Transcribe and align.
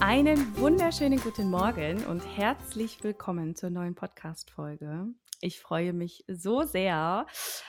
Einen 0.00 0.56
wunderschönen 0.58 1.18
guten 1.18 1.48
Morgen 1.48 2.04
und 2.04 2.20
herzlich 2.20 3.02
willkommen 3.02 3.56
zur 3.56 3.70
neuen 3.70 3.94
Podcast-Folge. 3.94 5.06
Ich 5.40 5.58
freue 5.58 5.94
mich 5.94 6.22
so 6.28 6.64
sehr 6.64 7.26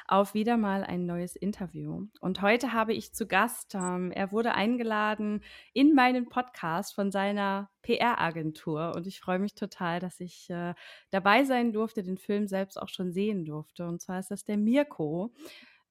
auf 0.08 0.34
wieder 0.34 0.58
mal 0.58 0.84
ein 0.84 1.06
neues 1.06 1.38
Interview. 1.38 2.08
Und 2.20 2.42
heute 2.42 2.74
habe 2.74 2.94
ich 2.94 3.14
zu 3.14 3.28
Gast, 3.28 3.76
ähm, 3.76 4.12
er 4.12 4.34
wurde 4.34 4.54
eingeladen 4.56 5.42
in 5.74 5.94
meinen 5.94 6.28
Podcast 6.28 6.94
von 6.94 7.12
seiner 7.12 7.70
PR-Agentur. 7.82 8.94
Und 8.96 9.08
ich 9.08 9.22
freue 9.22 9.40
mich 9.40 9.56
total, 9.56 10.02
dass 10.02 10.20
ich 10.20 10.50
äh, 10.50 10.74
dabei 11.12 11.46
sein 11.46 11.72
durfte, 11.72 12.04
den 12.04 12.18
Film 12.18 12.48
selbst 12.48 12.80
auch 12.80 12.90
schon 12.90 13.14
sehen 13.14 13.46
durfte. 13.46 13.88
Und 13.88 14.02
zwar 14.02 14.20
ist 14.20 14.32
das 14.32 14.44
der 14.44 14.58
Mirko. 14.58 15.34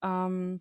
Ähm, 0.02 0.60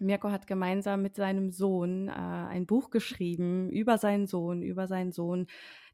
Mirko 0.00 0.30
hat 0.30 0.46
gemeinsam 0.46 1.02
mit 1.02 1.16
seinem 1.16 1.50
Sohn 1.50 2.08
äh, 2.08 2.12
ein 2.12 2.66
Buch 2.66 2.90
geschrieben 2.90 3.70
über 3.70 3.98
seinen 3.98 4.26
Sohn, 4.26 4.62
über 4.62 4.88
seinen 4.88 5.12
Sohn, 5.12 5.46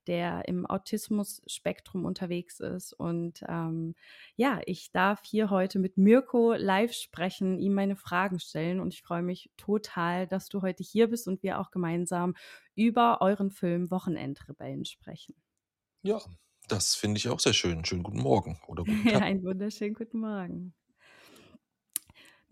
der 0.07 0.49
im 0.49 0.67
Autismus-Spektrum 0.67 2.05
unterwegs 2.05 2.61
ist. 2.61 2.93
Und 2.93 3.45
ähm, 3.49 3.95
ja, 4.37 4.61
ich 4.67 4.93
darf 4.93 5.23
hier 5.25 5.51
heute 5.51 5.79
mit 5.79 5.99
Mirko 5.99 6.55
live 6.55 6.93
sprechen, 6.93 7.59
ihm 7.59 7.75
meine 7.75 7.97
Fragen 7.97 8.41
stellen. 8.41 8.81
Und 8.81 8.95
ich 8.95 9.03
freue 9.03 9.23
mich 9.23 9.51
total, 9.57 10.27
dass 10.27 10.49
du 10.49 10.63
heute 10.63 10.83
hier 10.83 11.09
bist 11.09 11.29
und 11.29 11.43
wir 11.43 11.61
auch 11.61 11.71
gemeinsam 11.71 12.35
über 12.75 13.21
euren 13.21 13.51
Film 13.51 13.91
Wochenendrebellen 13.91 14.85
sprechen. 14.85 15.35
Ja, 16.03 16.21
das 16.69 16.95
finde 16.95 17.19
ich 17.19 17.29
auch 17.29 17.41
sehr 17.41 17.53
schön. 17.53 17.85
Schönen 17.85 18.03
guten 18.03 18.23
Morgen 18.23 18.59
oder 18.67 18.85
guten 18.85 19.05
Tag. 19.05 19.13
Ja, 19.13 19.19
einen 19.21 19.43
wunderschönen 19.43 19.95
guten 19.95 20.21
Morgen. 20.21 20.75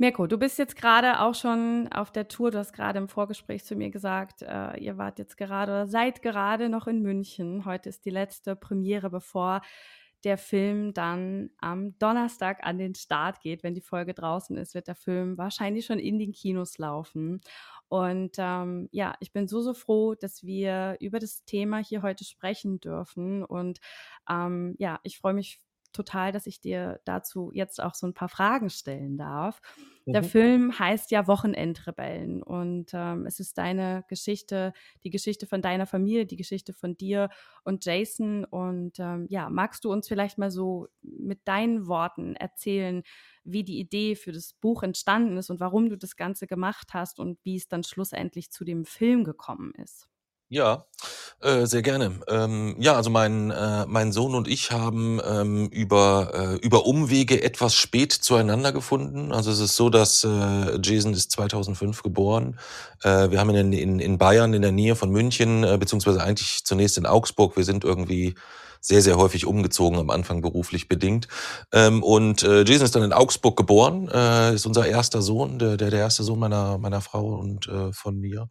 Mirko, 0.01 0.29
du 0.29 0.39
bist 0.39 0.59
jetzt 0.59 0.77
gerade 0.77 1.21
auch 1.21 1.35
schon 1.35 1.89
auf 1.93 2.13
der 2.13 2.29
Tour. 2.29 2.53
Du 2.53 2.59
hast 2.59 2.73
gerade 2.73 2.99
im 2.99 3.09
Vorgespräch 3.09 3.65
zu 3.65 3.75
mir 3.75 3.91
gesagt, 3.91 4.43
äh, 4.43 4.77
ihr 4.79 4.97
wart 4.97 5.19
jetzt 5.19 5.37
gerade 5.37 5.73
oder 5.73 5.87
seid 5.89 6.23
gerade 6.23 6.69
noch 6.69 6.87
in 6.87 7.03
München. 7.03 7.65
Heute 7.65 7.89
ist 7.89 8.05
die 8.05 8.11
letzte 8.11 8.55
Premiere, 8.55 9.11
bevor 9.11 9.61
der 10.23 10.39
Film 10.39 10.95
dann 10.95 11.51
am 11.59 11.99
Donnerstag 11.99 12.65
an 12.65 12.79
den 12.79 12.95
Start 12.95 13.41
geht. 13.41 13.65
Wenn 13.65 13.75
die 13.75 13.81
Folge 13.81 14.15
draußen 14.15 14.57
ist, 14.57 14.75
wird 14.75 14.87
der 14.87 14.95
Film 14.95 15.37
wahrscheinlich 15.37 15.87
schon 15.87 15.99
in 15.99 16.21
den 16.21 16.31
Kinos 16.33 16.79
laufen. 16.79 17.41
Und 17.89 18.37
ähm, 18.39 18.89
ja, 18.93 19.17
ich 19.19 19.33
bin 19.33 19.49
so, 19.49 19.63
so 19.63 19.75
froh, 19.75 20.15
dass 20.15 20.45
wir 20.45 20.97
über 21.01 21.19
das 21.19 21.45
Thema 21.45 21.79
hier 21.79 22.03
heute 22.03 22.25
sprechen 22.25 22.79
dürfen. 22.79 23.45
Und 23.45 23.81
ähm, 24.31 24.77
ja, 24.79 25.01
ich 25.03 25.19
freue 25.19 25.35
mich 25.35 25.61
total, 25.93 26.33
dass 26.33 26.47
ich 26.47 26.61
dir 26.61 27.01
dazu 27.05 27.51
jetzt 27.53 27.83
auch 27.83 27.95
so 27.95 28.07
ein 28.07 28.15
paar 28.15 28.29
Fragen 28.29 28.71
stellen 28.71 29.17
darf. 29.17 29.61
Mhm. 30.07 30.13
Der 30.13 30.23
Film 30.23 30.79
heißt 30.79 31.11
ja 31.11 31.27
Wochenendrebellen 31.27 32.43
und 32.43 32.91
ähm, 32.95 33.27
es 33.27 33.41
ist 33.41 33.59
deine 33.59 34.05
Geschichte, 34.09 34.73
die 35.05 35.11
Geschichte 35.11 35.47
von 35.47 35.63
deiner 35.63 35.87
Familie, 35.87 36.27
die 36.27 36.37
Geschichte 36.37 36.73
von 36.73 36.97
dir 36.97 37.29
und 37.65 37.85
Jason. 37.85 38.45
Und 38.45 38.99
ähm, 38.99 39.27
ja, 39.29 39.51
magst 39.51 39.85
du 39.85 39.93
uns 39.93 40.09
vielleicht 40.09 40.39
mal 40.39 40.51
so 40.51 40.89
mit 41.03 41.47
deinen 41.47 41.87
Worten 41.87 42.37
erzählen, 42.37 43.03
wie 43.45 43.65
die 43.65 43.79
Idee 43.79 44.15
für 44.15 44.33
das 44.33 44.55
Buch 44.55 44.83
entstanden 44.83 45.37
ist 45.37 45.51
und 45.51 45.61
warum 45.61 45.89
du 45.89 45.97
das 45.97 46.17
Ganze 46.17 46.47
gemacht 46.47 46.95
hast 46.95 47.19
und 47.21 47.39
wie 47.45 47.57
es 47.57 47.69
dann 47.69 47.85
schlussendlich 47.85 48.51
zu 48.51 48.65
dem 48.65 48.85
Film 48.85 49.25
gekommen 49.25 49.73
ist? 49.75 50.09
Ja, 50.51 50.87
äh, 51.43 51.67
sehr 51.67 51.83
gerne. 51.83 52.21
Ähm, 52.27 52.75
ja, 52.79 52.95
also 52.95 53.11
mein, 53.11 53.51
äh, 53.51 53.85
mein 53.87 54.13
Sohn 54.13 54.35
und 54.35 54.49
ich 54.49 54.71
haben 54.71 55.21
ähm, 55.23 55.69
über, 55.69 56.33
äh, 56.35 56.55
über 56.67 56.87
Umwege 56.87 57.43
etwas 57.43 57.75
spät 57.75 58.13
zueinander 58.13 58.73
gefunden. 58.73 59.31
Also 59.31 59.51
es 59.51 59.61
ist 59.61 59.77
so, 59.77 59.91
dass 59.91 60.25
äh, 60.25 60.79
Jason 60.83 61.13
ist 61.13 61.33
2005 61.33 62.03
geboren. 62.03 62.59
Äh, 63.03 63.31
wir 63.31 63.41
haben 63.41 63.51
ihn 63.51 63.75
in, 63.75 64.01
in, 64.01 64.17
Bayern 64.17 64.55
in 64.55 64.63
der 64.63 64.73
Nähe 64.73 64.97
von 64.97 65.11
München, 65.11 65.65
äh, 65.65 65.77
beziehungsweise 65.79 66.23
eigentlich 66.23 66.65
zunächst 66.65 66.97
in 66.97 67.05
Augsburg. 67.05 67.57
Wir 67.59 67.65
sind 67.65 67.85
irgendwie 67.85 68.35
sehr, 68.81 69.03
sehr 69.03 69.19
häufig 69.19 69.45
umgezogen, 69.45 69.99
am 69.99 70.09
Anfang 70.09 70.41
beruflich 70.41 70.89
bedingt. 70.89 71.29
Ähm, 71.73 72.03
und 72.03 72.43
äh, 72.43 72.63
Jason 72.63 72.87
ist 72.87 72.97
dann 72.97 73.03
in 73.03 73.13
Augsburg 73.13 73.57
geboren, 73.57 74.09
äh, 74.09 74.55
ist 74.55 74.65
unser 74.65 74.87
erster 74.87 75.21
Sohn, 75.21 75.59
der, 75.59 75.77
der, 75.77 75.91
der 75.91 76.01
erste 76.01 76.23
Sohn 76.23 76.39
meiner, 76.39 76.79
meiner 76.79 77.03
Frau 77.03 77.35
und 77.35 77.69
äh, 77.69 77.93
von 77.93 78.19
mir 78.19 78.49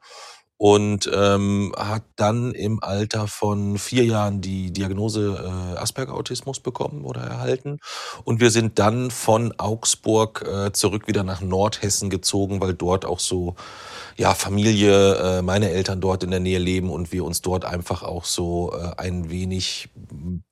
und 0.58 1.10
ähm, 1.14 1.72
hat 1.78 2.04
dann 2.16 2.54
im 2.54 2.82
Alter 2.84 3.28
von 3.28 3.78
vier 3.78 4.06
Jahren 4.06 4.42
die 4.42 4.72
Diagnose 4.72 5.38
äh, 5.76 5.78
Asperger-Autismus 5.78 6.60
bekommen 6.60 7.06
oder 7.06 7.22
erhalten. 7.22 7.80
Und 8.24 8.40
wir 8.40 8.50
sind 8.50 8.80
dann 8.80 9.12
von 9.12 9.54
Augsburg 9.58 10.46
äh, 10.48 10.72
zurück 10.72 11.08
wieder 11.08 11.24
nach 11.24 11.42
Nordhessen 11.42 12.10
gezogen, 12.10 12.60
weil 12.60 12.74
dort 12.74 13.06
auch 13.06 13.20
so 13.20 13.56
ja 14.18 14.34
Familie, 14.34 15.16
äh, 15.16 15.42
meine 15.44 15.70
Eltern 15.70 16.02
dort 16.02 16.24
in 16.24 16.32
der 16.32 16.40
Nähe 16.40 16.60
leben 16.60 16.90
und 16.90 17.12
wir 17.12 17.24
uns 17.24 17.42
dort 17.42 17.64
einfach 17.64 18.02
auch 18.02 18.26
so 18.26 18.74
äh, 18.74 19.00
ein 19.00 19.30
wenig 19.30 19.90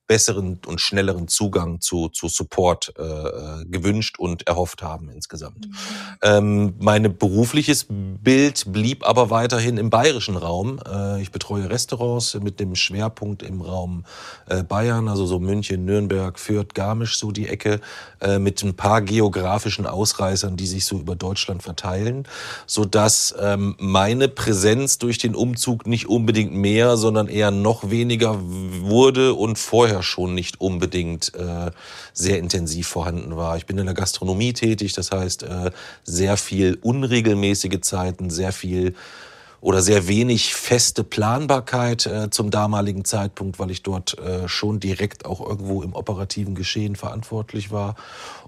besseren 0.07 0.59
und 0.65 0.81
schnelleren 0.81 1.27
Zugang 1.27 1.81
zu, 1.81 2.09
zu 2.09 2.27
Support 2.27 2.93
äh, 2.97 3.03
äh, 3.03 3.65
gewünscht 3.65 4.19
und 4.19 4.47
erhofft 4.47 4.83
haben 4.83 5.09
insgesamt. 5.09 5.67
Mhm. 5.67 5.75
Ähm, 6.21 6.73
mein 6.79 7.17
berufliches 7.17 7.87
Bild 7.89 8.71
blieb 8.71 9.07
aber 9.07 9.29
weiterhin 9.29 9.77
im 9.77 9.89
bayerischen 9.89 10.37
Raum. 10.37 10.79
Äh, 10.87 11.21
ich 11.21 11.31
betreue 11.31 11.69
Restaurants 11.69 12.35
mit 12.35 12.59
dem 12.59 12.75
Schwerpunkt 12.75 13.41
im 13.41 13.61
Raum 13.61 14.05
äh, 14.47 14.63
Bayern, 14.63 15.07
also 15.07 15.25
so 15.25 15.39
München, 15.39 15.85
Nürnberg, 15.85 16.37
Fürth, 16.39 16.73
Garmisch, 16.73 17.17
so 17.17 17.31
die 17.31 17.47
Ecke, 17.47 17.81
äh, 18.21 18.37
mit 18.37 18.61
ein 18.63 18.75
paar 18.75 19.01
geografischen 19.01 19.87
Ausreißern, 19.87 20.55
die 20.55 20.67
sich 20.67 20.85
so 20.85 20.99
über 20.99 21.15
Deutschland 21.15 21.63
verteilen, 21.63 22.27
so 22.67 22.85
dass 22.85 23.35
ähm, 23.39 23.75
meine 23.79 24.27
Präsenz 24.27 24.99
durch 24.99 25.17
den 25.17 25.35
Umzug 25.35 25.87
nicht 25.87 26.07
unbedingt 26.07 26.53
mehr, 26.53 26.97
sondern 26.97 27.27
eher 27.27 27.51
noch 27.51 27.89
weniger 27.89 28.37
wurde 28.39 29.33
und 29.33 29.57
vorher 29.57 29.94
vorher 29.95 30.03
schon 30.03 30.35
nicht 30.35 30.59
unbedingt 30.59 31.33
äh, 31.35 31.71
sehr 32.13 32.39
intensiv 32.39 32.87
vorhanden 32.87 33.37
war. 33.37 33.57
Ich 33.57 33.65
bin 33.65 33.77
in 33.77 33.85
der 33.85 33.95
Gastronomie 33.95 34.53
tätig, 34.53 34.93
das 34.93 35.11
heißt 35.11 35.43
äh, 35.43 35.71
sehr 36.03 36.37
viel 36.37 36.77
unregelmäßige 36.81 37.81
Zeiten, 37.81 38.29
sehr 38.29 38.51
viel 38.51 38.93
oder 39.61 39.81
sehr 39.81 40.07
wenig 40.07 40.53
feste 40.53 41.03
Planbarkeit 41.03 42.05
äh, 42.05 42.29
zum 42.29 42.51
damaligen 42.51 43.05
Zeitpunkt, 43.05 43.57
weil 43.57 43.71
ich 43.71 43.83
dort 43.83 44.19
äh, 44.19 44.47
schon 44.47 44.79
direkt 44.79 45.25
auch 45.25 45.41
irgendwo 45.41 45.81
im 45.81 45.93
operativen 45.93 46.55
Geschehen 46.55 46.95
verantwortlich 46.95 47.71
war. 47.71 47.95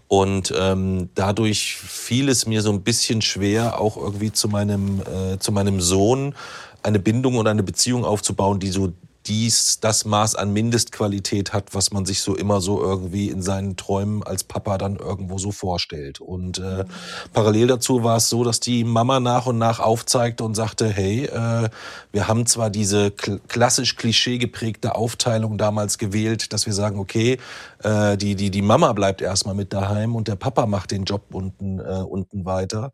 Und 0.10 0.54
ähm, 0.58 1.10
dadurch 1.16 1.76
fiel 1.78 2.30
es 2.30 2.46
mir 2.46 2.62
so 2.62 2.72
ein 2.72 2.82
bisschen 2.82 3.22
schwer, 3.22 3.80
auch 3.80 3.98
irgendwie 3.98 4.32
zu 4.32 4.48
meinem, 4.48 5.02
äh, 5.02 5.40
zu 5.40 5.52
meinem 5.52 5.82
Sohn 5.82 6.36
eine 6.84 7.00
Bindung 7.00 7.36
und 7.38 7.48
eine 7.48 7.64
Beziehung 7.64 8.06
aufzubauen, 8.06 8.60
die 8.60 8.70
so 8.70 8.94
dies 9.28 9.80
das 9.80 10.06
Maß 10.06 10.36
an 10.36 10.54
Mindestqualität 10.54 11.54
hat, 11.54 11.74
was 11.76 11.92
man 11.92 12.06
sich 12.06 12.22
so 12.22 12.36
immer 12.36 12.62
so 12.62 12.82
irgendwie 12.82 13.30
in 13.30 13.42
seinen 13.42 13.76
Träumen 13.76 14.24
als 14.24 14.44
Papa 14.44 14.78
dann 14.78 14.96
irgendwo 14.96 15.38
so 15.38 15.52
vorstellt. 15.52 16.20
Und 16.20 16.60
äh, 16.60 16.86
parallel 17.34 17.68
dazu 17.68 18.04
war 18.04 18.18
es 18.18 18.30
so, 18.30 18.44
dass 18.44 18.60
die 18.60 18.84
Mama 18.84 19.20
nach 19.20 19.46
und 19.46 19.58
nach 19.58 19.80
aufzeigte 19.80 20.44
und 20.44 20.56
sagte, 20.56 20.90
hey, 20.90 21.26
äh, 21.26 21.70
wir 22.12 22.28
haben 22.28 22.46
zwar 22.46 22.70
diese 22.70 23.12
kl 23.12 23.40
klassisch 23.48 23.96
klischee 23.96 24.38
geprägte 24.38 24.96
Aufteilung 24.96 25.58
damals 25.58 25.98
gewählt, 25.98 26.54
dass 26.54 26.66
wir 26.66 26.74
sagen, 26.74 27.00
okay, 27.00 27.38
äh, 27.84 28.18
die, 28.18 28.36
die, 28.36 28.52
die 28.52 28.62
Mama 28.62 28.94
bleibt 28.94 29.22
erstmal 29.22 29.56
mit 29.56 29.74
daheim 29.74 30.16
und 30.16 30.28
der 30.28 30.36
Papa 30.36 30.66
macht 30.66 30.92
den 30.92 31.04
Job 31.04 31.24
unten, 31.32 31.80
äh, 31.80 32.04
unten 32.08 32.46
weiter. 32.46 32.92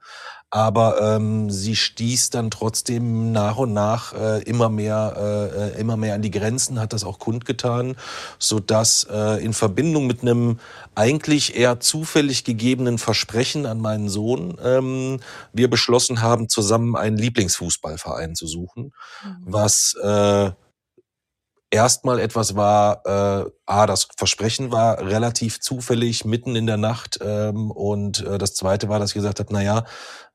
Aber 0.55 1.01
ähm, 1.01 1.49
sie 1.49 1.75
stieß 1.75 2.29
dann 2.29 2.51
trotzdem 2.51 3.31
nach 3.31 3.57
und 3.57 3.73
nach 3.73 4.13
äh, 4.13 4.43
immer 4.43 4.69
mehr, 4.69 5.15
äh, 5.17 5.79
äh, 5.79 5.79
immer 5.79 5.97
mehr 5.97 6.13
an 6.13 6.21
die 6.21 6.29
Grenzen, 6.29 6.79
hat 6.79 6.93
das 6.93 7.03
auch 7.03 7.17
kundgetan, 7.17 7.95
so 8.37 8.59
dass 8.59 9.07
äh, 9.09 9.43
in 9.43 9.53
Verbindung 9.53 10.05
mit 10.05 10.21
einem 10.21 10.59
eigentlich 10.93 11.55
eher 11.55 11.79
zufällig 11.79 12.43
gegebenen 12.43 12.99
Versprechen 12.99 13.65
an 13.65 13.79
meinen 13.79 14.09
Sohn 14.09 14.55
ähm, 14.63 15.21
wir 15.53 15.71
beschlossen 15.71 16.21
haben, 16.21 16.49
zusammen 16.49 16.95
einen 16.95 17.17
Lieblingsfußballverein 17.17 18.35
zu 18.35 18.45
suchen, 18.45 18.93
mhm. 19.23 19.37
was 19.45 19.95
äh, 20.03 20.51
erstmal 21.73 22.19
etwas 22.19 22.55
war, 22.55 23.01
äh, 23.05 23.49
A, 23.65 23.87
das 23.87 24.07
Versprechen 24.15 24.71
war 24.71 24.99
relativ 24.99 25.59
zufällig 25.59 26.23
mitten 26.23 26.55
in 26.55 26.67
der 26.67 26.77
Nacht 26.77 27.19
ähm, 27.21 27.71
und 27.71 28.23
äh, 28.25 28.37
das 28.37 28.53
zweite 28.53 28.89
war, 28.89 28.99
dass 28.99 29.09
ich 29.09 29.15
gesagt 29.15 29.39
habe, 29.39 29.49
na 29.51 29.63
ja, 29.63 29.83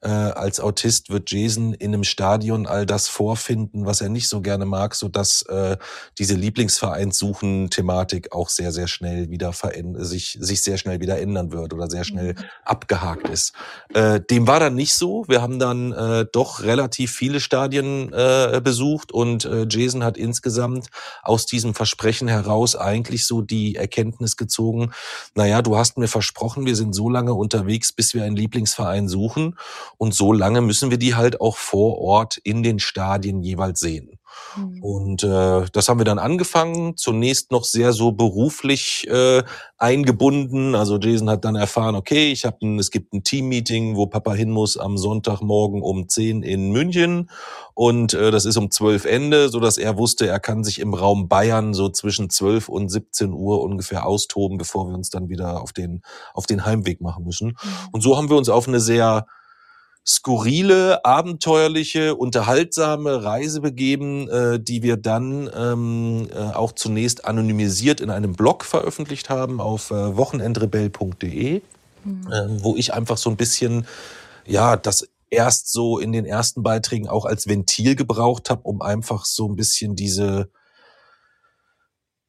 äh, 0.00 0.08
als 0.08 0.60
Autist 0.60 1.10
wird 1.10 1.30
Jason 1.30 1.74
in 1.74 1.92
einem 1.92 2.04
Stadion 2.04 2.66
all 2.66 2.86
das 2.86 3.08
vorfinden, 3.08 3.84
was 3.86 4.00
er 4.00 4.08
nicht 4.08 4.28
so 4.28 4.40
gerne 4.40 4.64
mag, 4.64 4.94
so 4.94 5.08
dass 5.08 5.42
äh, 5.42 5.76
diese 6.18 6.34
Lieblingsvereinssuchen-Thematik 6.34 8.32
auch 8.32 8.48
sehr, 8.48 8.70
sehr 8.72 8.86
schnell 8.86 9.30
wieder 9.30 9.52
sich, 9.98 10.38
sich 10.40 10.62
sehr 10.62 10.78
schnell 10.78 11.00
wieder 11.00 11.18
ändern 11.18 11.52
wird 11.52 11.74
oder 11.74 11.90
sehr 11.90 12.04
schnell 12.04 12.34
mhm. 12.34 12.44
abgehakt 12.64 13.28
ist. 13.28 13.52
Äh, 13.92 14.20
dem 14.20 14.46
war 14.46 14.60
dann 14.60 14.74
nicht 14.74 14.94
so. 14.94 15.24
Wir 15.26 15.42
haben 15.42 15.58
dann 15.58 15.92
äh, 15.92 16.26
doch 16.30 16.62
relativ 16.62 17.12
viele 17.12 17.40
Stadien 17.40 18.12
äh, 18.12 18.60
besucht 18.62 19.10
und 19.10 19.44
äh, 19.44 19.66
Jason 19.68 20.04
hat 20.04 20.16
insgesamt 20.16 20.88
aus 21.22 21.46
diesem 21.46 21.74
Versprechen 21.74 22.28
heraus 22.28 22.76
eigentlich 22.76 23.26
so 23.26 23.42
die 23.42 23.74
Erkenntnis 23.74 24.36
gezogen, 24.36 24.92
naja, 25.34 25.62
du 25.62 25.76
hast 25.76 25.98
mir 25.98 26.08
versprochen, 26.08 26.66
wir 26.66 26.76
sind 26.76 26.94
so 26.94 27.08
lange 27.08 27.34
unterwegs, 27.34 27.92
bis 27.92 28.14
wir 28.14 28.24
einen 28.24 28.36
Lieblingsverein 28.36 29.08
suchen. 29.08 29.56
Und 29.98 30.14
so 30.14 30.32
lange 30.32 30.60
müssen 30.60 30.90
wir 30.90 30.98
die 30.98 31.14
halt 31.14 31.40
auch 31.40 31.56
vor 31.56 31.98
Ort 31.98 32.38
in 32.38 32.62
den 32.62 32.78
Stadien 32.78 33.42
jeweils 33.42 33.80
sehen. 33.80 34.18
Mhm. 34.56 34.82
Und 34.82 35.24
äh, 35.24 35.66
das 35.72 35.88
haben 35.88 35.98
wir 35.98 36.04
dann 36.04 36.18
angefangen, 36.18 36.96
zunächst 36.96 37.50
noch 37.50 37.64
sehr 37.64 37.92
so 37.92 38.12
beruflich 38.12 39.06
äh, 39.08 39.42
eingebunden. 39.76 40.74
Also 40.74 40.98
Jason 40.98 41.30
hat 41.30 41.44
dann 41.44 41.56
erfahren, 41.56 41.94
okay, 41.94 42.30
ich 42.32 42.44
habe 42.44 42.58
es 42.78 42.90
gibt 42.90 43.12
ein 43.12 43.24
Teammeeting, 43.24 43.96
wo 43.96 44.06
Papa 44.06 44.34
hin 44.34 44.50
muss 44.50 44.76
am 44.76 44.98
Sonntagmorgen 44.98 45.82
um 45.82 46.08
10 46.08 46.42
in 46.42 46.70
München 46.70 47.30
und 47.74 48.14
äh, 48.14 48.30
das 48.30 48.44
ist 48.44 48.56
um 48.56 48.70
12 48.70 49.04
Ende, 49.04 49.48
so 49.48 49.60
dass 49.60 49.78
er 49.78 49.96
wusste, 49.96 50.26
er 50.26 50.40
kann 50.40 50.64
sich 50.64 50.80
im 50.80 50.94
Raum 50.94 51.28
Bayern 51.28 51.74
so 51.74 51.88
zwischen 51.88 52.30
12 52.30 52.68
und 52.68 52.88
17 52.88 53.32
Uhr 53.32 53.62
ungefähr 53.62 54.06
austoben, 54.06 54.58
bevor 54.58 54.88
wir 54.88 54.94
uns 54.94 55.10
dann 55.10 55.28
wieder 55.28 55.62
auf 55.62 55.72
den 55.72 56.02
auf 56.34 56.46
den 56.46 56.64
Heimweg 56.64 57.00
machen 57.00 57.24
müssen. 57.24 57.48
Mhm. 57.48 57.88
Und 57.92 58.00
so 58.02 58.16
haben 58.16 58.30
wir 58.30 58.36
uns 58.36 58.48
auf 58.48 58.66
eine 58.68 58.80
sehr 58.80 59.26
skurrile, 60.08 61.04
abenteuerliche, 61.04 62.14
unterhaltsame 62.14 63.22
Reise 63.22 63.60
begeben, 63.60 64.28
äh, 64.30 64.58
die 64.58 64.82
wir 64.82 64.96
dann 64.96 65.50
ähm, 65.54 66.28
äh, 66.32 66.54
auch 66.54 66.72
zunächst 66.72 67.26
anonymisiert 67.26 68.00
in 68.00 68.08
einem 68.08 68.32
Blog 68.32 68.64
veröffentlicht 68.64 69.28
haben 69.28 69.60
auf 69.60 69.90
äh, 69.90 70.16
wochenendrebell.de, 70.16 71.60
mhm. 72.04 72.32
äh, 72.32 72.62
wo 72.62 72.74
ich 72.76 72.94
einfach 72.94 73.18
so 73.18 73.28
ein 73.28 73.36
bisschen, 73.36 73.86
ja, 74.46 74.76
das 74.76 75.06
erst 75.28 75.70
so 75.70 75.98
in 75.98 76.12
den 76.12 76.24
ersten 76.24 76.62
Beiträgen 76.62 77.06
auch 77.06 77.26
als 77.26 77.46
Ventil 77.46 77.94
gebraucht 77.94 78.48
habe, 78.48 78.62
um 78.62 78.80
einfach 78.80 79.26
so 79.26 79.46
ein 79.46 79.56
bisschen 79.56 79.94
diese 79.94 80.48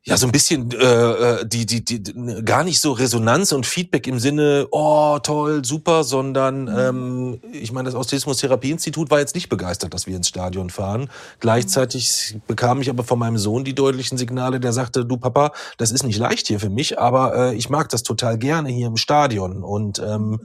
ja 0.06 0.16
so 0.18 0.28
ein 0.28 0.32
bisschen 0.32 0.72
äh, 0.72 0.86
äh, 0.86 1.46
die, 1.46 1.66
die 1.66 1.84
die 1.84 2.44
gar 2.46 2.64
nicht 2.64 2.80
so 2.80 2.94
Resonanz 2.94 3.52
und 3.52 3.66
Feedback 3.66 4.08
im 4.08 4.20
Sinne 4.20 4.68
oh 4.72 5.20
toll 5.22 5.66
super 5.66 6.04
sondern 6.04 6.64
mhm. 6.64 6.78
ähm, 6.78 7.42
ich 7.52 7.72
meine 7.72 7.88
das 7.88 7.96
Autismus-Therapie-Institut 7.96 9.12
war 9.12 9.20
jetzt 9.20 9.36
nicht 9.36 9.50
begeistert 9.50 9.94
dass 9.94 10.08
wir 10.08 10.16
ins 10.16 10.30
Stadion 10.30 10.70
fahren. 10.70 11.10
Gleichzeitig 11.40 12.38
bekam 12.48 12.82
ich 12.82 12.90
aber 12.90 13.04
von 13.04 13.20
meinem 13.20 13.38
Sohn 13.38 13.66
die 13.66 13.76
deutlichen 13.76 14.18
Signale 14.18 14.60
der 14.60 14.72
sagte 14.74 15.06
du 15.06 15.18
Papa 15.18 15.52
das 15.78 15.92
ist 15.92 16.04
nicht 16.04 16.18
leicht 16.18 16.48
hier 16.48 16.60
für 16.60 16.70
mich 16.70 16.98
aber 16.98 17.36
äh, 17.36 17.56
ich 17.56 17.70
mag 17.70 17.90
das 17.90 18.04
total 18.04 18.38
gerne 18.38 18.70
hier 18.70 18.88
im 18.88 18.98
Stadion. 18.98 19.64
Und 19.64 20.00
ähm, 20.00 20.30
mhm 20.30 20.40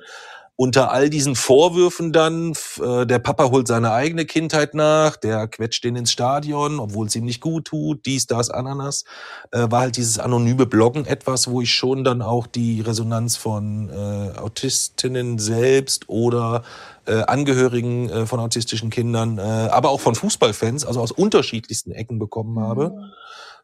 unter 0.56 0.93
all 0.93 1.11
diesen 1.11 1.35
Vorwürfen 1.35 2.12
dann, 2.12 2.53
äh, 2.81 3.06
der 3.06 3.19
Papa 3.19 3.51
holt 3.51 3.67
seine 3.67 3.93
eigene 3.93 4.25
Kindheit 4.25 4.75
nach, 4.75 5.17
der 5.17 5.49
quetscht 5.49 5.83
den 5.83 5.97
ins 5.97 6.12
Stadion, 6.12 6.79
obwohl 6.79 7.09
es 7.09 7.17
ihm 7.17 7.25
nicht 7.25 7.41
gut 7.41 7.67
tut, 7.67 8.06
dies, 8.06 8.27
das, 8.27 8.51
Ananas, 8.51 9.05
äh, 9.51 9.67
war 9.69 9.81
halt 9.81 9.97
dieses 9.97 10.19
anonyme 10.21 10.67
Bloggen 10.67 11.06
etwas, 11.06 11.49
wo 11.49 11.61
ich 11.61 11.75
schon 11.75 12.05
dann 12.05 12.23
auch 12.23 12.47
die 12.47 12.81
Resonanz 12.81 13.37
von 13.37 13.91
äh, 13.91 14.39
Autistinnen 14.39 15.39
selbst 15.39 16.09
oder 16.09 16.62
äh, 17.07 17.23
Angehörigen 17.23 18.09
äh, 18.09 18.27
von 18.27 18.39
autistischen 18.39 18.91
Kindern, 18.91 19.39
äh, 19.39 19.43
aber 19.43 19.91
auch 19.91 20.00
von 20.00 20.15
Fußballfans, 20.15 20.85
also 20.85 21.00
aus 21.00 21.11
unterschiedlichsten 21.11 21.91
Ecken 21.91 22.21
bekommen 22.21 22.61
habe. 22.61 22.91
Mhm 22.91 23.12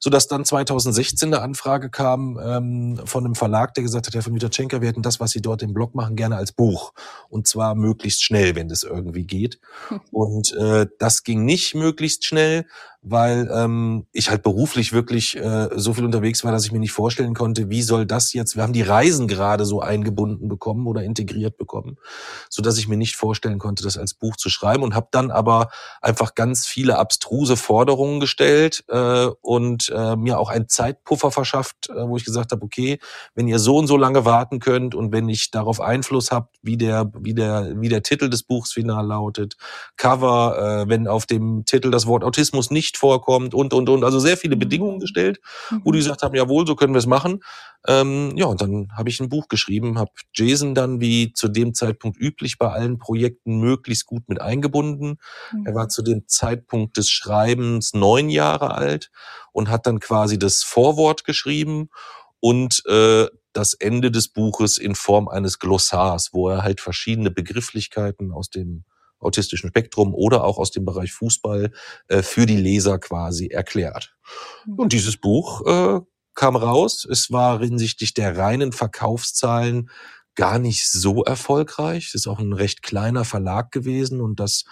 so 0.00 0.08
dass 0.08 0.26
dann 0.26 0.44
2016 0.44 1.32
eine 1.32 1.42
Anfrage 1.42 1.90
kam 1.90 2.40
ähm, 2.42 3.00
von 3.04 3.24
einem 3.24 3.34
Verlag, 3.34 3.74
der 3.74 3.84
gesagt 3.84 4.06
hat, 4.06 4.14
Herr 4.14 4.22
von 4.22 4.34
Witaschenka, 4.34 4.80
wir 4.80 4.88
hätten 4.88 5.02
das, 5.02 5.20
was 5.20 5.30
Sie 5.32 5.42
dort 5.42 5.62
im 5.62 5.74
Blog 5.74 5.94
machen, 5.94 6.16
gerne 6.16 6.36
als 6.36 6.52
Buch. 6.52 6.94
Und 7.28 7.46
zwar 7.46 7.74
möglichst 7.74 8.24
schnell, 8.24 8.54
wenn 8.54 8.68
das 8.68 8.82
irgendwie 8.82 9.24
geht. 9.24 9.60
Und 10.10 10.52
äh, 10.54 10.86
das 10.98 11.22
ging 11.22 11.44
nicht 11.44 11.74
möglichst 11.74 12.24
schnell, 12.24 12.66
weil 13.02 13.50
ähm, 13.52 14.06
ich 14.12 14.28
halt 14.28 14.42
beruflich 14.42 14.92
wirklich 14.92 15.36
äh, 15.36 15.68
so 15.74 15.94
viel 15.94 16.04
unterwegs 16.04 16.44
war, 16.44 16.52
dass 16.52 16.66
ich 16.66 16.72
mir 16.72 16.78
nicht 16.78 16.92
vorstellen 16.92 17.34
konnte, 17.34 17.70
wie 17.70 17.82
soll 17.82 18.04
das 18.04 18.32
jetzt, 18.34 18.56
wir 18.56 18.62
haben 18.62 18.74
die 18.74 18.82
Reisen 18.82 19.26
gerade 19.26 19.64
so 19.64 19.80
eingebunden 19.80 20.48
bekommen 20.48 20.86
oder 20.86 21.02
integriert 21.02 21.56
bekommen, 21.56 21.96
so 22.50 22.60
dass 22.62 22.76
ich 22.76 22.88
mir 22.88 22.98
nicht 22.98 23.16
vorstellen 23.16 23.58
konnte, 23.58 23.82
das 23.82 23.96
als 23.96 24.12
Buch 24.12 24.36
zu 24.36 24.50
schreiben 24.50 24.82
und 24.82 24.94
habe 24.94 25.08
dann 25.12 25.30
aber 25.30 25.70
einfach 26.02 26.34
ganz 26.34 26.66
viele 26.66 26.98
abstruse 26.98 27.56
Forderungen 27.56 28.20
gestellt 28.20 28.84
äh, 28.88 29.28
und 29.40 29.90
äh, 29.94 30.16
mir 30.16 30.38
auch 30.38 30.50
einen 30.50 30.68
Zeitpuffer 30.68 31.30
verschafft, 31.30 31.88
äh, 31.88 32.06
wo 32.06 32.18
ich 32.18 32.24
gesagt 32.24 32.52
habe, 32.52 32.62
okay, 32.62 32.98
wenn 33.34 33.48
ihr 33.48 33.58
so 33.58 33.78
und 33.78 33.86
so 33.86 33.96
lange 33.96 34.26
warten 34.26 34.58
könnt 34.58 34.94
und 34.94 35.10
wenn 35.10 35.28
ich 35.30 35.50
darauf 35.50 35.80
Einfluss 35.80 36.30
habt, 36.30 36.56
wie 36.62 36.76
der 36.76 37.10
wie 37.18 37.32
der 37.32 37.80
wie 37.80 37.88
der 37.88 38.02
Titel 38.02 38.28
des 38.28 38.42
Buchs 38.42 38.72
final 38.72 39.06
lautet, 39.06 39.56
Cover, 39.96 40.82
äh, 40.82 40.88
wenn 40.88 41.08
auf 41.08 41.24
dem 41.24 41.64
Titel 41.64 41.90
das 41.90 42.06
Wort 42.06 42.24
Autismus 42.24 42.70
nicht 42.70 42.89
nicht 42.90 42.98
vorkommt 42.98 43.54
und, 43.54 43.72
und, 43.72 43.88
und. 43.88 44.04
Also 44.04 44.18
sehr 44.18 44.36
viele 44.36 44.56
mhm. 44.56 44.60
Bedingungen 44.60 45.00
gestellt, 45.00 45.40
wo 45.84 45.92
die 45.92 45.98
mhm. 45.98 46.02
gesagt 46.02 46.22
haben, 46.22 46.34
jawohl, 46.34 46.66
so 46.66 46.74
können 46.74 46.92
wir 46.92 46.98
es 46.98 47.06
machen. 47.06 47.40
Ähm, 47.86 48.32
ja, 48.36 48.46
und 48.46 48.60
dann 48.60 48.88
habe 48.96 49.08
ich 49.08 49.20
ein 49.20 49.28
Buch 49.28 49.48
geschrieben, 49.48 49.98
habe 49.98 50.10
Jason 50.34 50.74
dann 50.74 51.00
wie 51.00 51.32
zu 51.32 51.48
dem 51.48 51.72
Zeitpunkt 51.72 52.20
üblich 52.20 52.58
bei 52.58 52.68
allen 52.68 52.98
Projekten 52.98 53.58
möglichst 53.58 54.06
gut 54.06 54.28
mit 54.28 54.40
eingebunden. 54.40 55.18
Mhm. 55.52 55.66
Er 55.66 55.74
war 55.74 55.88
zu 55.88 56.02
dem 56.02 56.26
Zeitpunkt 56.26 56.96
des 56.96 57.08
Schreibens 57.08 57.94
neun 57.94 58.28
Jahre 58.28 58.74
alt 58.74 59.10
und 59.52 59.70
hat 59.70 59.86
dann 59.86 60.00
quasi 60.00 60.38
das 60.38 60.62
Vorwort 60.62 61.24
geschrieben 61.24 61.88
und 62.40 62.82
äh, 62.86 63.28
das 63.52 63.74
Ende 63.74 64.10
des 64.10 64.28
Buches 64.28 64.78
in 64.78 64.94
Form 64.94 65.28
eines 65.28 65.58
Glossars, 65.58 66.30
wo 66.32 66.48
er 66.48 66.62
halt 66.62 66.80
verschiedene 66.80 67.30
Begrifflichkeiten 67.30 68.30
aus 68.30 68.50
dem 68.50 68.84
autistischen 69.20 69.70
Spektrum 69.70 70.14
oder 70.14 70.44
auch 70.44 70.58
aus 70.58 70.70
dem 70.70 70.84
Bereich 70.84 71.12
Fußball 71.12 71.72
äh, 72.08 72.22
für 72.22 72.46
die 72.46 72.56
Leser 72.56 72.98
quasi 72.98 73.48
erklärt. 73.48 74.16
Mhm. 74.66 74.74
Und 74.74 74.92
dieses 74.92 75.16
Buch 75.18 75.66
äh, 75.66 76.00
kam 76.34 76.56
raus. 76.56 77.06
Es 77.10 77.30
war 77.30 77.60
hinsichtlich 77.60 78.14
der 78.14 78.36
reinen 78.36 78.72
Verkaufszahlen 78.72 79.90
gar 80.34 80.58
nicht 80.58 80.88
so 80.88 81.22
erfolgreich. 81.24 82.06
Es 82.08 82.14
ist 82.14 82.26
auch 82.26 82.38
ein 82.38 82.52
recht 82.52 82.82
kleiner 82.82 83.24
Verlag 83.24 83.72
gewesen 83.72 84.20
und 84.20 84.40
das 84.40 84.64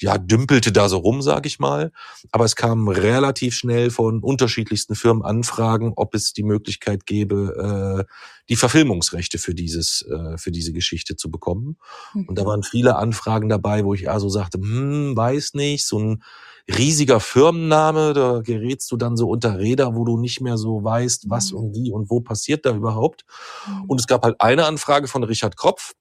ja, 0.00 0.18
dümpelte 0.18 0.72
da 0.72 0.88
so 0.88 0.98
rum, 0.98 1.22
sag 1.22 1.46
ich 1.46 1.58
mal. 1.58 1.92
Aber 2.32 2.44
es 2.44 2.56
kamen 2.56 2.88
relativ 2.88 3.54
schnell 3.54 3.90
von 3.90 4.20
unterschiedlichsten 4.20 4.94
Firmen 4.94 5.24
Anfragen, 5.24 5.92
ob 5.96 6.14
es 6.14 6.32
die 6.32 6.42
Möglichkeit 6.42 7.06
gäbe, 7.06 8.06
äh, 8.08 8.12
die 8.48 8.56
Verfilmungsrechte 8.56 9.38
für 9.38 9.54
dieses, 9.54 10.02
äh, 10.02 10.36
für 10.36 10.50
diese 10.50 10.72
Geschichte 10.72 11.16
zu 11.16 11.30
bekommen. 11.30 11.76
Mhm. 12.12 12.28
Und 12.28 12.38
da 12.38 12.44
waren 12.44 12.62
viele 12.62 12.96
Anfragen 12.96 13.48
dabei, 13.48 13.84
wo 13.84 13.94
ich 13.94 14.10
also 14.10 14.28
sagte, 14.28 14.58
hm, 14.58 15.16
weiß 15.16 15.54
nicht, 15.54 15.86
so 15.86 15.98
ein 15.98 16.22
riesiger 16.68 17.20
Firmenname, 17.20 18.14
da 18.14 18.40
gerätst 18.40 18.90
du 18.90 18.96
dann 18.96 19.16
so 19.16 19.28
unter 19.28 19.58
Räder, 19.58 19.94
wo 19.94 20.04
du 20.04 20.18
nicht 20.18 20.40
mehr 20.40 20.56
so 20.56 20.82
weißt, 20.82 21.28
was 21.28 21.52
mhm. 21.52 21.58
und 21.58 21.74
wie 21.74 21.92
und 21.92 22.10
wo 22.10 22.20
passiert 22.20 22.66
da 22.66 22.74
überhaupt. 22.74 23.24
Mhm. 23.66 23.84
Und 23.86 24.00
es 24.00 24.06
gab 24.06 24.24
halt 24.24 24.40
eine 24.40 24.66
Anfrage 24.66 25.06
von 25.06 25.22
Richard 25.24 25.56
Kropf, 25.56 25.92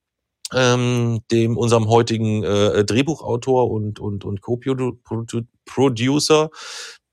ähm, 0.56 1.22
dem 1.32 1.58
unserem 1.58 1.88
heutigen 1.88 2.44
äh, 2.44 2.86
Drehbuchautor 2.86 3.70
und 3.70 4.00
und 4.00 4.26
und 4.26 4.42
Co-Producer, 4.42 6.50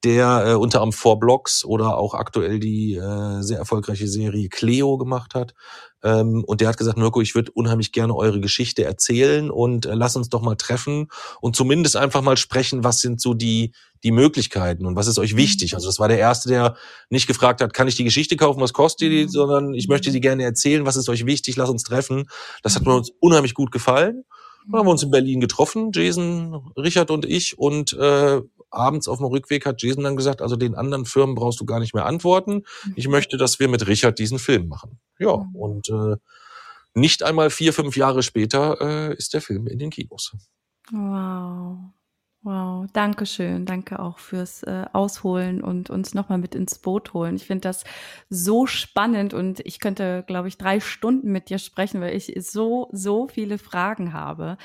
der 0.05 0.45
äh, 0.47 0.55
unter 0.55 0.79
anderem 0.79 0.93
Four 0.93 1.21
Blocks 1.21 1.65
oder 1.65 1.99
auch 1.99 2.15
aktuell 2.15 2.59
die 2.59 2.95
äh, 2.95 3.43
sehr 3.43 3.59
erfolgreiche 3.59 4.09
Serie 4.09 4.49
Cleo 4.49 4.97
gemacht 4.97 5.35
hat. 5.35 5.55
Ähm, 6.03 6.43
und 6.47 6.61
der 6.61 6.69
hat 6.69 6.79
gesagt, 6.79 6.97
Mirko, 6.97 7.21
ich 7.21 7.35
würde 7.35 7.53
unheimlich 7.53 7.93
gerne 7.93 8.17
eure 8.17 8.41
Geschichte 8.41 8.85
erzählen 8.85 9.51
und 9.51 9.85
äh, 9.85 9.95
lass 9.95 10.17
uns 10.17 10.31
doch 10.31 10.41
mal 10.41 10.57
treffen 10.57 11.09
und 11.41 11.57
zumindest 11.57 11.97
einfach 11.97 12.23
mal 12.23 12.39
sprechen, 12.39 12.85
was 12.85 13.01
sind 13.01 13.21
so 13.21 13.35
die, 13.35 13.73
die 14.03 14.11
Möglichkeiten 14.11 14.87
und 14.87 14.97
was 14.97 15.07
ist 15.07 15.19
euch 15.19 15.37
wichtig. 15.37 15.73
Mhm. 15.73 15.77
Also 15.77 15.89
das 15.89 15.99
war 15.99 16.09
der 16.09 16.19
Erste, 16.19 16.49
der 16.49 16.77
nicht 17.11 17.27
gefragt 17.27 17.61
hat, 17.61 17.75
kann 17.75 17.89
ich 17.89 17.97
die 17.97 18.05
Geschichte 18.05 18.37
kaufen, 18.37 18.61
was 18.61 18.73
kostet 18.73 19.13
die, 19.13 19.25
mhm. 19.25 19.29
sondern 19.29 19.75
ich 19.75 19.89
möchte 19.89 20.11
sie 20.11 20.21
gerne 20.21 20.45
erzählen, 20.45 20.87
was 20.87 20.97
ist 20.97 21.11
euch 21.11 21.27
wichtig, 21.27 21.57
lass 21.57 21.69
uns 21.69 21.83
treffen. 21.83 22.29
Das 22.63 22.77
hat 22.77 22.87
mir 22.87 22.95
uns 22.95 23.11
unheimlich 23.21 23.53
gut 23.53 23.71
gefallen. 23.71 24.25
Dann 24.71 24.81
haben 24.81 24.87
wir 24.87 24.93
uns 24.93 25.03
in 25.03 25.11
Berlin 25.11 25.41
getroffen, 25.41 25.91
Jason, 25.93 26.73
Richard 26.77 27.11
und 27.11 27.25
ich, 27.25 27.59
und 27.59 27.93
äh, 27.95 28.41
abends 28.71 29.09
auf 29.09 29.19
dem 29.19 29.27
Rückweg 29.27 29.67
hat 29.67 29.83
Jason 29.83 30.05
dann 30.05 30.17
gesagt, 30.17 30.43
also 30.43 30.57
den 30.57 30.75
anderen 30.75 31.05
Firmen 31.05 31.35
brauchst 31.35 31.61
du 31.61 31.67
gar 31.67 31.81
nicht 31.81 31.95
mehr 31.95 32.07
antworten. 32.07 32.63
Ich 32.97 33.07
mhm. 33.07 33.13
möchte, 33.13 33.37
dass 33.37 33.61
wir 33.61 33.69
mit 33.69 33.87
Richard 33.87 34.19
diesen 34.19 34.39
Film 34.39 34.69
machen. 34.69 35.01
Ja, 35.19 35.37
mhm. 35.37 35.57
und 35.57 35.89
äh, 35.89 36.17
nicht 36.95 37.23
einmal 37.23 37.51
vier, 37.51 37.73
fünf 37.73 37.97
Jahre 37.97 38.23
später 38.23 38.81
äh, 38.81 39.15
ist 39.15 39.35
der 39.35 39.41
Film 39.41 39.67
in 39.67 39.79
den 39.79 39.91
Kinos. 39.91 40.33
Wow. 40.91 41.79
Wow, 42.43 42.87
danke 42.95 43.27
schön. 43.27 43.67
Danke 43.67 43.99
auch 43.99 44.19
fürs 44.19 44.63
äh, 44.63 44.87
Ausholen 44.95 45.63
und 45.63 45.91
uns 45.91 46.15
nochmal 46.15 46.39
mit 46.39 46.55
ins 46.55 46.79
Boot 46.79 47.13
holen. 47.13 47.37
Ich 47.37 47.47
finde 47.47 47.69
das 47.69 47.85
so 48.31 48.67
spannend 48.67 49.35
und 49.35 49.61
ich 49.61 49.79
könnte, 49.79 50.25
glaube 50.27 50.49
ich, 50.49 50.57
drei 50.57 50.81
Stunden 50.81 51.33
mit 51.33 51.51
dir 51.51 51.59
sprechen, 51.59 52.01
weil 52.01 52.17
ich 52.17 52.33
so, 52.39 52.89
so 52.93 53.29
viele 53.29 53.59
Fragen 53.59 54.15
habe. 54.15 54.57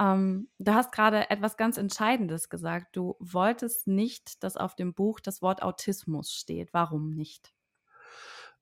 Ähm, 0.00 0.48
du 0.58 0.74
hast 0.74 0.92
gerade 0.92 1.30
etwas 1.30 1.56
ganz 1.56 1.76
Entscheidendes 1.76 2.48
gesagt. 2.48 2.96
Du 2.96 3.16
wolltest 3.20 3.86
nicht, 3.86 4.42
dass 4.44 4.56
auf 4.56 4.74
dem 4.76 4.94
Buch 4.94 5.20
das 5.20 5.42
Wort 5.42 5.62
Autismus 5.62 6.32
steht. 6.32 6.72
Warum 6.72 7.10
nicht? 7.10 7.52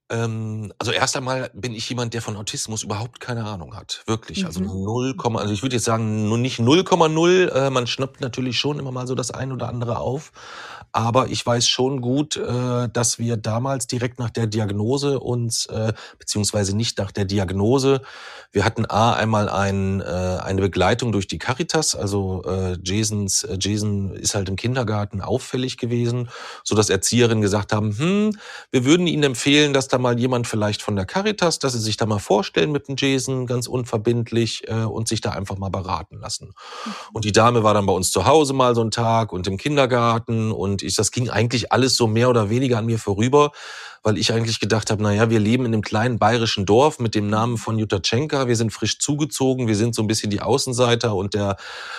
Ähm, 0.09 0.73
also 0.79 0.93
erst 0.93 1.17
einmal 1.17 1.51
bin 1.53 1.75
ich 1.75 1.89
jemand, 1.89 2.15
der 2.15 2.23
von 2.23 2.37
Autismus 2.37 2.85
überhaupt 2.85 3.19
keine 3.21 3.45
Ahnung 3.45 3.77
hat. 3.77 4.03
Wirklich. 4.07 4.47
Also 4.47 4.61
Mhm. 4.61 4.67
0, 4.85 5.15
also 5.37 5.53
ich 5.53 5.63
würde 5.63 5.77
jetzt 5.77 5.85
sagen, 5.85 6.29
nur 6.29 6.39
nicht 6.39 6.61
0,0. 6.61 7.49
Äh, 7.49 7.71
man 7.71 7.87
schnappt 7.87 8.21
natürlich 8.21 8.59
schon 8.59 8.79
immer 8.79 8.93
mal 8.93 9.07
so 9.07 9.15
das 9.17 9.33
ein 9.33 9.53
oder 9.53 9.69
andere 9.69 9.99
auf. 9.99 10.33
Aber 10.93 11.29
ich 11.29 11.45
weiß 11.45 11.69
schon 11.69 12.01
gut, 12.01 12.37
äh, 12.37 12.89
dass 12.89 13.19
wir 13.19 13.37
damals 13.37 13.87
direkt 13.87 14.19
nach 14.19 14.31
der 14.31 14.47
Diagnose 14.47 15.19
uns, 15.21 15.67
äh, 15.67 15.93
beziehungsweise 16.19 16.77
nicht 16.77 16.99
nach 16.99 17.11
der 17.13 17.25
Diagnose, 17.25 18.01
wir 18.53 18.65
hatten 18.65 18.87
A 18.89 19.13
einmal 19.13 19.49
ein, 19.51 20.01
äh, 20.01 20.05
eine 20.05 20.63
Begleitung 20.63 21.13
durch 21.13 21.27
die 21.27 21.39
Caritas. 21.39 21.95
Also 21.95 22.43
äh, 22.47 22.79
Jasons, 22.83 23.43
äh, 23.43 23.59
Jason 23.61 24.15
ist 24.15 24.35
halt 24.35 24.49
im 24.49 24.57
Kindergarten 24.57 25.21
auffällig 25.21 25.77
gewesen, 25.77 26.31
so 26.65 26.75
dass 26.75 26.89
Erzieherinnen 26.89 27.43
gesagt 27.43 27.73
haben, 27.73 27.99
hm, 27.99 28.39
wir 28.71 28.85
würden 28.87 29.07
Ihnen 29.07 29.25
empfehlen, 29.25 29.75
dass 29.75 29.89
da 29.89 29.96
mal 29.99 30.19
jemand 30.19 30.47
vielleicht 30.47 30.83
von 30.83 30.97
der 30.97 31.05
Caritas, 31.05 31.59
dass 31.59 31.73
Sie 31.73 31.81
sich 31.81 31.97
da 31.97 32.07
mal 32.07 32.19
vorstellen 32.19 32.73
mit 32.73 32.88
dem 32.88 32.97
Jason, 32.99 33.47
ganz 33.47 33.67
unverbindlich 33.67 34.69
äh, 34.69 34.85
und 34.85 35.09
sich 35.09 35.21
da 35.21 35.31
einfach 35.31 35.59
mal 35.59 35.71
beraten 35.71 36.19
lassen. 36.21 36.53
Und 37.12 37.25
die 37.25 37.33
Dame 37.33 37.62
war 37.62 37.75
dann 37.75 37.87
bei 37.87 37.93
uns 37.93 38.11
zu 38.11 38.26
Hause 38.26 38.53
mal 38.53 38.75
so 38.75 38.81
einen 38.81 38.91
Tag 38.91 39.33
und 39.33 39.47
im 39.47 39.57
Kindergarten 39.57 40.53
und 40.53 40.83
ich, 40.83 40.95
das 40.95 41.11
ging 41.11 41.31
eigentlich 41.31 41.73
alles 41.73 41.97
so 41.97 42.07
mehr 42.07 42.31
oder 42.31 42.50
weniger 42.50 42.79
an 42.79 42.87
mir 42.87 42.99
vorüber, 42.99 43.53
weil 44.03 44.19
ich 44.19 44.33
eigentlich 44.33 44.61
gedacht 44.61 44.91
habe, 44.91 45.03
naja, 45.03 45.31
wir 45.31 45.41
leben 45.41 45.65
in 45.67 45.73
einem 45.75 45.83
kleinen 45.83 46.19
bayerischen 46.19 46.67
Dorf 46.67 46.99
mit 46.99 47.15
dem 47.15 47.29
Namen 47.29 47.57
von 47.59 47.79
Jutta 47.79 48.00
Tschenka, 48.00 48.49
wir 48.49 48.57
sind 48.57 48.73
frisch 48.73 48.99
zugezogen, 48.99 49.69
wir 49.69 49.76
sind 49.76 49.95
so 49.95 50.03
ein 50.03 50.07
bisschen 50.07 50.31
die 50.31 50.41
Außenseiter 50.41 51.15
und 51.15 51.35
der 51.35 51.57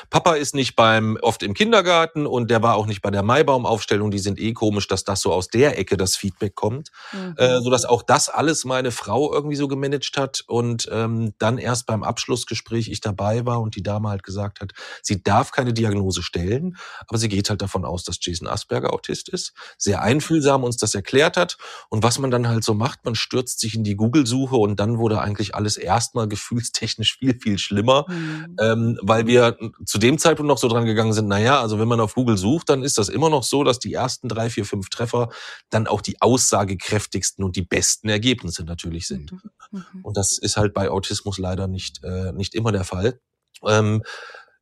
Papa 0.10 0.34
ist 0.36 0.56
nicht 0.56 0.76
beim, 0.76 1.18
oft 1.22 1.44
im 1.44 1.54
Kindergarten 1.54 2.26
und 2.28 2.50
der 2.50 2.62
war 2.64 2.76
auch 2.76 2.86
nicht 2.86 3.02
bei 3.02 3.12
der 3.12 3.24
Maibaumaufstellung, 3.24 4.12
die 4.12 4.20
sind 4.20 4.40
eh 4.40 4.54
komisch, 4.54 4.88
dass 4.88 5.04
das 5.04 5.22
so 5.22 5.32
aus 5.34 5.48
der 5.50 5.78
Ecke 5.78 5.98
das 5.98 6.16
Feedback 6.16 6.56
kommt, 6.56 6.90
Mhm. 7.14 7.36
äh, 7.38 7.60
sodass 7.62 7.86
auch 7.86 8.04
das 8.04 8.30
alles 8.30 8.66
meine 8.66 8.92
Frau 8.92 9.32
irgendwie 9.34 9.56
so 9.56 9.68
gemanagt 9.68 10.18
hat 10.18 10.44
und 10.48 10.88
ähm, 10.92 11.34
dann 11.40 11.58
erst 11.58 11.86
beim 11.86 12.04
Abschlussgespräch 12.04 12.90
ich 12.90 13.02
dabei 13.02 13.46
war 13.46 13.62
und 13.62 13.76
die 13.76 13.84
Dame 13.84 14.10
halt 14.10 14.24
gesagt 14.24 14.62
hat, 14.62 14.72
sie 15.02 15.24
darf 15.24 15.52
keine 15.52 15.74
Diagnose 15.74 16.24
stellen, 16.24 16.78
aber 17.08 17.18
sie 17.18 17.30
geht 17.30 17.50
halt 17.50 17.62
davon 17.62 17.86
aus, 17.86 18.04
dass 18.04 18.18
Jason 18.22 18.48
Asperger 18.48 18.94
Autist 18.94 19.30
ist, 19.30 19.54
sehr 19.78 20.02
einfühlsam 20.02 20.64
uns 20.64 20.78
das 20.78 20.96
erklärt 20.96 21.38
hat 21.38 21.58
und 21.90 21.97
was 22.04 22.20
man 22.20 22.32
dann 22.32 22.48
halt 22.48 22.64
so 22.64 22.74
macht, 22.74 23.06
man 23.06 23.16
stürzt 23.16 23.60
sich 23.60 23.76
in 23.76 23.84
die 23.84 23.96
Google-Suche 23.96 24.56
und 24.56 24.80
dann 24.80 24.98
wurde 24.98 25.22
eigentlich 25.22 25.56
alles 25.56 25.78
erstmal 25.78 26.28
gefühlstechnisch 26.28 27.18
viel, 27.18 27.40
viel 27.40 27.58
schlimmer, 27.58 28.06
Mhm. 28.08 28.56
ähm, 28.60 29.00
weil 29.02 29.28
wir 29.28 29.58
zu 29.86 29.98
dem 29.98 30.18
Zeitpunkt 30.18 30.48
noch 30.48 30.58
so 30.58 30.68
dran 30.68 30.86
gegangen 30.86 31.14
sind, 31.14 31.28
naja, 31.28 31.62
also 31.62 31.80
wenn 31.80 31.88
man 31.88 32.00
auf 32.00 32.16
Google 32.16 32.38
sucht, 32.38 32.70
dann 32.70 32.84
ist 32.84 32.98
das 32.98 33.10
immer 33.10 33.30
noch 33.30 33.44
so, 33.44 33.64
dass 33.64 33.80
die 33.80 33.94
ersten 33.94 34.28
drei, 34.30 34.50
vier, 34.50 34.66
fünf 34.66 34.90
Treffer 34.90 35.30
dann 35.70 35.88
auch 35.88 36.02
die 36.02 36.22
aussagekräftigsten 36.22 37.44
und 37.44 37.56
die 37.56 37.62
besten 37.62 38.10
Ergebnisse 38.10 38.64
natürlich 38.64 39.08
sind. 39.08 39.32
Mhm. 39.32 39.40
Mhm. 39.72 39.84
Und 40.04 40.18
das 40.18 40.38
ist 40.38 40.58
halt 40.58 40.74
bei 40.74 40.90
Autismus 40.90 41.38
leider 41.38 41.68
nicht, 41.68 42.04
äh, 42.04 42.32
nicht 42.34 42.56
immer 42.56 42.72
der 42.72 42.84
Fall. 42.84 43.20
Ähm, 43.66 44.04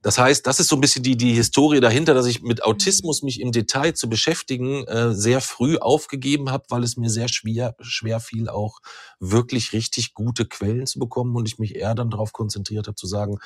das 0.06 0.20
heißt, 0.20 0.46
das 0.46 0.60
ist 0.60 0.68
so 0.68 0.76
ein 0.76 0.82
bisschen 0.82 1.02
die, 1.02 1.18
die 1.18 1.34
Historie 1.34 1.80
dahinter, 1.80 2.14
dass 2.14 2.28
ich 2.28 2.44
mit 2.44 2.64
Autismus 2.64 3.24
mich 3.24 3.42
im 3.42 3.52
Detail 3.52 3.94
zu 3.96 4.08
beschäftigen 4.08 4.84
äh, 4.86 5.16
sehr 5.16 5.42
früh 5.42 5.78
aufgegeben 5.78 6.52
habe, 6.52 6.66
weil 6.70 6.84
es 6.84 6.96
mir 6.96 7.10
sehr 7.10 7.28
schwer, 7.28 7.76
schwer 7.82 8.20
fiel, 8.20 8.48
auch 8.48 8.82
wirklich 9.20 9.74
richtig 9.74 10.14
gute 10.14 10.46
Quellen 10.46 10.86
zu 10.86 11.00
bekommen 11.00 11.36
und 11.36 11.48
ich 11.48 11.58
mich 11.58 11.74
eher 11.76 11.96
dann 11.96 12.12
darauf 12.12 12.34
konzentriert 12.34 12.86
habe 12.86 12.94
zu 12.94 13.08
sagen, 13.08 13.40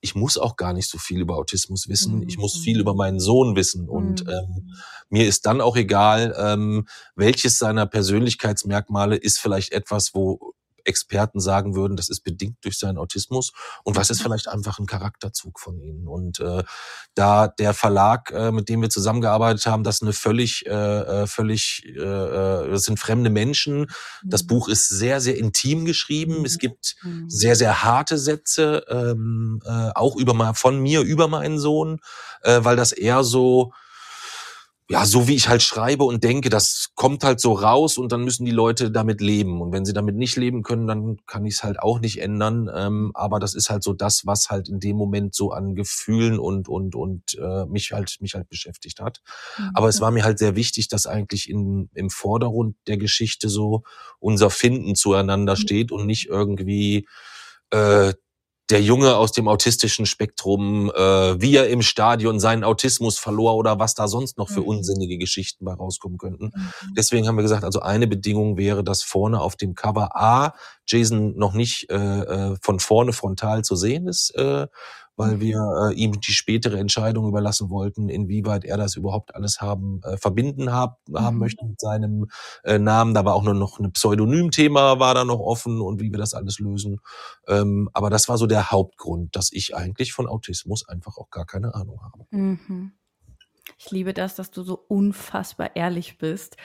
ich 0.00 0.14
muss 0.14 0.38
auch 0.38 0.56
gar 0.56 0.72
nicht 0.72 0.88
so 0.88 0.96
viel 0.96 1.20
über 1.20 1.36
Autismus 1.36 1.86
wissen, 1.86 2.22
ich 2.26 2.38
muss 2.38 2.56
viel 2.56 2.80
über 2.80 2.94
meinen 2.94 3.20
Sohn 3.20 3.54
wissen. 3.54 3.86
Und 3.86 4.24
Mhm. 4.24 4.30
ähm, 4.30 4.70
mir 5.10 5.26
ist 5.28 5.44
dann 5.44 5.60
auch 5.60 5.76
egal, 5.76 6.34
ähm, 6.38 6.86
welches 7.14 7.58
seiner 7.58 7.84
Persönlichkeitsmerkmale 7.86 9.16
ist 9.16 9.38
vielleicht 9.38 9.72
etwas, 9.72 10.14
wo 10.14 10.54
Experten 10.86 11.40
sagen 11.40 11.74
würden, 11.74 11.96
das 11.96 12.08
ist 12.08 12.20
bedingt 12.20 12.56
durch 12.62 12.78
seinen 12.78 12.98
Autismus 12.98 13.52
und 13.84 13.96
was 13.96 14.10
ist 14.10 14.22
vielleicht 14.22 14.48
einfach 14.48 14.78
ein 14.78 14.86
Charakterzug 14.86 15.60
von 15.60 15.78
ihnen. 15.80 16.08
Und 16.08 16.40
äh, 16.40 16.62
da 17.14 17.48
der 17.48 17.74
Verlag, 17.74 18.30
äh, 18.32 18.52
mit 18.52 18.68
dem 18.68 18.82
wir 18.82 18.90
zusammengearbeitet 18.90 19.66
haben, 19.66 19.82
das 19.84 20.02
eine 20.02 20.12
völlig, 20.12 20.66
äh, 20.66 20.70
äh, 20.70 21.26
völlig, 21.26 21.82
äh, 21.86 22.00
äh, 22.00 22.70
das 22.70 22.82
sind 22.84 22.98
fremde 22.98 23.30
Menschen. 23.30 23.86
Das 24.24 24.42
Mhm. 24.42 24.46
Buch 24.48 24.68
ist 24.68 24.88
sehr, 24.88 25.20
sehr 25.20 25.36
intim 25.36 25.84
geschrieben. 25.84 26.44
Es 26.44 26.58
gibt 26.58 26.96
Mhm. 27.02 27.28
sehr, 27.28 27.56
sehr 27.56 27.82
harte 27.82 28.18
Sätze, 28.18 28.84
ähm, 28.88 29.60
äh, 29.64 29.90
auch 29.94 30.16
über 30.16 30.34
mal 30.34 30.54
von 30.54 30.78
mir 30.80 31.00
über 31.02 31.28
meinen 31.28 31.58
Sohn, 31.58 32.00
äh, 32.42 32.60
weil 32.62 32.76
das 32.76 32.92
eher 32.92 33.24
so 33.24 33.72
ja, 34.88 35.04
so 35.04 35.26
wie 35.26 35.34
ich 35.34 35.48
halt 35.48 35.62
schreibe 35.62 36.04
und 36.04 36.22
denke, 36.22 36.48
das 36.48 36.90
kommt 36.94 37.24
halt 37.24 37.40
so 37.40 37.54
raus 37.54 37.98
und 37.98 38.12
dann 38.12 38.22
müssen 38.22 38.44
die 38.44 38.52
Leute 38.52 38.92
damit 38.92 39.20
leben. 39.20 39.60
Und 39.60 39.72
wenn 39.72 39.84
sie 39.84 39.92
damit 39.92 40.14
nicht 40.14 40.36
leben 40.36 40.62
können, 40.62 40.86
dann 40.86 41.16
kann 41.26 41.44
ich 41.44 41.54
es 41.54 41.64
halt 41.64 41.80
auch 41.80 41.98
nicht 41.98 42.20
ändern. 42.22 42.70
Ähm, 42.72 43.10
aber 43.14 43.40
das 43.40 43.54
ist 43.54 43.68
halt 43.68 43.82
so 43.82 43.94
das, 43.94 44.26
was 44.26 44.48
halt 44.48 44.68
in 44.68 44.78
dem 44.78 44.96
Moment 44.96 45.34
so 45.34 45.50
an 45.50 45.74
Gefühlen 45.74 46.38
und 46.38 46.68
und 46.68 46.94
und 46.94 47.34
äh, 47.34 47.66
mich 47.66 47.90
halt 47.90 48.16
mich 48.20 48.34
halt 48.34 48.48
beschäftigt 48.48 49.00
hat. 49.00 49.22
Aber 49.74 49.88
es 49.88 50.00
war 50.00 50.12
mir 50.12 50.22
halt 50.22 50.38
sehr 50.38 50.54
wichtig, 50.54 50.86
dass 50.86 51.06
eigentlich 51.06 51.50
in, 51.50 51.90
im 51.94 52.08
Vordergrund 52.08 52.76
der 52.86 52.96
Geschichte 52.96 53.48
so 53.48 53.82
unser 54.20 54.50
Finden 54.50 54.94
zueinander 54.94 55.56
steht 55.56 55.90
und 55.90 56.06
nicht 56.06 56.26
irgendwie 56.26 57.08
äh, 57.70 58.14
der 58.70 58.82
Junge 58.82 59.16
aus 59.16 59.32
dem 59.32 59.46
autistischen 59.48 60.06
Spektrum, 60.06 60.90
äh, 60.90 61.40
wie 61.40 61.54
er 61.54 61.68
im 61.68 61.82
Stadion 61.82 62.40
seinen 62.40 62.64
Autismus 62.64 63.18
verlor 63.18 63.54
oder 63.56 63.78
was 63.78 63.94
da 63.94 64.08
sonst 64.08 64.38
noch 64.38 64.48
für 64.48 64.60
Mhm. 64.60 64.66
unsinnige 64.66 65.18
Geschichten 65.18 65.64
bei 65.64 65.72
rauskommen 65.74 66.18
könnten. 66.18 66.46
Mhm. 66.46 66.94
Deswegen 66.96 67.28
haben 67.28 67.36
wir 67.36 67.42
gesagt, 67.42 67.64
also 67.64 67.80
eine 67.80 68.06
Bedingung 68.06 68.56
wäre, 68.56 68.82
dass 68.82 69.02
vorne 69.02 69.40
auf 69.40 69.56
dem 69.56 69.74
Cover 69.74 70.16
A 70.16 70.54
Jason 70.86 71.36
noch 71.36 71.52
nicht 71.52 71.90
äh, 71.90 71.96
äh, 71.96 72.56
von 72.60 72.80
vorne 72.80 73.12
frontal 73.12 73.62
zu 73.64 73.76
sehen 73.76 74.08
ist, 74.08 74.30
äh, 74.36 74.66
weil 75.16 75.36
Mhm. 75.36 75.40
wir 75.40 75.90
äh, 75.90 75.94
ihm 75.94 76.20
die 76.20 76.32
spätere 76.32 76.78
Entscheidung 76.78 77.28
überlassen 77.28 77.70
wollten, 77.70 78.08
inwieweit 78.08 78.64
er 78.64 78.76
das 78.76 78.96
überhaupt 78.96 79.34
alles 79.34 79.60
haben 79.60 80.00
äh, 80.04 80.16
verbinden 80.16 80.72
hab, 80.72 80.98
haben 81.14 81.36
Mhm. 81.36 81.40
möchte 81.40 81.64
mit 81.66 81.80
seinem 81.80 82.26
äh, 82.64 82.78
Namen. 82.78 83.14
Da 83.14 83.24
war 83.24 83.34
auch 83.34 83.42
nur 83.42 83.54
noch 83.54 83.78
ein 83.78 83.92
Pseudonym-Thema 83.92 84.98
war 85.00 85.14
da 85.14 85.24
noch 85.24 85.40
offen 85.40 85.80
und 85.80 86.00
wie 86.00 86.10
wir 86.10 86.18
das 86.18 86.34
alles 86.34 86.58
lösen. 86.58 86.98
Ähm, 87.48 87.88
aber 87.92 88.10
das 88.10 88.28
war 88.28 88.38
so 88.38 88.46
der 88.46 88.70
Hauptgrund, 88.70 89.34
dass 89.36 89.50
ich 89.52 89.74
eigentlich 89.76 90.12
von 90.12 90.26
Autismus 90.28 90.88
einfach 90.88 91.16
auch 91.18 91.30
gar 91.30 91.46
keine 91.46 91.74
Ahnung 91.74 92.00
habe. 92.02 92.24
Mhm. 92.30 92.92
Ich 93.78 93.90
liebe 93.90 94.14
das, 94.14 94.36
dass 94.36 94.50
du 94.50 94.62
so 94.62 94.84
unfassbar 94.88 95.74
ehrlich 95.76 96.18
bist. 96.18 96.56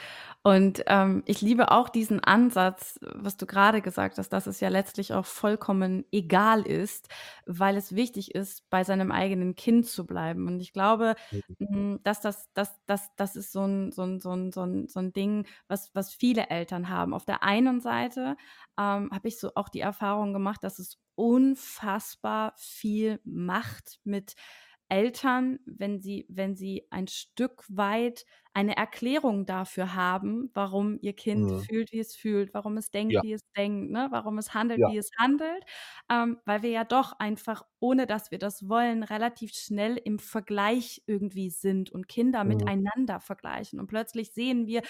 Und 0.43 0.83
ähm, 0.87 1.21
ich 1.25 1.41
liebe 1.41 1.69
auch 1.71 1.89
diesen 1.89 2.19
Ansatz, 2.23 2.99
was 3.01 3.37
du 3.37 3.45
gerade 3.45 3.81
gesagt 3.81 4.17
hast, 4.17 4.29
dass 4.29 4.47
es 4.47 4.59
ja 4.59 4.69
letztlich 4.69 5.13
auch 5.13 5.25
vollkommen 5.25 6.05
egal 6.11 6.61
ist, 6.65 7.09
weil 7.45 7.75
es 7.77 7.95
wichtig 7.95 8.33
ist, 8.33 8.67
bei 8.69 8.83
seinem 8.83 9.11
eigenen 9.11 9.55
Kind 9.55 9.85
zu 9.87 10.05
bleiben. 10.05 10.47
Und 10.47 10.59
ich 10.59 10.73
glaube, 10.73 11.15
mh, 11.59 11.99
dass 12.03 12.21
das, 12.21 12.49
das, 12.53 12.79
das, 12.87 13.09
das 13.17 13.35
ist 13.35 13.51
so 13.51 13.65
ein, 13.65 13.91
so 13.91 14.03
ein, 14.03 14.19
so 14.19 14.31
ein, 14.31 14.51
so 14.51 14.61
ein, 14.63 14.87
so 14.87 14.99
ein 14.99 15.13
Ding, 15.13 15.45
was, 15.67 15.91
was 15.93 16.11
viele 16.13 16.49
Eltern 16.49 16.89
haben. 16.89 17.13
Auf 17.13 17.25
der 17.25 17.43
einen 17.43 17.79
Seite 17.81 18.35
ähm, 18.79 19.09
habe 19.11 19.27
ich 19.27 19.39
so 19.39 19.51
auch 19.55 19.69
die 19.69 19.81
Erfahrung 19.81 20.33
gemacht, 20.33 20.63
dass 20.63 20.79
es 20.79 20.97
unfassbar 21.15 22.53
viel 22.57 23.19
macht 23.23 23.99
mit 24.03 24.33
Eltern, 24.91 25.59
wenn 25.65 26.01
sie, 26.01 26.25
wenn 26.27 26.53
sie 26.55 26.85
ein 26.89 27.07
Stück 27.07 27.63
weit 27.69 28.25
eine 28.53 28.75
Erklärung 28.77 29.45
dafür 29.45 29.95
haben, 29.95 30.49
warum 30.53 30.97
ihr 31.01 31.13
Kind 31.13 31.51
Mhm. 31.51 31.67
fühlt, 31.67 31.91
wie 31.91 31.99
es 31.99 32.15
fühlt, 32.15 32.53
warum 32.53 32.77
es 32.77 32.91
denkt, 32.91 33.17
Ja. 33.17 33.21
wie 33.21 33.33
es 33.33 33.41
denkt, 33.57 33.91
ne? 33.91 34.07
warum 34.11 34.37
es 34.37 34.53
handelt, 34.53 34.83
Ja. 34.83 34.87
wie 34.87 34.97
es 34.97 35.09
handelt, 35.19 35.63
ähm, 36.09 36.39
weil 36.45 36.61
wir 36.63 36.69
ja 36.71 36.83
doch 36.83 37.13
einfach, 37.19 37.63
ohne 37.79 38.07
dass 38.07 38.31
wir 38.31 38.39
das 38.39 38.67
wollen, 38.69 39.03
relativ 39.03 39.51
schnell 39.53 39.97
im 39.97 40.19
Vergleich 40.19 41.03
irgendwie 41.07 41.49
sind 41.49 41.91
und 41.91 42.07
Kinder 42.07 42.43
Mhm. 42.43 42.71
miteinander 42.71 43.19
vergleichen. 43.19 43.79
Und 43.79 43.87
plötzlich 43.87 44.33
sehen 44.33 44.67
wir, 44.67 44.81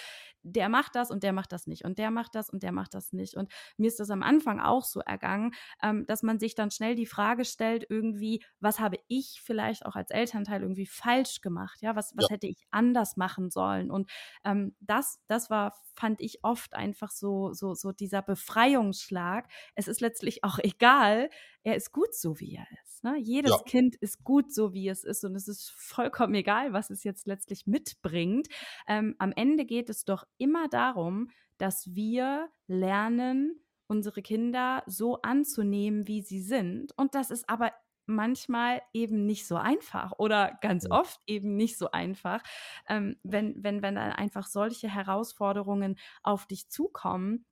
der 0.42 0.68
macht 0.68 0.94
das 0.96 1.10
und 1.10 1.22
der 1.22 1.32
macht 1.32 1.52
das 1.52 1.66
nicht 1.66 1.84
und 1.84 1.98
der 1.98 2.10
macht 2.10 2.34
das 2.34 2.50
und 2.50 2.62
der 2.62 2.72
macht 2.72 2.94
das 2.94 3.12
nicht. 3.12 3.36
Und 3.36 3.52
mir 3.76 3.88
ist 3.88 4.00
das 4.00 4.10
am 4.10 4.22
Anfang 4.22 4.60
auch 4.60 4.84
so 4.84 5.00
ergangen, 5.00 5.52
ähm, 5.82 6.04
dass 6.06 6.22
man 6.22 6.38
sich 6.38 6.54
dann 6.54 6.70
schnell 6.70 6.94
die 6.94 7.06
Frage 7.06 7.44
stellt, 7.44 7.86
irgendwie, 7.88 8.42
was 8.60 8.80
habe 8.80 8.96
ich 9.08 9.40
vielleicht 9.44 9.86
auch 9.86 9.94
als 9.96 10.10
Elternteil 10.10 10.62
irgendwie 10.62 10.86
falsch 10.86 11.40
gemacht? 11.40 11.80
Ja, 11.82 11.96
was, 11.96 12.12
was 12.16 12.24
Ja. 12.24 12.28
hätte 12.30 12.46
ich 12.46 12.64
anders 12.70 13.16
machen 13.16 13.50
sollen? 13.52 13.90
Und 13.90 14.10
ähm, 14.44 14.74
das, 14.80 15.20
das 15.28 15.50
war, 15.50 15.74
fand 15.94 16.20
ich 16.20 16.42
oft 16.42 16.74
einfach 16.74 17.10
so, 17.10 17.52
so, 17.52 17.74
so 17.74 17.92
dieser 17.92 18.22
Befreiungsschlag. 18.22 19.48
Es 19.74 19.88
ist 19.88 20.00
letztlich 20.00 20.44
auch 20.44 20.58
egal, 20.62 21.30
er 21.64 21.76
ist 21.76 21.92
gut 21.92 22.14
so, 22.14 22.40
wie 22.40 22.56
er 22.56 22.66
ist. 22.82 23.04
Ne? 23.04 23.16
Jedes 23.18 23.52
Ja. 23.52 23.62
Kind 23.64 23.96
ist 23.96 24.24
gut 24.24 24.52
so, 24.52 24.72
wie 24.72 24.88
es 24.88 25.04
ist 25.04 25.24
und 25.24 25.34
es 25.36 25.48
ist 25.48 25.70
vollkommen 25.70 26.34
egal, 26.34 26.72
was 26.72 26.90
es 26.90 27.04
jetzt 27.04 27.26
letztlich 27.26 27.66
mitbringt. 27.66 28.48
Ähm, 28.88 29.14
am 29.18 29.32
Ende 29.32 29.64
geht 29.64 29.88
es 29.90 30.04
doch 30.04 30.24
immer 30.38 30.68
darum, 30.68 31.30
dass 31.58 31.94
wir 31.94 32.48
lernen, 32.66 33.60
unsere 33.86 34.22
Kinder 34.22 34.82
so 34.86 35.20
anzunehmen, 35.20 36.08
wie 36.08 36.22
sie 36.22 36.40
sind. 36.40 36.96
Und 36.96 37.14
das 37.14 37.30
ist 37.30 37.48
aber 37.48 37.72
manchmal 38.06 38.82
eben 38.92 39.26
nicht 39.26 39.46
so 39.46 39.56
einfach 39.56 40.12
oder 40.18 40.58
ganz 40.60 40.86
oft 40.90 41.20
eben 41.26 41.56
nicht 41.56 41.78
so 41.78 41.90
einfach, 41.90 42.42
ähm, 42.88 43.16
wenn, 43.22 43.54
wenn, 43.62 43.82
wenn 43.82 43.94
dann 43.94 44.12
einfach 44.12 44.46
solche 44.46 44.88
Herausforderungen 44.88 45.96
auf 46.22 46.46
dich 46.46 46.68
zukommen. 46.68 47.46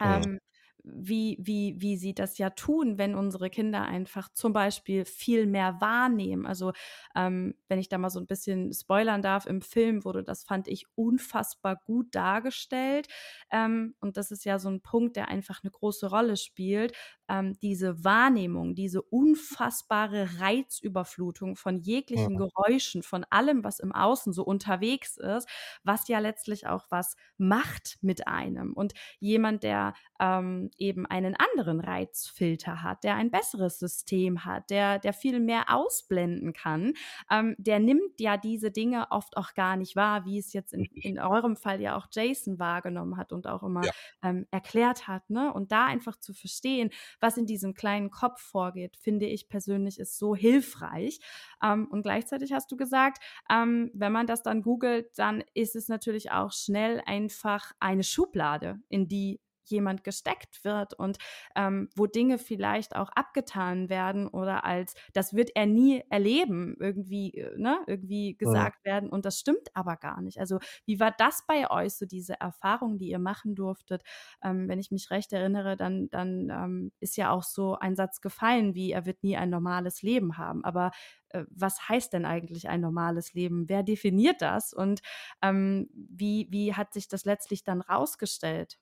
Ähm, 0.00 0.40
wie, 0.84 1.38
wie, 1.40 1.76
wie 1.80 1.96
sie 1.96 2.14
das 2.14 2.36
ja 2.36 2.50
tun, 2.50 2.98
wenn 2.98 3.14
unsere 3.14 3.48
Kinder 3.48 3.82
einfach 3.82 4.28
zum 4.34 4.52
Beispiel 4.52 5.06
viel 5.06 5.46
mehr 5.46 5.80
wahrnehmen. 5.80 6.44
Also 6.46 6.72
ähm, 7.16 7.54
wenn 7.68 7.78
ich 7.78 7.88
da 7.88 7.96
mal 7.96 8.10
so 8.10 8.20
ein 8.20 8.26
bisschen 8.26 8.70
spoilern 8.72 9.22
darf, 9.22 9.46
im 9.46 9.62
Film 9.62 10.04
wurde 10.04 10.22
das, 10.22 10.44
fand 10.44 10.68
ich, 10.68 10.84
unfassbar 10.94 11.80
gut 11.86 12.14
dargestellt. 12.14 13.08
Ähm, 13.50 13.94
und 14.00 14.18
das 14.18 14.30
ist 14.30 14.44
ja 14.44 14.58
so 14.58 14.68
ein 14.68 14.82
Punkt, 14.82 15.16
der 15.16 15.28
einfach 15.28 15.62
eine 15.62 15.70
große 15.70 16.10
Rolle 16.10 16.36
spielt. 16.36 16.94
Ähm, 17.28 17.58
diese 17.62 18.04
Wahrnehmung, 18.04 18.74
diese 18.74 19.00
unfassbare 19.02 20.28
Reizüberflutung 20.40 21.56
von 21.56 21.78
jeglichen 21.78 22.36
Mhm. 22.36 22.36
Geräuschen, 22.36 23.02
von 23.02 23.24
allem, 23.30 23.64
was 23.64 23.78
im 23.80 23.92
Außen 23.92 24.32
so 24.32 24.44
unterwegs 24.44 25.16
ist, 25.16 25.48
was 25.84 26.08
ja 26.08 26.18
letztlich 26.18 26.66
auch 26.66 26.86
was 26.90 27.16
macht 27.38 27.98
mit 28.02 28.26
einem. 28.28 28.72
Und 28.74 28.94
jemand, 29.20 29.62
der 29.62 29.94
ähm, 30.20 30.70
eben 30.76 31.06
einen 31.06 31.34
anderen 31.36 31.80
Reizfilter 31.80 32.82
hat, 32.82 33.04
der 33.04 33.16
ein 33.16 33.30
besseres 33.30 33.78
System 33.78 34.44
hat, 34.44 34.70
der, 34.70 34.98
der 34.98 35.12
viel 35.12 35.40
mehr 35.40 35.64
ausblenden 35.74 36.52
kann, 36.52 36.92
ähm, 37.30 37.54
der 37.58 37.78
nimmt 37.80 38.20
ja 38.20 38.36
diese 38.36 38.70
Dinge 38.70 39.06
oft 39.10 39.36
auch 39.36 39.54
gar 39.54 39.76
nicht 39.76 39.96
wahr, 39.96 40.24
wie 40.24 40.38
es 40.38 40.52
jetzt 40.52 40.72
in, 40.72 40.84
in 41.00 41.18
eurem 41.18 41.56
Fall 41.56 41.80
ja 41.80 41.96
auch 41.96 42.06
Jason 42.12 42.58
wahrgenommen 42.58 43.16
hat 43.16 43.32
und 43.32 43.46
auch 43.46 43.62
immer 43.62 43.86
Ja. 43.86 43.92
ähm, 44.22 44.46
erklärt 44.50 45.08
hat. 45.08 45.28
Ne? 45.30 45.52
Und 45.52 45.72
da 45.72 45.86
einfach 45.86 46.16
zu 46.18 46.32
verstehen, 46.34 46.90
was 47.24 47.38
in 47.38 47.46
diesem 47.46 47.72
kleinen 47.72 48.10
Kopf 48.10 48.42
vorgeht, 48.42 48.98
finde 48.98 49.24
ich 49.24 49.48
persönlich 49.48 49.98
ist 49.98 50.18
so 50.18 50.36
hilfreich. 50.36 51.20
Ähm, 51.62 51.88
und 51.90 52.02
gleichzeitig 52.02 52.52
hast 52.52 52.70
du 52.70 52.76
gesagt, 52.76 53.24
ähm, 53.50 53.90
wenn 53.94 54.12
man 54.12 54.26
das 54.26 54.42
dann 54.42 54.60
googelt, 54.60 55.18
dann 55.18 55.42
ist 55.54 55.74
es 55.74 55.88
natürlich 55.88 56.30
auch 56.32 56.52
schnell 56.52 57.00
einfach 57.06 57.72
eine 57.80 58.02
Schublade, 58.04 58.78
in 58.90 59.08
die 59.08 59.40
jemand 59.70 60.04
gesteckt 60.04 60.64
wird 60.64 60.94
und 60.94 61.18
ähm, 61.56 61.88
wo 61.96 62.06
Dinge 62.06 62.38
vielleicht 62.38 62.96
auch 62.96 63.10
abgetan 63.14 63.88
werden 63.88 64.28
oder 64.28 64.64
als 64.64 64.94
das 65.12 65.34
wird 65.34 65.50
er 65.54 65.66
nie 65.66 66.02
erleben 66.10 66.76
irgendwie 66.80 67.32
äh, 67.34 67.56
ne 67.58 67.78
irgendwie 67.86 68.36
gesagt 68.36 68.84
werden 68.84 69.08
und 69.10 69.24
das 69.24 69.38
stimmt 69.40 69.68
aber 69.74 69.96
gar 69.96 70.20
nicht. 70.20 70.38
Also 70.40 70.58
wie 70.86 71.00
war 71.00 71.12
das 71.16 71.44
bei 71.46 71.70
euch 71.70 71.94
so 71.94 72.06
diese 72.06 72.40
Erfahrung, 72.40 72.98
die 72.98 73.08
ihr 73.10 73.18
machen 73.18 73.54
durftet? 73.54 74.02
Ähm, 74.42 74.68
wenn 74.68 74.78
ich 74.78 74.90
mich 74.90 75.10
recht 75.10 75.32
erinnere, 75.32 75.76
dann 75.76 76.08
dann 76.10 76.50
ähm, 76.50 76.92
ist 77.00 77.16
ja 77.16 77.30
auch 77.30 77.42
so 77.42 77.76
ein 77.76 77.96
Satz 77.96 78.20
gefallen 78.20 78.74
wie 78.74 78.92
er 78.92 79.06
wird 79.06 79.22
nie 79.22 79.36
ein 79.36 79.50
normales 79.50 80.02
Leben 80.02 80.38
haben. 80.38 80.64
Aber 80.64 80.90
äh, 81.30 81.44
was 81.50 81.88
heißt 81.88 82.12
denn 82.12 82.24
eigentlich 82.24 82.68
ein 82.68 82.80
normales 82.80 83.34
Leben? 83.34 83.68
Wer 83.68 83.82
definiert 83.82 84.42
das 84.42 84.72
und 84.72 85.00
ähm, 85.42 85.88
wie 85.94 86.48
wie 86.50 86.74
hat 86.74 86.92
sich 86.94 87.08
das 87.08 87.24
letztlich 87.24 87.64
dann 87.64 87.80
rausgestellt? 87.80 88.78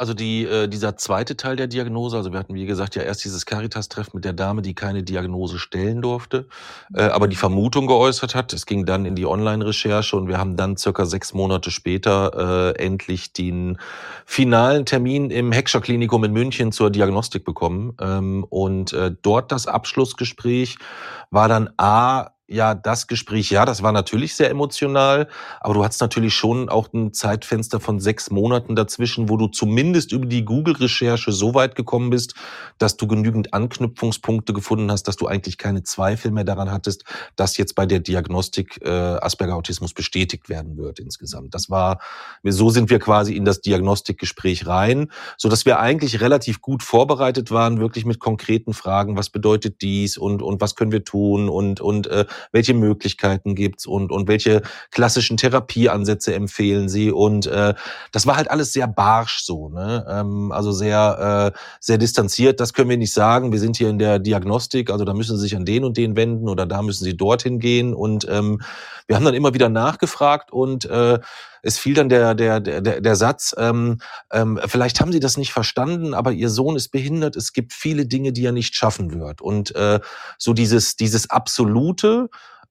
Also 0.00 0.14
die, 0.14 0.44
äh, 0.44 0.68
dieser 0.68 0.96
zweite 0.96 1.36
Teil 1.36 1.56
der 1.56 1.66
Diagnose, 1.66 2.16
also 2.16 2.30
wir 2.30 2.38
hatten, 2.38 2.54
wie 2.54 2.66
gesagt, 2.66 2.94
ja 2.94 3.02
erst 3.02 3.24
dieses 3.24 3.46
Caritas-Treffen 3.46 4.12
mit 4.14 4.24
der 4.24 4.32
Dame, 4.32 4.62
die 4.62 4.72
keine 4.72 5.02
Diagnose 5.02 5.58
stellen 5.58 6.00
durfte, 6.02 6.46
äh, 6.94 7.02
aber 7.02 7.26
die 7.26 7.34
Vermutung 7.34 7.88
geäußert 7.88 8.36
hat. 8.36 8.52
Es 8.52 8.64
ging 8.64 8.86
dann 8.86 9.04
in 9.06 9.16
die 9.16 9.26
Online-Recherche 9.26 10.16
und 10.16 10.28
wir 10.28 10.38
haben 10.38 10.56
dann 10.56 10.76
circa 10.76 11.04
sechs 11.04 11.34
Monate 11.34 11.72
später 11.72 12.76
äh, 12.76 12.80
endlich 12.80 13.32
den 13.32 13.78
finalen 14.24 14.86
Termin 14.86 15.30
im 15.30 15.50
Heckscher 15.50 15.80
Klinikum 15.80 16.22
in 16.22 16.32
München 16.32 16.70
zur 16.70 16.90
Diagnostik 16.90 17.44
bekommen. 17.44 17.96
Ähm, 18.00 18.46
und 18.48 18.92
äh, 18.92 19.10
dort 19.20 19.50
das 19.50 19.66
Abschlussgespräch 19.66 20.78
war 21.32 21.48
dann 21.48 21.70
A, 21.76 22.37
ja, 22.50 22.74
das 22.74 23.06
Gespräch, 23.06 23.50
ja, 23.50 23.66
das 23.66 23.82
war 23.82 23.92
natürlich 23.92 24.34
sehr 24.34 24.48
emotional, 24.48 25.28
aber 25.60 25.74
du 25.74 25.84
hattest 25.84 26.00
natürlich 26.00 26.32
schon 26.32 26.70
auch 26.70 26.90
ein 26.94 27.12
Zeitfenster 27.12 27.78
von 27.78 28.00
sechs 28.00 28.30
Monaten 28.30 28.74
dazwischen, 28.74 29.28
wo 29.28 29.36
du 29.36 29.48
zumindest 29.48 30.12
über 30.12 30.24
die 30.24 30.46
Google-Recherche 30.46 31.30
so 31.30 31.54
weit 31.54 31.74
gekommen 31.74 32.08
bist, 32.08 32.34
dass 32.78 32.96
du 32.96 33.06
genügend 33.06 33.52
Anknüpfungspunkte 33.52 34.54
gefunden 34.54 34.90
hast, 34.90 35.02
dass 35.04 35.16
du 35.16 35.26
eigentlich 35.26 35.58
keine 35.58 35.82
Zweifel 35.82 36.30
mehr 36.30 36.44
daran 36.44 36.72
hattest, 36.72 37.04
dass 37.36 37.58
jetzt 37.58 37.74
bei 37.74 37.84
der 37.84 38.00
Diagnostik 38.00 38.80
äh, 38.82 38.88
Asperger-Autismus 38.88 39.92
bestätigt 39.92 40.48
werden 40.48 40.78
wird 40.78 41.00
insgesamt. 41.00 41.54
Das 41.54 41.68
war, 41.68 42.00
so 42.42 42.70
sind 42.70 42.88
wir 42.88 42.98
quasi 42.98 43.36
in 43.36 43.44
das 43.44 43.60
Diagnostikgespräch 43.60 44.66
rein, 44.66 45.12
so 45.36 45.50
dass 45.50 45.66
wir 45.66 45.80
eigentlich 45.80 46.22
relativ 46.22 46.62
gut 46.62 46.82
vorbereitet 46.82 47.50
waren, 47.50 47.78
wirklich 47.78 48.06
mit 48.06 48.20
konkreten 48.20 48.72
Fragen, 48.72 49.18
was 49.18 49.28
bedeutet 49.28 49.82
dies 49.82 50.16
und, 50.16 50.40
und 50.40 50.62
was 50.62 50.76
können 50.76 50.92
wir 50.92 51.04
tun 51.04 51.50
und, 51.50 51.82
und 51.82 52.06
äh, 52.06 52.24
welche 52.52 52.74
Möglichkeiten 52.74 53.54
gibt's 53.54 53.86
und, 53.86 54.12
und 54.12 54.28
welche 54.28 54.62
klassischen 54.90 55.36
Therapieansätze 55.36 56.34
empfehlen 56.34 56.88
Sie. 56.88 57.10
Und 57.10 57.46
äh, 57.46 57.74
das 58.12 58.26
war 58.26 58.36
halt 58.36 58.50
alles 58.50 58.72
sehr 58.72 58.86
barsch 58.86 59.40
so, 59.40 59.68
ne? 59.68 60.06
Ähm, 60.08 60.52
also 60.52 60.72
sehr, 60.72 61.52
äh, 61.54 61.58
sehr 61.80 61.98
distanziert. 61.98 62.60
Das 62.60 62.72
können 62.72 62.90
wir 62.90 62.96
nicht 62.96 63.12
sagen. 63.12 63.52
Wir 63.52 63.58
sind 63.60 63.76
hier 63.76 63.88
in 63.88 63.98
der 63.98 64.18
Diagnostik, 64.18 64.90
also 64.90 65.04
da 65.04 65.14
müssen 65.14 65.36
Sie 65.36 65.42
sich 65.42 65.56
an 65.56 65.64
den 65.64 65.84
und 65.84 65.96
den 65.96 66.16
wenden 66.16 66.48
oder 66.48 66.66
da 66.66 66.82
müssen 66.82 67.04
Sie 67.04 67.16
dorthin 67.16 67.58
gehen. 67.58 67.94
Und 67.94 68.26
ähm, 68.28 68.60
wir 69.06 69.16
haben 69.16 69.24
dann 69.24 69.34
immer 69.34 69.54
wieder 69.54 69.68
nachgefragt 69.68 70.52
und 70.52 70.84
äh, 70.84 71.18
es 71.62 71.78
fiel 71.78 71.94
dann 71.94 72.08
der, 72.08 72.34
der, 72.34 72.60
der, 72.60 73.00
der 73.00 73.16
Satz, 73.16 73.54
ähm, 73.58 73.98
ähm, 74.32 74.60
vielleicht 74.66 75.00
haben 75.00 75.12
Sie 75.12 75.20
das 75.20 75.36
nicht 75.36 75.52
verstanden, 75.52 76.14
aber 76.14 76.32
Ihr 76.32 76.50
Sohn 76.50 76.76
ist 76.76 76.88
behindert. 76.88 77.36
Es 77.36 77.52
gibt 77.52 77.72
viele 77.72 78.06
Dinge, 78.06 78.32
die 78.32 78.44
er 78.44 78.52
nicht 78.52 78.74
schaffen 78.74 79.18
wird. 79.18 79.40
Und 79.40 79.74
äh, 79.74 80.00
so 80.38 80.52
dieses, 80.52 80.96
dieses 80.96 81.30
Absolute, 81.30 82.28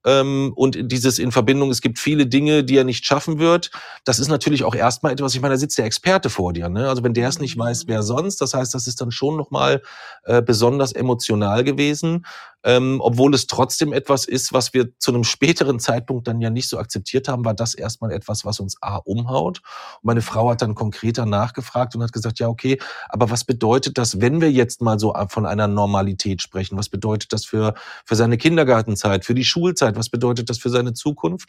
ähm, 0.08 0.54
und 0.56 0.91
dieses 0.91 1.19
in 1.19 1.32
Verbindung, 1.32 1.69
es 1.69 1.82
gibt 1.82 2.00
viele 2.00 2.28
Dinge, 2.28 2.63
die 2.63 2.78
er 2.78 2.86
nicht 2.86 3.06
schaffen 3.06 3.39
wird. 3.39 3.71
Das 4.06 4.19
ist 4.19 4.30
natürlich 4.30 4.63
auch 4.63 4.73
erstmal 4.73 5.12
etwas, 5.12 5.36
ich 5.36 5.41
meine, 5.41 5.56
da 5.56 5.60
sitzt 5.60 5.78
der 5.78 5.86
Experte 5.86 6.30
vor 6.30 6.54
dir. 6.54 6.69
Ne? 6.69 6.88
Also 6.88 7.04
wenn 7.04 7.13
der 7.13 7.28
es 7.28 7.39
nicht 7.39 7.58
weiß, 7.58 7.86
wer 7.88 8.04
sonst? 8.04 8.39
Das 8.39 8.54
heißt, 8.54 8.73
das 8.73 8.88
ist 8.88 9.02
dann 9.02 9.12
schon 9.12 9.36
nochmal 9.36 9.82
äh, 10.23 10.41
besonders 10.41 10.93
emotional 10.93 11.63
gewesen, 11.63 12.26
ähm, 12.67 12.99
obwohl 13.01 13.34
es 13.34 13.47
trotzdem 13.47 13.93
etwas 13.93 14.25
ist, 14.25 14.51
was 14.51 14.73
wir 14.73 14.89
zu 14.99 15.13
einem 15.13 15.23
späteren 15.23 15.80
Zeitpunkt 15.80 16.27
dann 16.27 16.41
ja 16.41 16.49
nicht 16.49 16.67
so 16.67 16.77
akzeptiert 16.77 17.30
haben, 17.30 17.45
war 17.45 17.53
das 17.53 17.73
erstmal 17.73 18.12
etwas, 18.12 18.43
was 18.43 18.60
uns 18.60 18.75
A 18.82 18.97
umhaut. 18.97 19.62
Und 20.01 20.03
meine 20.03 20.21
Frau 20.21 20.49
hat 20.49 20.62
dann 20.62 20.75
konkreter 20.75 21.25
nachgefragt 21.25 21.95
und 21.95 22.03
hat 22.03 22.12
gesagt, 22.12 22.39
ja, 22.39 22.49
okay, 22.49 22.77
aber 23.08 23.30
was 23.30 23.45
bedeutet 23.45 23.97
das, 23.97 24.19
wenn 24.19 24.41
wir 24.41 24.51
jetzt 24.51 24.82
mal 24.82 24.99
so 24.99 25.15
von 25.30 25.45
einer 25.45 25.69
Normalität 25.69 26.41
sprechen? 26.41 26.77
Was 26.77 26.89
bedeutet 26.89 27.32
das 27.32 27.45
für, 27.45 27.73
für 28.03 28.17
seine 28.17 28.38
Kindergartenzeit, 28.38 29.23
für 29.23 29.34
die 29.34 29.45
Schulzeit? 29.45 29.95
Was 29.95 30.10
bedeutet 30.10 30.49
das 30.49 30.58
für 30.58 30.69
seine 30.69 30.91
Zukunft? 30.91 31.47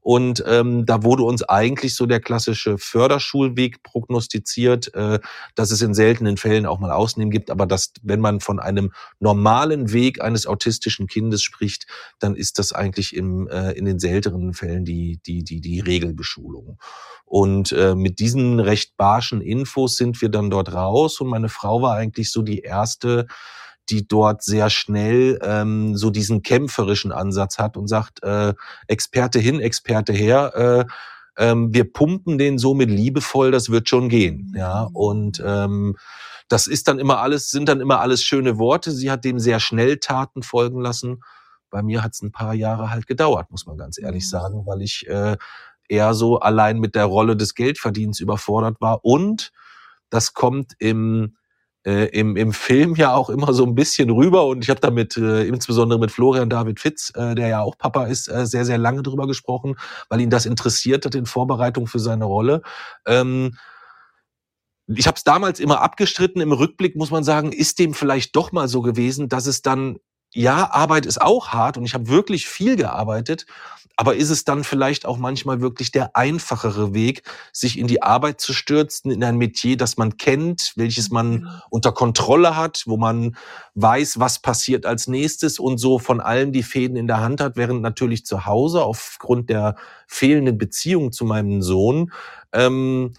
Und 0.00 0.42
ähm, 0.46 0.86
da 0.86 1.02
wurde 1.02 1.22
uns 1.24 1.42
eigentlich 1.42 1.94
so 1.94 2.06
der 2.06 2.20
klassische 2.20 2.78
Förderschulweg 2.78 3.82
prognostiziert, 3.82 4.94
äh, 4.94 5.18
dass 5.54 5.70
es 5.70 5.82
in 5.82 5.94
seltenen 5.94 6.36
Fällen 6.36 6.66
auch 6.66 6.78
mal 6.78 6.90
Ausnahmen 6.90 7.30
gibt, 7.30 7.50
aber 7.50 7.66
dass, 7.66 7.92
wenn 8.02 8.20
man 8.20 8.40
von 8.40 8.58
einem 8.58 8.92
normalen 9.18 9.92
Weg 9.92 10.22
eines 10.22 10.46
autistischen 10.46 11.06
Kindes 11.06 11.42
spricht, 11.42 11.86
dann 12.18 12.34
ist 12.34 12.58
das 12.58 12.72
eigentlich 12.72 13.14
im, 13.14 13.46
äh, 13.48 13.72
in 13.72 13.84
den 13.84 13.98
seltenen 13.98 14.54
Fällen 14.54 14.84
die, 14.84 15.20
die, 15.26 15.44
die, 15.44 15.60
die 15.60 15.80
Regelbeschulung. 15.80 16.78
Und 17.26 17.70
äh, 17.72 17.94
mit 17.94 18.18
diesen 18.18 18.58
recht 18.58 18.96
barschen 18.96 19.40
Infos 19.40 19.96
sind 19.96 20.20
wir 20.20 20.30
dann 20.30 20.50
dort 20.50 20.72
raus 20.72 21.20
und 21.20 21.28
meine 21.28 21.48
Frau 21.48 21.82
war 21.82 21.94
eigentlich 21.94 22.32
so 22.32 22.42
die 22.42 22.60
erste, 22.60 23.26
die 23.90 24.06
dort 24.06 24.42
sehr 24.42 24.70
schnell 24.70 25.38
ähm, 25.42 25.96
so 25.96 26.10
diesen 26.10 26.42
kämpferischen 26.42 27.12
Ansatz 27.12 27.58
hat 27.58 27.76
und 27.76 27.88
sagt, 27.88 28.22
äh, 28.22 28.54
Experte 28.86 29.38
hin, 29.38 29.60
Experte 29.60 30.12
her, 30.12 30.86
äh, 30.86 30.92
ähm, 31.36 31.72
wir 31.72 31.90
pumpen 31.90 32.38
den 32.38 32.58
so 32.58 32.74
mit 32.74 32.90
liebevoll, 32.90 33.50
das 33.50 33.70
wird 33.70 33.88
schon 33.88 34.08
gehen. 34.08 34.52
Ja, 34.56 34.88
und 34.92 35.42
ähm, 35.44 35.96
das 36.48 36.66
ist 36.66 36.88
dann 36.88 36.98
immer 36.98 37.18
alles, 37.18 37.50
sind 37.50 37.68
dann 37.68 37.80
immer 37.80 38.00
alles 38.00 38.22
schöne 38.22 38.58
Worte. 38.58 38.90
Sie 38.90 39.10
hat 39.10 39.24
dem 39.24 39.38
sehr 39.38 39.60
schnell 39.60 39.98
Taten 39.98 40.42
folgen 40.42 40.80
lassen. 40.80 41.22
Bei 41.70 41.82
mir 41.82 42.02
hat 42.02 42.12
es 42.12 42.22
ein 42.22 42.32
paar 42.32 42.54
Jahre 42.54 42.90
halt 42.90 43.06
gedauert, 43.06 43.50
muss 43.50 43.66
man 43.66 43.78
ganz 43.78 43.98
ehrlich 43.98 44.28
sagen, 44.28 44.66
weil 44.66 44.82
ich 44.82 45.06
äh, 45.08 45.36
eher 45.88 46.14
so 46.14 46.40
allein 46.40 46.78
mit 46.78 46.94
der 46.94 47.04
Rolle 47.04 47.36
des 47.36 47.54
Geldverdienens 47.54 48.20
überfordert 48.20 48.80
war. 48.80 49.04
Und 49.04 49.52
das 50.10 50.34
kommt 50.34 50.74
im 50.78 51.36
äh, 51.86 52.06
im, 52.08 52.36
im 52.36 52.52
Film 52.52 52.94
ja 52.94 53.14
auch 53.14 53.30
immer 53.30 53.52
so 53.52 53.64
ein 53.64 53.74
bisschen 53.74 54.10
rüber 54.10 54.46
und 54.46 54.62
ich 54.62 54.70
habe 54.70 54.80
da 54.80 54.90
mit, 54.90 55.16
äh, 55.16 55.44
insbesondere 55.44 55.98
mit 55.98 56.10
Florian 56.10 56.50
David 56.50 56.80
Fitz, 56.80 57.12
äh, 57.14 57.34
der 57.34 57.48
ja 57.48 57.60
auch 57.62 57.78
Papa 57.78 58.06
ist, 58.06 58.28
äh, 58.28 58.46
sehr, 58.46 58.64
sehr 58.64 58.78
lange 58.78 59.02
drüber 59.02 59.26
gesprochen, 59.26 59.76
weil 60.08 60.20
ihn 60.20 60.30
das 60.30 60.46
interessiert 60.46 61.06
hat 61.06 61.14
in 61.14 61.26
Vorbereitung 61.26 61.86
für 61.86 61.98
seine 61.98 62.24
Rolle. 62.24 62.62
Ähm, 63.06 63.56
ich 64.86 65.06
habe 65.06 65.16
es 65.16 65.24
damals 65.24 65.60
immer 65.60 65.80
abgestritten. 65.80 66.42
Im 66.42 66.52
Rückblick 66.52 66.96
muss 66.96 67.10
man 67.10 67.22
sagen, 67.22 67.52
ist 67.52 67.78
dem 67.78 67.94
vielleicht 67.94 68.34
doch 68.34 68.52
mal 68.52 68.68
so 68.68 68.82
gewesen, 68.82 69.28
dass 69.28 69.46
es 69.46 69.62
dann 69.62 69.98
ja, 70.32 70.70
Arbeit 70.72 71.06
ist 71.06 71.20
auch 71.20 71.48
hart 71.48 71.76
und 71.76 71.84
ich 71.84 71.94
habe 71.94 72.08
wirklich 72.08 72.46
viel 72.48 72.76
gearbeitet. 72.76 73.46
Aber 73.96 74.14
ist 74.16 74.30
es 74.30 74.44
dann 74.44 74.64
vielleicht 74.64 75.04
auch 75.04 75.18
manchmal 75.18 75.60
wirklich 75.60 75.90
der 75.90 76.16
einfachere 76.16 76.94
Weg, 76.94 77.22
sich 77.52 77.78
in 77.78 77.86
die 77.86 78.02
Arbeit 78.02 78.40
zu 78.40 78.54
stürzen, 78.54 79.10
in 79.10 79.22
ein 79.22 79.36
Metier, 79.36 79.76
das 79.76 79.98
man 79.98 80.16
kennt, 80.16 80.72
welches 80.76 81.10
man 81.10 81.30
Mhm. 81.32 81.48
unter 81.68 81.92
Kontrolle 81.92 82.56
hat, 82.56 82.84
wo 82.86 82.96
man 82.96 83.36
weiß, 83.74 84.18
was 84.18 84.38
passiert 84.38 84.86
als 84.86 85.06
nächstes 85.06 85.58
und 85.58 85.76
so 85.76 85.98
von 85.98 86.20
allen 86.20 86.50
die 86.52 86.62
Fäden 86.62 86.96
in 86.96 87.08
der 87.08 87.20
Hand 87.20 87.42
hat, 87.42 87.56
während 87.56 87.82
natürlich 87.82 88.24
zu 88.24 88.46
Hause 88.46 88.82
aufgrund 88.82 89.50
der 89.50 89.76
fehlenden 90.06 90.56
Beziehung 90.56 91.12
zu 91.12 91.26
meinem 91.26 91.60
Sohn 91.60 92.10
ähm, 92.52 93.12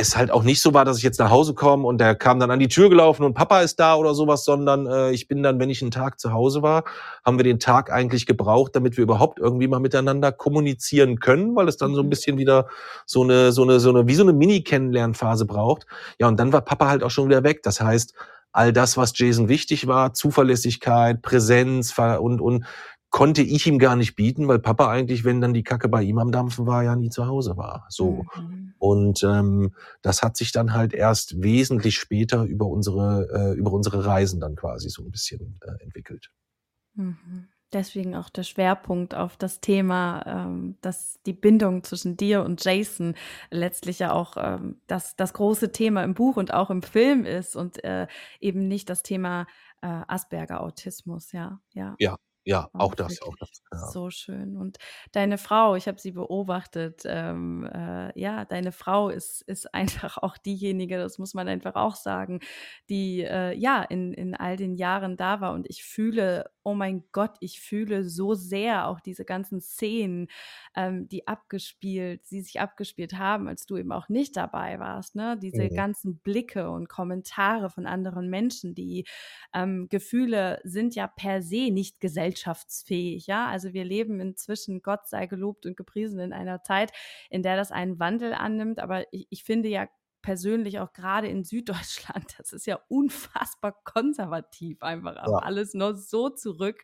es 0.00 0.16
halt 0.16 0.30
auch 0.30 0.42
nicht 0.42 0.60
so 0.60 0.74
war, 0.74 0.84
dass 0.84 0.98
ich 0.98 1.02
jetzt 1.02 1.18
nach 1.18 1.30
Hause 1.30 1.54
komme 1.54 1.86
und 1.86 1.98
der 1.98 2.14
kam 2.14 2.40
dann 2.40 2.50
an 2.50 2.58
die 2.58 2.68
Tür 2.68 2.88
gelaufen 2.88 3.24
und 3.24 3.34
Papa 3.34 3.60
ist 3.60 3.80
da 3.80 3.94
oder 3.94 4.14
sowas, 4.14 4.44
sondern 4.44 4.86
äh, 4.86 5.10
ich 5.12 5.28
bin 5.28 5.42
dann, 5.42 5.58
wenn 5.58 5.70
ich 5.70 5.82
einen 5.82 5.90
Tag 5.90 6.20
zu 6.20 6.32
Hause 6.32 6.62
war, 6.62 6.84
haben 7.24 7.38
wir 7.38 7.44
den 7.44 7.58
Tag 7.60 7.92
eigentlich 7.92 8.26
gebraucht, 8.26 8.76
damit 8.76 8.96
wir 8.96 9.04
überhaupt 9.04 9.38
irgendwie 9.38 9.68
mal 9.68 9.80
miteinander 9.80 10.32
kommunizieren 10.32 11.20
können, 11.20 11.54
weil 11.56 11.68
es 11.68 11.76
dann 11.76 11.94
so 11.94 12.02
ein 12.02 12.06
Mhm. 12.06 12.10
bisschen 12.10 12.38
wieder 12.38 12.66
so 13.06 13.22
eine, 13.22 13.52
so 13.52 13.62
eine, 13.62 13.80
so 13.80 13.90
eine, 13.90 14.06
wie 14.06 14.14
so 14.14 14.22
eine 14.22 14.32
Mini-Kennenlernphase 14.32 15.46
braucht. 15.46 15.86
Ja, 16.18 16.28
und 16.28 16.38
dann 16.38 16.52
war 16.52 16.62
Papa 16.62 16.88
halt 16.88 17.02
auch 17.02 17.10
schon 17.10 17.28
wieder 17.28 17.44
weg. 17.44 17.62
Das 17.62 17.80
heißt, 17.80 18.14
all 18.52 18.72
das, 18.72 18.96
was 18.96 19.12
Jason 19.16 19.48
wichtig 19.48 19.86
war, 19.86 20.12
Zuverlässigkeit, 20.12 21.22
Präsenz 21.22 21.94
und, 21.98 22.40
und 22.40 22.64
konnte 23.10 23.42
ich 23.42 23.66
ihm 23.66 23.78
gar 23.78 23.96
nicht 23.96 24.14
bieten, 24.14 24.48
weil 24.48 24.60
Papa 24.60 24.88
eigentlich, 24.88 25.24
wenn 25.24 25.40
dann 25.40 25.52
die 25.52 25.64
Kacke 25.64 25.88
bei 25.88 26.02
ihm 26.02 26.18
am 26.18 26.32
Dampfen 26.32 26.66
war, 26.66 26.84
ja 26.84 26.94
nie 26.96 27.10
zu 27.10 27.26
Hause 27.26 27.56
war. 27.56 27.86
So. 27.88 28.24
Mhm. 28.36 28.74
Und 28.78 29.22
ähm, 29.24 29.74
das 30.00 30.22
hat 30.22 30.36
sich 30.36 30.52
dann 30.52 30.72
halt 30.72 30.94
erst 30.94 31.42
wesentlich 31.42 31.96
später 31.96 32.44
über 32.44 32.66
unsere 32.66 33.28
äh, 33.32 33.58
über 33.58 33.72
unsere 33.72 34.06
Reisen 34.06 34.40
dann 34.40 34.54
quasi 34.54 34.88
so 34.88 35.02
ein 35.02 35.10
bisschen 35.10 35.58
äh, 35.62 35.82
entwickelt. 35.82 36.30
Mhm. 36.94 37.48
Deswegen 37.72 38.16
auch 38.16 38.30
der 38.30 38.42
Schwerpunkt 38.42 39.14
auf 39.14 39.36
das 39.36 39.60
Thema, 39.60 40.24
ähm, 40.26 40.76
dass 40.80 41.20
die 41.24 41.32
Bindung 41.32 41.84
zwischen 41.84 42.16
dir 42.16 42.42
und 42.42 42.64
Jason 42.64 43.14
letztlich 43.50 44.00
ja 44.00 44.12
auch 44.12 44.36
ähm, 44.36 44.80
das, 44.88 45.14
das 45.14 45.32
große 45.34 45.70
Thema 45.70 46.02
im 46.02 46.14
Buch 46.14 46.36
und 46.36 46.52
auch 46.52 46.70
im 46.70 46.82
Film 46.82 47.24
ist 47.24 47.54
und 47.54 47.84
äh, 47.84 48.08
eben 48.40 48.66
nicht 48.66 48.90
das 48.90 49.04
Thema 49.04 49.46
äh, 49.82 49.86
Asperger-Autismus, 49.86 51.30
ja, 51.30 51.60
ja. 51.72 51.94
Ja, 52.00 52.16
ja, 52.50 52.68
auch 52.72 52.94
Auch 52.94 52.94
das, 52.94 53.22
auch 53.22 53.36
das. 53.38 53.62
Ja. 53.72 53.94
so 53.94 54.10
schön. 54.10 54.56
Und 54.56 54.78
deine 55.12 55.38
Frau, 55.38 55.74
ich 55.76 55.88
habe 55.88 55.98
sie 56.00 56.12
beobachtet, 56.12 57.02
ähm, 57.06 57.64
äh, 57.72 58.18
ja, 58.20 58.44
deine 58.44 58.72
Frau 58.72 59.08
ist, 59.08 59.42
ist 59.42 59.72
einfach 59.74 60.18
auch 60.18 60.36
diejenige, 60.36 60.98
das 60.98 61.18
muss 61.18 61.34
man 61.34 61.48
einfach 61.48 61.76
auch 61.76 61.96
sagen, 61.96 62.40
die 62.90 63.22
äh, 63.22 63.54
ja 63.56 63.82
in, 63.82 64.12
in 64.12 64.34
all 64.34 64.56
den 64.56 64.74
Jahren 64.74 65.16
da 65.16 65.40
war. 65.40 65.52
Und 65.54 65.68
ich 65.70 65.84
fühle, 65.84 66.50
oh 66.62 66.74
mein 66.74 67.04
Gott, 67.12 67.36
ich 67.40 67.60
fühle 67.60 68.04
so 68.04 68.34
sehr 68.34 68.86
auch 68.88 69.00
diese 69.00 69.24
ganzen 69.24 69.60
Szenen, 69.62 70.28
ähm, 70.76 71.08
die 71.08 71.26
abgespielt, 71.26 72.30
die 72.30 72.42
sich 72.42 72.60
abgespielt 72.60 73.14
haben, 73.18 73.48
als 73.48 73.66
du 73.66 73.76
eben 73.76 73.92
auch 73.92 74.08
nicht 74.08 74.36
dabei 74.36 74.78
warst. 74.78 75.14
Ne? 75.16 75.38
Diese 75.40 75.70
Mhm. 75.70 75.70
ganzen 75.70 76.18
Blicke 76.18 76.70
und 76.70 76.88
Kommentare 76.88 77.70
von 77.70 77.86
anderen 77.86 78.28
Menschen, 78.28 78.74
die 78.74 79.06
ähm, 79.54 79.88
Gefühle 79.90 80.60
sind 80.64 80.94
ja 80.94 81.06
per 81.06 81.42
se 81.42 81.70
nicht 81.70 82.00
gesellschaftsfähig. 82.40 83.26
Ja, 83.26 83.48
also 83.48 83.72
wir 83.72 83.84
leben 83.84 84.20
inzwischen, 84.20 84.82
Gott 84.82 85.06
sei 85.08 85.26
gelobt 85.26 85.66
und 85.66 85.76
gepriesen, 85.76 86.20
in 86.20 86.32
einer 86.32 86.62
Zeit, 86.62 86.92
in 87.30 87.42
der 87.42 87.56
das 87.56 87.70
einen 87.72 87.98
Wandel 87.98 88.32
annimmt. 88.34 88.78
Aber 88.80 89.04
ich, 89.12 89.26
ich 89.30 89.44
finde 89.44 89.68
ja 89.68 89.86
persönlich 90.22 90.78
auch 90.80 90.92
gerade 90.92 91.28
in 91.28 91.44
Süddeutschland, 91.44 92.34
das 92.38 92.52
ist 92.52 92.66
ja 92.66 92.80
unfassbar 92.88 93.80
konservativ 93.84 94.82
einfach, 94.82 95.16
aber 95.16 95.42
Ja. 95.42 95.44
alles 95.44 95.74
nur 95.74 95.94
so 95.94 96.28
zurück. 96.30 96.82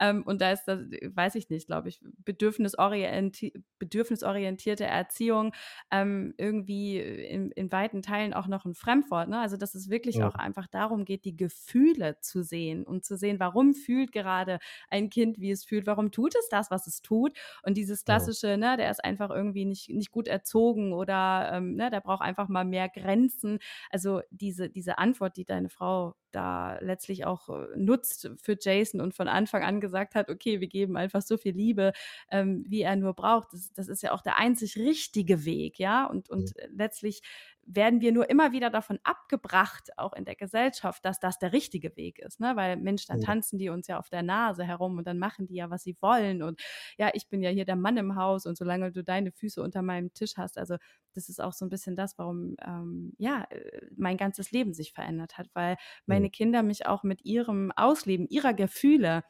Ähm, 0.00 0.22
und 0.24 0.40
da 0.40 0.52
ist 0.52 0.64
das, 0.66 0.80
weiß 0.80 1.34
ich 1.36 1.48
nicht, 1.50 1.66
glaube 1.66 1.88
ich, 1.88 2.00
bedürfnisorienti 2.24 3.52
bedürfnisorientierte 3.78 4.84
Erziehung 4.84 5.52
ähm, 5.90 6.34
irgendwie 6.38 6.98
in, 7.00 7.50
in 7.52 7.72
weiten 7.72 8.02
Teilen 8.02 8.32
auch 8.34 8.46
noch 8.46 8.64
ein 8.64 8.74
Fremdwort. 8.74 9.28
Ne? 9.28 9.40
Also 9.40 9.56
dass 9.56 9.74
es 9.74 9.90
wirklich 9.90 10.22
Ja. 10.22 10.24
auch 10.24 10.34
einfach 10.34 10.66
darum 10.68 11.04
geht, 11.04 11.24
die 11.24 11.36
Gefühle 11.36 12.18
zu 12.20 12.42
sehen 12.42 12.84
und 12.86 13.04
zu 13.04 13.16
sehen, 13.16 13.40
warum 13.40 13.74
fühlt 13.74 14.12
gerade 14.12 14.58
ein 14.88 15.10
Kind, 15.10 15.38
wie 15.40 15.50
es 15.50 15.64
fühlt, 15.64 15.86
warum 15.86 16.10
tut 16.12 16.34
es 16.36 16.48
das, 16.48 16.70
was 16.70 16.86
es 16.86 17.02
tut. 17.02 17.36
Und 17.62 17.76
dieses 17.76 18.04
Ja. 18.06 18.32
klassische, 18.32 18.56
ne, 18.56 18.76
der 18.76 18.90
ist 18.90 19.04
einfach 19.04 19.30
irgendwie 19.30 19.64
nicht, 19.64 19.88
nicht 19.90 20.10
gut 20.10 20.28
erzogen 20.28 20.92
oder 20.92 21.50
ähm, 21.54 21.74
ne, 21.74 21.90
der 21.90 22.00
braucht 22.00 22.22
einfach 22.22 22.48
mal 22.48 22.64
mehr 22.72 22.88
Grenzen. 22.88 23.58
Also 23.90 24.22
diese, 24.30 24.68
diese 24.70 24.98
Antwort, 24.98 25.36
die 25.36 25.44
deine 25.44 25.68
Frau 25.68 26.14
da 26.32 26.78
letztlich 26.80 27.24
auch 27.26 27.48
äh, 27.48 27.66
nutzt 27.76 28.30
für 28.40 28.56
Jason 28.58 29.00
und 29.00 29.14
von 29.14 29.28
Anfang 29.28 29.62
an 29.62 29.80
gesagt 29.80 30.14
hat, 30.14 30.30
okay, 30.30 30.60
wir 30.60 30.68
geben 30.68 30.96
einfach 30.96 31.22
so 31.22 31.36
viel 31.36 31.54
Liebe, 31.54 31.92
ähm, 32.30 32.64
wie 32.66 32.82
er 32.82 32.96
nur 32.96 33.14
braucht. 33.14 33.52
Das, 33.52 33.72
das 33.72 33.88
ist 33.88 34.02
ja 34.02 34.12
auch 34.12 34.22
der 34.22 34.38
einzig 34.38 34.76
richtige 34.76 35.44
Weg, 35.44 35.78
ja. 35.78 36.06
Und, 36.06 36.30
und 36.30 36.56
äh, 36.58 36.68
letztlich 36.72 37.22
werden 37.64 38.00
wir 38.00 38.12
nur 38.12 38.28
immer 38.28 38.52
wieder 38.52 38.70
davon 38.70 38.98
abgebracht, 39.04 39.90
auch 39.96 40.12
in 40.14 40.24
der 40.24 40.34
Gesellschaft, 40.34 41.04
dass 41.04 41.20
das 41.20 41.38
der 41.38 41.52
richtige 41.52 41.96
Weg 41.96 42.18
ist. 42.18 42.40
Ne? 42.40 42.56
Weil 42.56 42.76
Mensch, 42.76 43.06
dann 43.06 43.20
Ja. 43.20 43.20
tanzen 43.20 43.58
die 43.58 43.68
uns 43.68 43.86
ja 43.86 43.98
auf 43.98 44.08
der 44.08 44.22
Nase 44.22 44.64
herum 44.64 44.98
und 44.98 45.06
dann 45.06 45.18
machen 45.18 45.46
die 45.46 45.54
ja, 45.54 45.70
was 45.70 45.82
sie 45.84 45.96
wollen. 46.00 46.42
Und 46.42 46.60
ja, 46.98 47.10
ich 47.14 47.28
bin 47.28 47.42
ja 47.42 47.50
hier 47.50 47.64
der 47.64 47.76
Mann 47.76 47.96
im 47.96 48.16
Haus 48.16 48.46
und 48.46 48.56
solange 48.58 48.90
du 48.92 49.04
deine 49.04 49.32
Füße 49.32 49.62
unter 49.62 49.82
meinem 49.82 50.12
Tisch 50.12 50.36
hast, 50.36 50.58
also 50.58 50.76
das 51.14 51.28
ist 51.28 51.40
auch 51.40 51.52
so 51.52 51.64
ein 51.64 51.68
bisschen 51.68 51.96
das, 51.96 52.18
warum 52.18 52.56
ähm, 52.66 53.12
ja 53.18 53.44
äh, 53.50 53.86
mein 53.96 54.16
ganzes 54.16 54.50
Leben 54.50 54.74
sich 54.74 54.92
verändert 54.92 55.38
hat, 55.38 55.48
weil 55.54 55.76
meine 56.06 56.30
Kinder 56.30 56.62
mich 56.62 56.86
auch 56.86 57.02
mit 57.02 57.24
ihrem 57.24 57.70
Ausleben 57.72 58.26
ihrer 58.28 58.54
Gefühle 58.54 59.22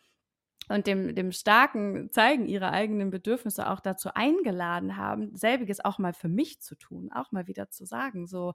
und 0.73 0.87
dem, 0.87 1.15
dem 1.15 1.33
starken 1.33 2.11
Zeigen 2.13 2.47
ihrer 2.47 2.73
eigenen 2.73 3.11
Bedürfnisse 3.11 3.69
auch 3.71 3.81
dazu 3.81 4.11
eingeladen 4.15 4.97
haben, 4.97 5.37
selbiges 5.37 5.85
auch 5.85 5.99
mal 5.99 6.13
für 6.15 6.29
mich 6.29 6.61
zu 6.61 6.75
tun, 6.77 7.11
auch 7.13 7.33
mal 7.33 7.47
wieder 7.47 7.71
zu 7.71 7.85
sagen, 7.85 8.27
so, 8.27 8.53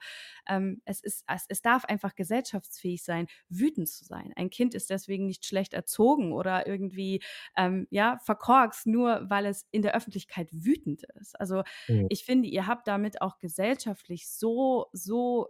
ähm, 0.47 0.81
es 0.85 1.01
ist, 1.01 1.23
es, 1.27 1.45
es 1.49 1.61
darf 1.61 1.85
einfach 1.85 2.15
gesellschaftsfähig 2.15 3.03
sein, 3.03 3.27
wütend 3.49 3.89
zu 3.89 4.05
sein. 4.05 4.33
Ein 4.35 4.49
Kind 4.49 4.73
ist 4.73 4.89
deswegen 4.89 5.25
nicht 5.25 5.45
schlecht 5.45 5.73
erzogen 5.73 6.33
oder 6.33 6.67
irgendwie, 6.67 7.21
ähm, 7.55 7.87
ja, 7.89 8.17
verkorkst, 8.23 8.87
nur 8.87 9.29
weil 9.29 9.45
es 9.45 9.65
in 9.71 9.81
der 9.81 9.95
Öffentlichkeit 9.95 10.49
wütend 10.51 11.03
ist. 11.19 11.39
Also, 11.39 11.63
Mhm. 11.89 12.07
ich 12.07 12.25
finde, 12.25 12.47
ihr 12.49 12.67
habt 12.67 12.87
damit 12.87 13.21
auch 13.21 13.39
gesellschaftlich 13.39 14.29
so, 14.29 14.87
so 14.93 15.47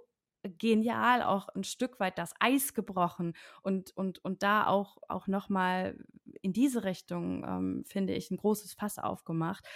genial 0.50 1.22
auch 1.22 1.50
ein 1.50 1.64
Stück 1.64 2.00
weit 2.00 2.18
das 2.18 2.34
Eis 2.40 2.74
gebrochen 2.74 3.34
und, 3.64 3.96
und, 3.96 4.24
und 4.24 4.44
da 4.44 4.68
auch, 4.68 4.98
auch 5.08 5.28
nochmal 5.28 5.98
in 6.42 6.54
diese 6.54 6.84
Richtung, 6.84 7.44
ähm, 7.44 7.84
finde 7.86 8.14
ich, 8.14 8.32
ein 8.32 8.38
großes 8.38 8.74
Fass 8.74 9.00
aufgemacht, 9.00 9.68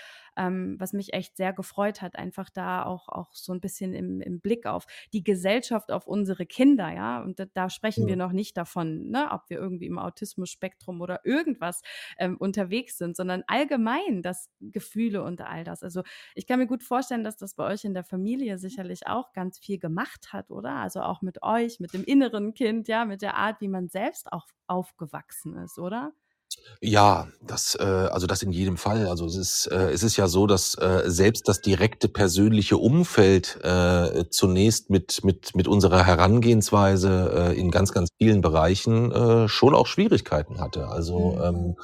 ähm, 0.47 0.75
was 0.80 0.93
mich 0.93 1.13
echt 1.13 1.38
sehr 1.38 1.54
gefreut 1.54 2.01
hat, 2.01 2.15
einfach 2.15 2.49
da 2.49 2.84
auch, 2.86 3.10
auch 3.10 3.34
so 3.34 3.54
ein 3.54 3.62
bisschen 3.62 3.93
im, 3.93 4.21
im 4.21 4.41
Blick 4.41 4.65
auf 4.65 4.86
die 5.13 5.23
Gesellschaft, 5.23 5.91
auf 5.91 6.08
unsere 6.08 6.45
Kinder, 6.45 6.91
ja, 6.93 7.21
und 7.21 7.39
da, 7.39 7.45
da 7.54 7.69
sprechen 7.69 8.08
wir 8.08 8.15
Ja. 8.15 8.17
noch 8.17 8.32
nicht 8.32 8.58
davon, 8.58 9.10
ne, 9.10 9.30
ob 9.32 9.49
wir 9.49 9.58
irgendwie 9.58 9.88
im 9.88 9.99
Autismus-Spektrum 9.99 11.01
oder 11.01 11.21
irgendwas 11.25 11.82
ähm, 12.17 12.38
unterwegs 12.38 12.97
sind, 12.97 13.15
sondern 13.15 13.43
allgemein 13.47 14.21
das 14.21 14.49
Gefühle 14.60 15.23
und 15.23 15.41
all 15.41 15.63
das. 15.63 15.84
Also 15.84 16.04
ich 16.36 16.47
kann 16.47 16.60
mir 16.60 16.67
gut 16.67 16.84
vorstellen, 16.84 17.23
dass 17.23 17.38
das 17.38 17.56
bei 17.56 17.65
euch 17.71 17.84
in 17.84 17.93
der 17.93 18.04
Familie 18.04 18.58
sicherlich 18.58 19.08
auch 19.08 19.34
ganz 19.34 19.60
viel 19.60 19.80
gemacht 19.80 20.34
hat, 20.34 20.51
oder? 20.51 20.75
Also 20.75 21.01
auch 21.01 21.21
mit 21.21 21.43
euch, 21.43 21.80
mit 21.80 21.93
dem 21.93 22.04
inneren 22.04 22.54
Kind, 22.54 22.88
ja, 22.88 23.06
mit 23.06 23.21
der 23.21 23.36
Art, 23.36 23.62
wie 23.62 23.67
man 23.67 23.89
selbst 23.89 24.32
auch 24.32 24.47
aufgewachsen 24.67 25.56
ist, 25.58 25.77
oder? 25.80 26.13
Ja, 26.83 27.27
das, 27.45 27.77
äh, 27.79 27.83
also 27.83 28.25
das 28.25 28.41
in 28.41 28.51
jedem 28.51 28.75
Fall. 28.75 29.07
Also 29.07 29.25
es 29.25 29.35
ist, 29.35 29.67
äh, 29.67 29.91
es 29.91 30.01
ist 30.01 30.17
ja 30.17 30.27
so, 30.27 30.47
dass 30.47 30.75
äh, 30.75 31.03
selbst 31.05 31.47
das 31.47 31.61
direkte 31.61 32.07
persönliche 32.07 32.77
Umfeld 32.77 33.59
äh, 33.63 34.25
zunächst 34.29 34.89
mit 34.89 35.23
mit 35.23 35.55
mit 35.55 35.67
unserer 35.67 36.03
Herangehensweise 36.05 37.51
äh, 37.53 37.59
in 37.59 37.69
ganz 37.69 37.91
ganz 37.91 38.09
vielen 38.17 38.41
Bereichen 38.41 39.11
äh, 39.11 39.47
schon 39.47 39.75
auch 39.75 39.85
Schwierigkeiten 39.85 40.59
hatte. 40.59 40.87
Also 40.87 41.39
ähm, 41.43 41.75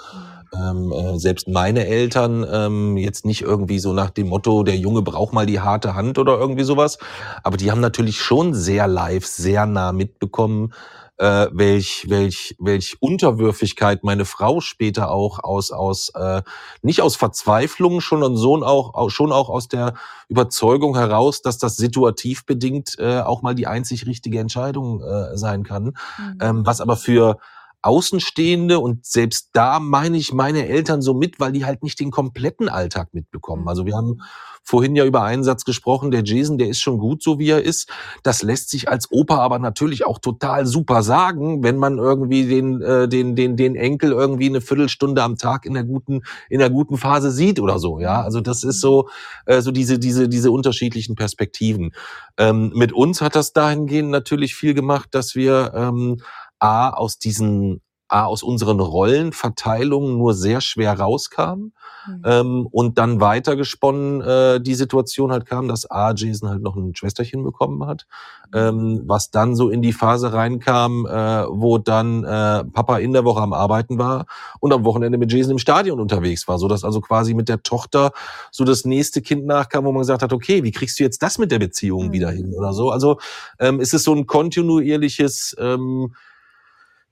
ähm, 0.55 0.91
äh, 0.91 1.19
selbst 1.19 1.47
meine 1.47 1.85
Eltern 1.85 2.45
ähm, 2.49 2.97
jetzt 2.97 3.25
nicht 3.25 3.41
irgendwie 3.41 3.79
so 3.79 3.93
nach 3.93 4.09
dem 4.09 4.29
Motto, 4.29 4.63
der 4.63 4.77
Junge 4.77 5.01
braucht 5.01 5.33
mal 5.33 5.45
die 5.45 5.59
harte 5.59 5.93
Hand 5.95 6.17
oder 6.17 6.39
irgendwie 6.39 6.63
sowas, 6.63 6.97
aber 7.43 7.57
die 7.57 7.69
haben 7.69 7.81
natürlich 7.81 8.19
schon 8.19 8.53
sehr 8.53 8.87
live, 8.87 9.25
sehr 9.25 9.65
nah 9.65 9.91
mitbekommen, 9.91 10.73
äh, 11.17 11.47
welch, 11.51 12.05
welch, 12.09 12.55
welch 12.59 12.97
Unterwürfigkeit 12.99 14.03
meine 14.03 14.25
Frau 14.25 14.61
später 14.61 15.11
auch 15.11 15.39
aus, 15.43 15.71
aus 15.71 16.09
äh, 16.15 16.41
nicht 16.81 17.01
aus 17.01 17.15
Verzweiflung, 17.15 18.01
schon 18.01 18.23
und 18.23 18.37
so 18.37 18.63
auch, 18.63 18.93
auch 18.93 19.09
schon 19.09 19.31
auch 19.31 19.49
aus 19.49 19.67
der 19.67 19.93
Überzeugung 20.29 20.95
heraus, 20.95 21.41
dass 21.41 21.57
das 21.57 21.75
situativ 21.77 22.45
bedingt 22.45 22.95
äh, 22.99 23.19
auch 23.19 23.41
mal 23.41 23.55
die 23.55 23.67
einzig 23.67 24.05
richtige 24.05 24.39
Entscheidung 24.39 25.01
äh, 25.01 25.37
sein 25.37 25.63
kann. 25.63 25.85
Mhm. 26.17 26.37
Ähm, 26.41 26.65
was 26.65 26.81
aber 26.81 26.97
für 26.97 27.37
Außenstehende 27.81 28.79
und 28.79 29.05
selbst 29.05 29.49
da 29.53 29.79
meine 29.79 30.17
ich 30.17 30.33
meine 30.33 30.67
Eltern 30.67 31.01
so 31.01 31.13
mit, 31.13 31.39
weil 31.39 31.51
die 31.51 31.65
halt 31.65 31.83
nicht 31.83 31.99
den 31.99 32.11
kompletten 32.11 32.69
Alltag 32.69 33.09
mitbekommen. 33.13 33.67
Also 33.67 33.85
wir 33.85 33.95
haben 33.95 34.21
vorhin 34.67 34.95
ja 34.97 35.05
über 35.05 35.23
einen 35.23 35.45
Satz 35.45 35.63
gesprochen, 35.63 36.11
der 36.11 36.23
Jason, 36.25 36.57
der 36.57 36.67
ist 36.67 36.81
schon 36.81 36.97
gut 36.97 37.23
so 37.23 37.39
wie 37.39 37.49
er 37.49 37.63
ist. 37.63 37.89
Das 38.23 38.43
lässt 38.43 38.69
sich 38.69 38.89
als 38.89 39.09
Opa 39.09 39.37
aber 39.37 39.59
natürlich 39.59 40.05
auch 40.05 40.19
total 40.19 40.65
super 40.65 41.03
sagen, 41.03 41.63
wenn 41.63 41.77
man 41.77 41.97
irgendwie 41.97 42.45
den 42.45 42.81
äh, 42.81 43.07
den 43.07 43.35
den 43.35 43.55
den 43.55 43.75
Enkel 43.75 44.11
irgendwie 44.11 44.47
eine 44.47 44.59
Viertelstunde 44.59 45.23
am 45.23 45.37
Tag 45.37 45.65
in 45.65 45.73
der 45.73 45.85
guten 45.85 46.23
in 46.49 46.59
der 46.59 46.69
guten 46.69 46.97
Phase 46.97 47.31
sieht 47.31 47.61
oder 47.61 47.79
so, 47.79 47.99
ja? 47.99 48.21
Also 48.21 48.41
das 48.41 48.63
ist 48.63 48.81
so 48.81 49.07
äh, 49.45 49.61
so 49.61 49.71
diese 49.71 49.99
diese 49.99 50.27
diese 50.27 50.51
unterschiedlichen 50.51 51.15
Perspektiven. 51.15 51.93
Ähm, 52.37 52.73
mit 52.75 52.91
uns 52.91 53.21
hat 53.21 53.35
das 53.35 53.53
dahingehend 53.53 54.09
natürlich 54.09 54.55
viel 54.55 54.73
gemacht, 54.73 55.09
dass 55.11 55.33
wir 55.35 55.71
ähm, 55.75 56.17
A, 56.59 56.89
aus 56.89 57.19
diesen, 57.19 57.81
A, 58.07 58.25
aus 58.25 58.41
unseren 58.41 58.79
Rollenverteilungen 58.79 60.17
nur 60.17 60.33
sehr 60.33 60.61
schwer 60.61 60.97
rauskamen. 60.97 61.73
Mhm. 62.07 62.21
Ähm, 62.23 62.67
und 62.71 62.97
dann 62.97 63.19
weitergesponnen 63.19 64.21
äh, 64.21 64.61
die 64.61 64.75
Situation 64.75 65.31
halt 65.31 65.45
kam, 65.45 65.67
dass 65.67 65.89
A, 65.89 66.13
Jason 66.15 66.49
halt 66.49 66.61
noch 66.61 66.75
ein 66.75 66.95
Schwesterchen 66.95 67.43
bekommen 67.43 67.85
hat, 67.85 68.07
ähm, 68.53 69.03
was 69.05 69.29
dann 69.29 69.55
so 69.55 69.69
in 69.69 69.81
die 69.81 69.91
Phase 69.93 70.31
reinkam, 70.31 71.05
äh, 71.05 71.45
wo 71.49 71.77
dann 71.77 72.23
äh, 72.23 72.63
Papa 72.63 72.99
in 72.99 73.11
der 73.11 73.25
Woche 73.25 73.41
am 73.41 73.53
Arbeiten 73.53 73.97
war 73.97 74.25
und 74.59 74.71
am 74.71 74.85
Wochenende 74.85 75.17
mit 75.17 75.31
Jason 75.31 75.51
im 75.51 75.59
Stadion 75.59 75.99
unterwegs 75.99 76.47
war, 76.47 76.59
so 76.59 76.67
dass 76.67 76.83
also 76.83 77.01
quasi 77.01 77.33
mit 77.33 77.49
der 77.49 77.61
Tochter 77.61 78.11
so 78.51 78.63
das 78.63 78.85
nächste 78.85 79.21
Kind 79.21 79.45
nachkam, 79.45 79.85
wo 79.85 79.91
man 79.91 80.01
gesagt 80.01 80.21
hat, 80.21 80.33
okay, 80.33 80.63
wie 80.63 80.71
kriegst 80.71 80.99
du 80.99 81.03
jetzt 81.03 81.21
das 81.21 81.37
mit 81.37 81.51
der 81.51 81.59
Beziehung 81.59 82.07
mhm. 82.07 82.11
wieder 82.13 82.31
hin 82.31 82.53
oder 82.53 82.71
so? 82.71 82.89
Also 82.89 83.19
ähm, 83.59 83.81
ist 83.81 83.93
es 83.93 84.03
so 84.03 84.13
ein 84.13 84.27
kontinuierliches 84.27 85.55
ähm, 85.59 86.13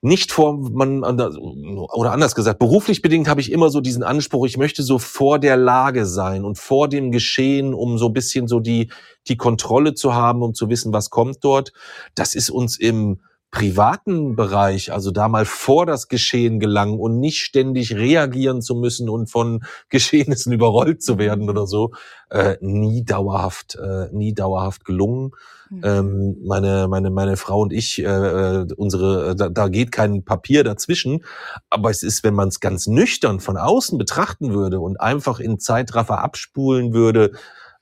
nicht 0.05 0.31
vor 0.31 0.57
man 0.57 1.03
oder 1.03 2.11
anders 2.11 2.35
gesagt 2.35 2.59
beruflich 2.59 3.01
bedingt 3.01 3.27
habe 3.27 3.41
ich 3.41 3.51
immer 3.51 3.69
so 3.69 3.81
diesen 3.81 4.03
Anspruch 4.03 4.45
ich 4.45 4.55
möchte 4.55 4.83
so 4.83 4.99
vor 4.99 5.39
der 5.39 5.57
Lage 5.57 6.05
sein 6.05 6.45
und 6.45 6.59
vor 6.59 6.87
dem 6.87 7.11
Geschehen 7.11 7.73
um 7.73 7.97
so 7.97 8.07
ein 8.07 8.13
bisschen 8.13 8.47
so 8.47 8.59
die 8.59 8.91
die 9.27 9.35
Kontrolle 9.35 9.95
zu 9.95 10.13
haben 10.13 10.43
um 10.43 10.53
zu 10.53 10.69
wissen 10.69 10.93
was 10.93 11.09
kommt 11.09 11.43
dort. 11.43 11.73
Das 12.13 12.35
ist 12.35 12.51
uns 12.51 12.77
im 12.77 13.19
privaten 13.55 14.35
Bereich, 14.35 14.91
also 14.91 15.11
da 15.11 15.29
mal 15.29 15.45
vor 15.45 15.85
das 15.85 16.09
Geschehen 16.09 16.59
gelangen 16.59 16.99
und 16.99 17.21
nicht 17.21 17.37
ständig 17.37 17.95
reagieren 17.95 18.61
zu 18.61 18.75
müssen 18.75 19.07
und 19.07 19.31
von 19.31 19.63
Geschehnissen 19.89 20.51
überrollt 20.51 21.01
zu 21.01 21.17
werden 21.17 21.49
oder 21.49 21.65
so, 21.65 21.93
äh, 22.29 22.57
nie 22.59 23.05
dauerhaft, 23.05 23.75
äh, 23.75 24.09
nie 24.11 24.33
dauerhaft 24.33 24.83
gelungen. 24.83 25.31
Mhm. 25.69 25.81
Ähm, 25.85 26.37
meine, 26.45 26.89
meine, 26.89 27.09
meine 27.09 27.37
Frau 27.37 27.61
und 27.61 27.71
ich, 27.71 27.99
äh, 27.99 28.03
äh 28.03 28.67
unsere, 28.75 29.29
äh, 29.31 29.35
da, 29.37 29.47
da 29.47 29.69
geht 29.69 29.93
kein 29.93 30.25
Papier 30.25 30.65
dazwischen. 30.65 31.23
Aber 31.69 31.89
es 31.89 32.03
ist, 32.03 32.25
wenn 32.25 32.33
man 32.33 32.49
es 32.49 32.59
ganz 32.59 32.87
nüchtern 32.87 33.39
von 33.39 33.55
außen 33.55 33.97
betrachten 33.97 34.53
würde 34.53 34.81
und 34.81 34.99
einfach 34.99 35.39
in 35.39 35.59
Zeitraffer 35.59 36.21
abspulen 36.21 36.93
würde, 36.93 37.31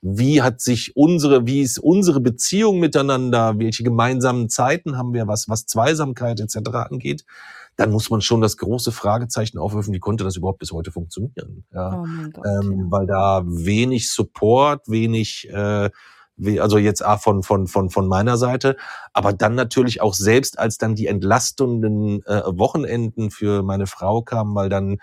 wie 0.06 0.42
hat 0.42 0.60
sich 0.60 0.94
unsere, 0.96 1.46
wie 1.46 1.62
ist 1.62 1.78
unsere 1.78 2.20
Beziehung 2.20 2.78
miteinander, 2.78 3.58
welche 3.58 3.84
gemeinsamen 3.84 4.50
Zeiten 4.50 4.98
haben 4.98 5.14
wir, 5.14 5.26
was, 5.26 5.48
was 5.48 5.64
Zweisamkeit 5.64 6.40
etc. 6.40 6.58
angeht, 6.90 7.24
dann 7.76 7.90
muss 7.90 8.10
man 8.10 8.20
schon 8.20 8.42
das 8.42 8.58
große 8.58 8.92
Fragezeichen 8.92 9.56
aufwerfen, 9.56 9.94
wie 9.94 10.00
konnte 10.00 10.22
das 10.22 10.36
überhaupt 10.36 10.58
bis 10.58 10.72
heute 10.72 10.92
funktionieren? 10.92 11.64
Ja, 11.72 12.02
oh 12.02 12.30
Gott, 12.34 12.44
ähm, 12.46 12.72
ja. 12.72 12.84
Weil 12.90 13.06
da 13.06 13.42
wenig 13.46 14.12
Support, 14.12 14.88
wenig 14.88 15.48
äh, 15.50 15.88
also 16.58 16.76
jetzt 16.78 17.04
A 17.04 17.16
von, 17.16 17.42
von, 17.42 17.66
von, 17.66 17.88
von 17.88 18.06
meiner 18.06 18.36
Seite, 18.36 18.76
aber 19.14 19.32
dann 19.32 19.54
natürlich 19.54 20.02
auch 20.02 20.14
selbst, 20.14 20.58
als 20.58 20.76
dann 20.76 20.94
die 20.94 21.06
entlastenden 21.06 22.22
äh, 22.26 22.42
Wochenenden 22.46 23.30
für 23.30 23.62
meine 23.62 23.86
Frau 23.86 24.20
kamen, 24.20 24.54
weil 24.54 24.68
dann 24.68 24.98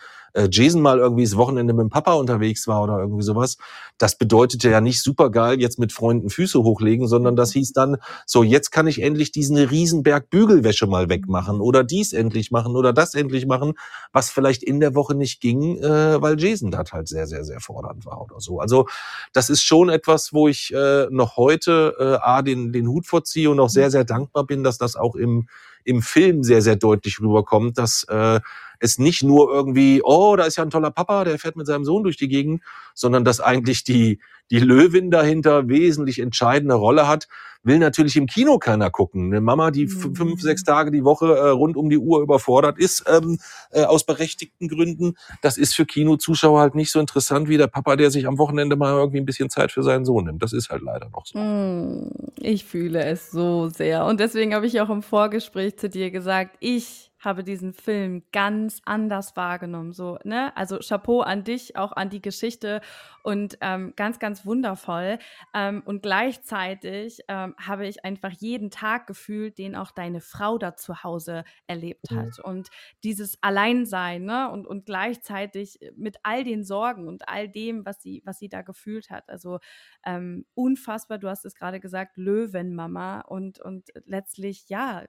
Jason 0.50 0.82
mal 0.82 1.00
irgendwie 1.00 1.24
das 1.24 1.38
Wochenende 1.38 1.74
mit 1.74 1.84
dem 1.84 1.89
Papa 1.89 2.13
unterwegs 2.13 2.67
war 2.67 2.84
oder 2.84 3.00
irgendwie 3.00 3.24
sowas. 3.24 3.58
Das 3.98 4.17
bedeutete 4.17 4.70
ja 4.70 4.82
nicht 4.82 5.02
super 5.02 5.30
geil, 5.30 5.60
jetzt 5.60 5.80
mit 5.80 5.91
Freunden 5.91 6.30
Füße 6.30 6.63
hochlegen, 6.63 7.08
sondern 7.08 7.36
das 7.36 7.52
hieß 7.54 7.74
dann, 7.74 7.98
so 8.26 8.44
jetzt 8.44 8.72
kann 8.72 8.88
ich 8.88 9.02
endlich 9.02 9.32
diesen 9.32 9.58
Riesenberg 9.58 10.30
Bügelwäsche 10.30 10.88
mal 10.88 11.10
wegmachen 11.10 11.62
oder 11.62 11.84
dies 11.84 12.13
endlich 12.13 12.52
machen 12.52 12.76
oder 12.76 12.94
das 12.94 13.13
endlich 13.13 13.46
machen, 13.46 13.74
was 14.12 14.30
vielleicht 14.30 14.63
in 14.63 14.80
der 14.80 14.96
Woche 14.96 15.15
nicht 15.15 15.41
ging, 15.41 15.78
äh, 15.78 16.22
weil 16.22 16.39
Jason 16.39 16.72
das 16.72 16.91
halt 16.91 17.08
sehr, 17.08 17.28
sehr, 17.28 17.44
sehr 17.44 17.60
fordernd 17.60 18.06
war 18.06 18.22
oder 18.22 18.39
so. 18.39 18.60
Also 18.60 18.88
das 19.34 19.50
ist 19.50 19.63
schon 19.63 19.89
etwas, 19.89 20.34
wo 20.34 20.48
ich 20.48 20.74
äh, 20.74 21.08
noch 21.10 21.38
heute 21.38 21.96
äh, 22.00 22.26
A, 22.26 22.41
den, 22.41 22.72
den 22.72 22.88
Hut 22.88 23.06
vorziehe 23.08 23.50
und 23.50 23.60
auch 23.60 23.70
sehr, 23.70 23.91
sehr 23.91 24.04
dankbar 24.04 24.46
bin, 24.46 24.63
dass 24.63 24.78
das 24.78 24.96
auch 24.96 25.15
im, 25.15 25.48
im 25.84 26.02
Film 26.02 26.44
sehr, 26.44 26.62
sehr 26.62 26.76
deutlich 26.76 27.20
rüberkommt, 27.20 27.78
dass 27.78 28.04
äh, 28.06 28.39
es 28.82 28.98
nicht 28.98 29.24
nur 29.24 29.52
irgendwie, 29.52 30.02
oh, 30.04 30.36
da 30.36 30.44
ist 30.46 30.58
ja 30.58 30.63
ein 30.63 30.70
toller 30.70 30.91
Papa, 30.91 31.24
der 31.24 31.39
fährt 31.39 31.56
mit 31.56 31.67
seinem 31.67 31.86
Sohn 31.86 32.04
durch 32.04 32.17
die 32.17 32.28
Gegend, 32.28 32.63
sondern 32.94 33.24
dass 33.24 33.39
eigentlich 33.39 33.84
die, 33.84 34.20
die 34.50 34.60
Löwin 34.60 35.12
dahinter 35.12 35.70
wesentlich 35.70 36.20
entscheidende 36.20 36.76
Rolle 36.76 37.08
hat, 37.08 37.28
will 37.63 37.78
natürlich 37.78 38.15
im 38.15 38.26
Kino 38.26 38.58
keiner 38.58 38.89
gucken. 38.89 39.28
Eine 39.28 39.39
Mama, 39.41 39.72
die 39.72 39.86
mhm. 39.86 40.15
fünf, 40.15 40.41
sechs 40.41 40.63
Tage 40.63 40.91
die 40.91 41.04
Woche 41.04 41.36
äh, 41.36 41.50
rund 41.50 41.78
um 41.78 41.89
die 41.89 41.98
Uhr 41.98 42.22
überfordert 42.22 42.80
ist, 42.80 43.06
ähm, 43.08 43.38
äh, 43.72 43.84
aus 43.84 44.04
berechtigten 44.04 44.67
Gründen, 44.67 45.13
das 45.41 45.58
ist 45.58 45.76
für 45.76 45.86
Kinozuschauer 45.86 46.60
halt 46.60 46.76
nicht 46.76 46.91
so 46.91 47.00
interessant 47.00 47.50
wie 47.50 47.58
der 47.58 47.67
Papa, 47.67 47.96
der 47.96 48.12
sich 48.12 48.28
am 48.28 48.38
Wochenende 48.38 48.76
mal 48.76 48.94
irgendwie 48.94 49.20
ein 49.20 49.26
bisschen 49.26 49.50
Zeit 49.50 49.72
für 49.72 49.84
seinen 49.84 50.06
Sohn 50.06 50.26
nimmt. 50.26 50.41
Das 50.41 50.54
ist 50.54 50.70
halt 50.70 50.82
leider 50.82 51.10
noch 51.10 51.26
so. 51.26 51.38
Mhm. 51.38 52.10
Ich 52.38 52.65
fühle 52.65 53.04
es 53.04 53.30
so 53.32 53.70
sehr. 53.70 54.06
Und 54.06 54.20
deswegen 54.20 54.56
habe 54.56 54.65
ich 54.65 54.82
auch 54.82 54.89
im 54.89 55.04
Vorgespräch 55.04 55.78
zu 55.78 55.89
dir 55.89 56.10
gesagt, 56.10 56.58
ich 56.60 57.11
habe 57.21 57.43
diesen 57.43 57.73
Film 57.73 58.23
ganz 58.31 58.81
anders 58.86 59.36
wahrgenommen. 59.36 59.93
So, 59.93 60.17
ne? 60.23 60.55
Also 60.57 60.79
Chapeau 60.79 61.21
an 61.21 61.43
dich, 61.43 61.75
auch 61.75 61.91
an 61.91 62.10
die 62.10 62.21
Geschichte 62.21 62.81
und 63.23 63.57
ähm, 63.62 63.93
ganz, 63.95 64.19
ganz 64.19 64.45
wundervoll. 64.45 65.19
Ähm, 65.53 65.84
und 65.86 66.01
gleichzeitig 66.01 67.19
ähm, 67.27 67.55
habe 67.60 67.88
ich 67.88 68.03
einfach 68.03 68.31
jeden 68.31 68.71
Tag 68.71 69.05
gefühlt, 69.05 69.60
den 69.60 69.75
auch 69.75 69.91
deine 69.91 70.19
Frau 70.19 70.57
da 70.57 70.75
zu 70.75 71.03
Hause 71.03 71.43
erlebt 71.67 72.12
mhm. 72.12 72.15
hat. 72.17 72.38
Mhm. 72.39 72.43
Und 72.43 72.69
dieses 73.03 73.38
Alleinsein, 73.41 74.23
ne? 74.23 74.49
Und, 74.49 74.65
und 74.65 74.86
gleichzeitig 74.86 75.79
mit 75.95 76.17
all 76.23 76.43
den 76.43 76.63
Sorgen 76.63 77.07
und 77.07 77.29
all 77.29 77.47
dem, 77.47 77.86
was 77.86 78.01
sie, 78.01 78.23
was 78.25 78.39
sie 78.39 78.49
da 78.49 78.63
gefühlt 78.63 79.12
hat. 79.12 79.29
Also 79.29 79.60
ähm, 80.05 80.45
unfassbar, 80.55 81.19
du 81.19 81.29
hast 81.29 81.45
es 81.45 81.53
gerade 81.53 81.79
gesagt, 81.79 82.17
Löwenmama. 82.17 83.21
Und, 83.21 83.60
und 83.60 83.89
letztlich, 84.05 84.69
ja, 84.69 85.05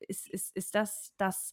ist, 0.00 0.28
ist, 0.28 0.54
ist 0.54 0.74
das 0.74 1.14
das 1.16 1.45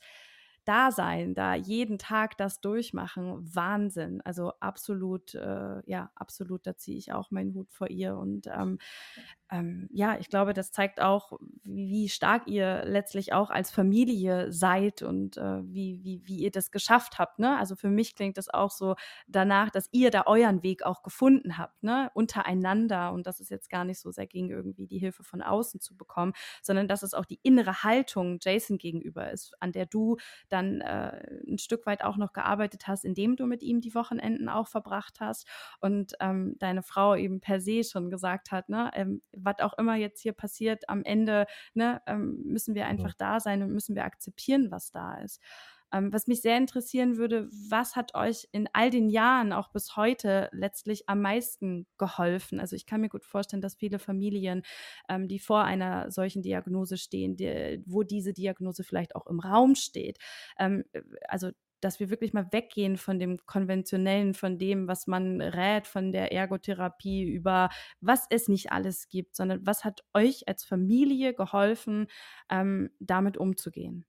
Dasein, 0.66 1.36
da 1.36 1.56
jeden 1.56 1.98
Tag 1.98 2.38
das 2.38 2.62
durchmachen, 2.62 3.54
Wahnsinn. 3.54 4.22
Also 4.24 4.54
absolut, 4.62 5.36
äh, 5.36 5.82
ja, 5.86 6.12
absolut, 6.16 6.66
da 6.66 6.78
ziehe 6.78 6.98
ich 6.98 7.12
auch 7.12 7.32
meinen 7.32 7.54
Hut 7.54 7.72
vor 7.72 7.90
ihr. 7.90 8.16
Und 8.18 8.48
ähm, 8.48 8.78
ähm, 9.52 9.88
ja, 9.92 10.18
ich 10.18 10.30
glaube, 10.30 10.54
das 10.54 10.72
zeigt 10.72 11.02
auch, 11.02 11.34
wie, 11.64 12.10
stark 12.10 12.48
ihr 12.48 12.84
letztlich 12.86 13.34
auch 13.34 13.50
als 13.50 13.72
Familie 13.72 14.52
seid 14.52 15.02
und 15.02 15.38
äh, 15.38 15.62
wie, 15.64 16.04
wie, 16.04 16.22
wie 16.26 16.38
ihr 16.38 16.52
das 16.52 16.72
geschafft 16.72 17.20
habt. 17.20 17.40
Ne? 17.40 17.58
Also 17.58 17.76
für 17.76 17.90
mich 17.90 18.16
klingt 18.16 18.38
das 18.38 18.50
auch 18.50 18.72
so 18.72 18.96
danach, 19.28 19.70
dass 19.70 19.90
ihr 19.92 20.12
da 20.12 20.24
euren 20.26 20.64
Weg 20.64 20.84
auch 20.84 21.04
gefunden 21.04 21.58
habt, 21.58 21.84
ne? 21.84 22.10
untereinander. 22.14 23.12
Und 23.12 23.28
das 23.28 23.40
ist 23.40 23.52
jetzt 23.52 23.70
gar 23.70 23.86
nicht 23.86 24.00
so 24.00 24.12
sehr 24.12 24.28
ging, 24.28 24.50
irgendwie 24.50 24.88
die 24.88 24.98
Hilfe 24.98 25.24
von 25.24 25.42
außen 25.42 25.80
zu 25.80 25.96
bekommen, 25.96 26.34
sondern 26.62 26.88
dass 26.88 27.04
es 27.04 27.14
auch 27.14 27.26
die 27.26 27.40
innere 27.44 27.84
Haltung 27.84 28.40
Jason 28.42 28.78
gegenüber 28.78 29.32
ist, 29.32 29.54
an 29.60 29.72
der 29.72 29.86
du 29.86 30.18
dann 30.50 30.82
äh, 30.82 31.42
ein 31.48 31.58
Stück 31.58 31.86
weit 31.86 32.04
auch 32.04 32.18
noch 32.18 32.34
gearbeitet 32.34 32.88
hast, 32.88 33.06
indem 33.06 33.36
du 33.36 33.46
mit 33.46 33.62
ihm 33.62 33.82
die 33.82 33.94
Wochenenden 33.94 34.50
auch 34.50 34.68
verbracht 34.68 35.20
hast 35.20 35.48
und 35.80 36.14
ähm, 36.20 36.56
deine 36.60 36.84
Frau 36.84 37.16
eben 37.16 37.40
per 37.40 37.60
se 37.60 37.84
schon 37.84 38.10
gesagt 38.10 38.52
hat, 38.52 38.70
ne, 38.70 38.90
ähm, 38.94 39.22
was 39.44 39.60
auch 39.60 39.78
immer 39.78 39.96
jetzt 39.96 40.22
hier 40.22 40.34
passiert, 40.34 40.90
am 40.90 41.04
Ende 41.04 41.46
ne, 41.74 42.02
ähm, 42.08 42.42
müssen 42.46 42.76
wir 42.76 42.88
einfach 42.88 43.14
da 43.18 43.40
sein 43.40 43.64
und 43.64 43.72
müssen 43.72 43.96
wir 43.96 44.06
akzeptieren, 44.06 44.72
was 44.72 44.92
da 44.92 45.16
ist. 45.16 45.40
Ähm, 45.94 46.12
was 46.12 46.26
mich 46.26 46.42
sehr 46.42 46.58
interessieren 46.58 47.18
würde, 47.18 47.48
was 47.70 47.96
hat 47.96 48.16
euch 48.16 48.48
in 48.52 48.68
all 48.74 48.90
den 48.90 49.10
Jahren, 49.10 49.54
auch 49.54 49.70
bis 49.72 49.96
heute, 49.96 50.50
letztlich 50.52 51.08
am 51.08 51.22
meisten 51.22 51.86
geholfen? 52.00 52.60
Also 52.60 52.76
ich 52.76 52.88
kann 52.88 53.02
mir 53.02 53.10
gut 53.10 53.24
vorstellen, 53.26 53.62
dass 53.62 53.76
viele 53.76 54.00
Familien, 54.00 54.64
ähm, 55.08 55.28
die 55.28 55.38
vor 55.38 55.64
einer 55.64 56.10
solchen 56.12 56.42
Diagnose 56.42 56.98
stehen, 56.98 57.36
die, 57.36 57.84
wo 57.86 58.02
diese 58.02 58.34
Diagnose 58.34 58.84
vielleicht 58.84 59.16
auch 59.16 59.28
im 59.28 59.40
Raum 59.40 59.76
steht, 59.76 60.18
ähm, 60.58 60.84
also 61.28 61.52
dass 61.84 62.00
wir 62.00 62.10
wirklich 62.10 62.34
mal 62.34 62.48
weggehen 62.52 62.98
von 62.98 63.20
dem 63.20 63.38
konventionellen, 63.46 64.34
von 64.34 64.58
dem, 64.58 64.88
was 64.88 65.08
man 65.08 65.42
rät, 65.42 65.88
von 65.88 66.12
der 66.12 66.32
Ergotherapie 66.32 67.24
über 67.24 67.70
was 68.02 68.26
es 68.30 68.48
nicht 68.48 68.72
alles 68.72 69.10
gibt, 69.10 69.36
sondern 69.36 69.66
was 69.66 69.84
hat 69.84 70.04
euch 70.14 70.48
als 70.48 70.64
Familie 70.64 71.34
geholfen, 71.34 72.08
ähm, 72.50 72.90
damit 73.00 73.38
umzugehen? 73.38 74.06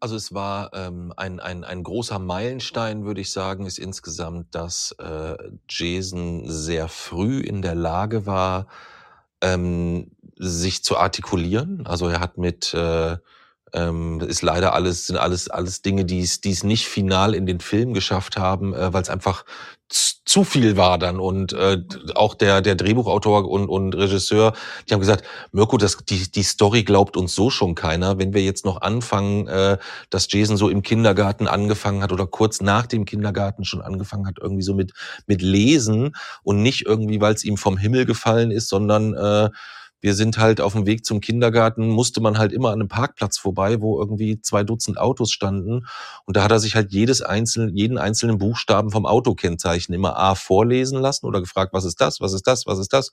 Also 0.00 0.16
es 0.16 0.32
war 0.32 0.72
ähm, 0.72 1.12
ein, 1.16 1.40
ein, 1.40 1.62
ein 1.62 1.82
großer 1.82 2.18
Meilenstein, 2.18 3.04
würde 3.04 3.20
ich 3.20 3.32
sagen, 3.32 3.66
ist 3.66 3.78
insgesamt, 3.78 4.54
dass 4.54 4.92
äh, 4.98 5.36
Jason 5.68 6.48
sehr 6.48 6.88
früh 6.88 7.40
in 7.40 7.60
der 7.60 7.74
Lage 7.74 8.24
war, 8.24 8.66
ähm, 9.42 10.12
sich 10.36 10.82
zu 10.82 10.96
artikulieren. 10.96 11.86
Also 11.86 12.08
er 12.08 12.20
hat 12.20 12.38
mit 12.38 12.72
äh, 12.72 13.18
ähm, 13.72 14.20
ist 14.20 14.42
leider 14.42 14.74
alles, 14.74 15.06
sind 15.06 15.16
alles, 15.16 15.48
alles 15.48 15.82
Dinge, 15.82 16.04
die 16.04 16.20
es, 16.20 16.64
nicht 16.64 16.86
final 16.86 17.34
in 17.34 17.46
den 17.46 17.60
Film 17.60 17.94
geschafft 17.94 18.36
haben, 18.36 18.74
äh, 18.74 18.92
weil 18.92 19.02
es 19.02 19.10
einfach 19.10 19.44
zu 19.90 20.44
viel 20.44 20.76
war 20.76 20.98
dann. 20.98 21.18
Und 21.18 21.52
äh, 21.52 21.82
auch 22.14 22.34
der 22.34 22.60
der 22.60 22.76
Drehbuchautor 22.76 23.48
und 23.48 23.68
und 23.68 23.94
Regisseur 23.94 24.52
die 24.88 24.94
haben 24.94 25.00
gesagt 25.00 25.24
Mirko 25.50 25.76
das 25.76 25.98
die 26.08 26.30
die 26.30 26.44
Story 26.44 26.84
glaubt 26.84 27.16
uns 27.16 27.34
so 27.34 27.50
schon 27.50 27.74
keiner. 27.74 28.18
Wenn 28.18 28.32
wir 28.32 28.42
jetzt 28.42 28.64
noch 28.64 28.80
anfangen 28.82 29.48
äh, 29.48 29.78
dass 30.10 30.30
Jason 30.30 30.56
so 30.56 30.68
im 30.68 30.82
Kindergarten 30.82 31.48
angefangen 31.48 32.02
hat 32.02 32.12
oder 32.12 32.26
kurz 32.26 32.60
nach 32.60 32.86
dem 32.86 33.04
Kindergarten 33.04 33.64
schon 33.64 33.82
angefangen 33.82 34.26
hat 34.26 34.36
irgendwie 34.40 34.62
so 34.62 34.74
mit 34.74 34.92
mit 35.26 35.42
Lesen 35.42 36.14
und 36.44 36.62
nicht 36.62 36.86
irgendwie 36.86 37.20
weil 37.20 37.34
es 37.34 37.44
ihm 37.44 37.56
vom 37.56 37.76
Himmel 37.76 38.06
gefallen 38.06 38.52
ist 38.52 38.68
sondern 38.68 39.14
äh, 39.14 39.50
wir 40.00 40.14
sind 40.14 40.38
halt 40.38 40.60
auf 40.60 40.72
dem 40.72 40.86
Weg 40.86 41.04
zum 41.04 41.20
Kindergarten, 41.20 41.88
musste 41.88 42.20
man 42.20 42.38
halt 42.38 42.52
immer 42.52 42.68
an 42.68 42.80
einem 42.80 42.88
Parkplatz 42.88 43.38
vorbei, 43.38 43.80
wo 43.80 43.98
irgendwie 43.98 44.40
zwei 44.40 44.64
Dutzend 44.64 44.98
Autos 44.98 45.30
standen. 45.30 45.86
Und 46.24 46.36
da 46.36 46.44
hat 46.44 46.50
er 46.50 46.60
sich 46.60 46.74
halt 46.74 46.92
jedes 46.92 47.22
einzelne, 47.22 47.72
jeden 47.72 47.98
einzelnen 47.98 48.38
Buchstaben 48.38 48.90
vom 48.90 49.06
Autokennzeichen 49.06 49.94
immer 49.94 50.16
A 50.18 50.34
vorlesen 50.34 51.00
lassen 51.00 51.26
oder 51.26 51.40
gefragt, 51.40 51.72
was 51.72 51.84
ist 51.84 52.00
das, 52.00 52.20
was 52.20 52.32
ist 52.32 52.46
das, 52.46 52.66
was 52.66 52.78
ist 52.78 52.92
das? 52.92 53.12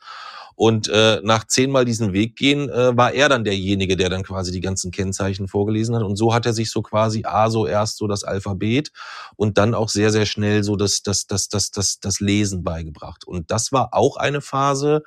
Und 0.55 0.87
äh, 0.87 1.21
nach 1.23 1.45
zehnmal 1.45 1.85
diesen 1.85 2.13
Weg 2.13 2.35
gehen, 2.35 2.67
äh, 2.69 2.97
war 2.97 3.13
er 3.13 3.29
dann 3.29 3.43
derjenige, 3.43 3.95
der 3.95 4.09
dann 4.09 4.23
quasi 4.23 4.51
die 4.51 4.59
ganzen 4.59 4.89
Kennzeichen 4.89 5.47
vorgelesen 5.47 5.95
hat. 5.95 6.01
Und 6.01 6.15
so 6.15 6.33
hat 6.33 6.47
er 6.47 6.53
sich 6.53 6.71
so 6.71 6.81
quasi 6.81 7.25
A, 7.25 7.51
so 7.51 7.67
erst 7.67 7.97
so 7.97 8.07
das 8.07 8.23
Alphabet 8.23 8.91
und 9.35 9.59
dann 9.59 9.75
auch 9.75 9.89
sehr, 9.89 10.11
sehr 10.11 10.25
schnell 10.25 10.63
so 10.63 10.75
das, 10.75 11.03
das, 11.03 11.27
das, 11.27 11.49
das, 11.49 11.69
das, 11.69 11.99
das 11.99 12.19
Lesen 12.19 12.63
beigebracht. 12.63 13.23
Und 13.23 13.51
das 13.51 13.71
war 13.71 13.89
auch 13.91 14.17
eine 14.17 14.41
Phase, 14.41 15.03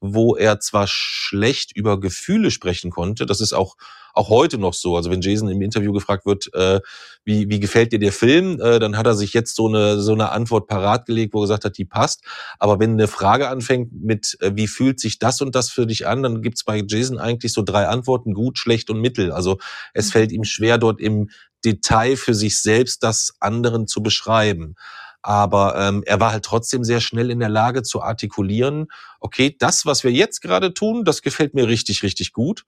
wo 0.00 0.36
er 0.36 0.60
zwar 0.60 0.86
schlecht 0.86 1.76
über 1.76 1.98
Gefühle 1.98 2.50
sprechen 2.50 2.90
konnte, 2.90 3.26
das 3.26 3.40
ist 3.40 3.52
auch 3.52 3.76
auch 4.18 4.28
heute 4.28 4.58
noch 4.58 4.74
so. 4.74 4.96
Also 4.96 5.10
wenn 5.10 5.20
Jason 5.20 5.48
im 5.48 5.62
Interview 5.62 5.92
gefragt 5.92 6.26
wird, 6.26 6.52
äh, 6.52 6.80
wie, 7.24 7.48
wie 7.48 7.60
gefällt 7.60 7.92
dir 7.92 7.98
der 7.98 8.12
Film, 8.12 8.60
äh, 8.60 8.78
dann 8.78 8.96
hat 8.96 9.06
er 9.06 9.14
sich 9.14 9.32
jetzt 9.32 9.54
so 9.54 9.68
eine 9.68 10.00
so 10.00 10.12
eine 10.12 10.30
Antwort 10.32 10.66
parat 10.66 11.06
gelegt, 11.06 11.34
wo 11.34 11.38
er 11.38 11.42
gesagt 11.42 11.64
hat, 11.64 11.78
die 11.78 11.84
passt. 11.84 12.24
Aber 12.58 12.80
wenn 12.80 12.92
eine 12.92 13.08
Frage 13.08 13.48
anfängt 13.48 13.92
mit, 13.92 14.36
äh, 14.40 14.52
wie 14.54 14.66
fühlt 14.66 15.00
sich 15.00 15.18
das 15.18 15.40
und 15.40 15.54
das 15.54 15.70
für 15.70 15.86
dich 15.86 16.06
an, 16.06 16.22
dann 16.22 16.42
gibt's 16.42 16.64
bei 16.64 16.82
Jason 16.86 17.18
eigentlich 17.18 17.52
so 17.52 17.62
drei 17.62 17.86
Antworten: 17.86 18.34
gut, 18.34 18.58
schlecht 18.58 18.90
und 18.90 19.00
mittel. 19.00 19.32
Also 19.32 19.58
es 19.94 20.08
mhm. 20.08 20.12
fällt 20.12 20.32
ihm 20.32 20.44
schwer, 20.44 20.78
dort 20.78 21.00
im 21.00 21.30
Detail 21.64 22.16
für 22.16 22.34
sich 22.34 22.60
selbst 22.60 23.02
das 23.02 23.34
anderen 23.40 23.86
zu 23.86 24.02
beschreiben. 24.02 24.74
Aber 25.22 25.76
ähm, 25.76 26.02
er 26.06 26.20
war 26.20 26.32
halt 26.32 26.44
trotzdem 26.44 26.84
sehr 26.84 27.00
schnell 27.00 27.30
in 27.30 27.40
der 27.40 27.48
Lage 27.48 27.82
zu 27.82 28.02
artikulieren, 28.02 28.86
okay, 29.20 29.54
das, 29.58 29.84
was 29.84 30.04
wir 30.04 30.12
jetzt 30.12 30.40
gerade 30.40 30.74
tun, 30.74 31.04
das 31.04 31.22
gefällt 31.22 31.54
mir 31.54 31.68
richtig, 31.68 32.02
richtig 32.02 32.32
gut. 32.32 32.64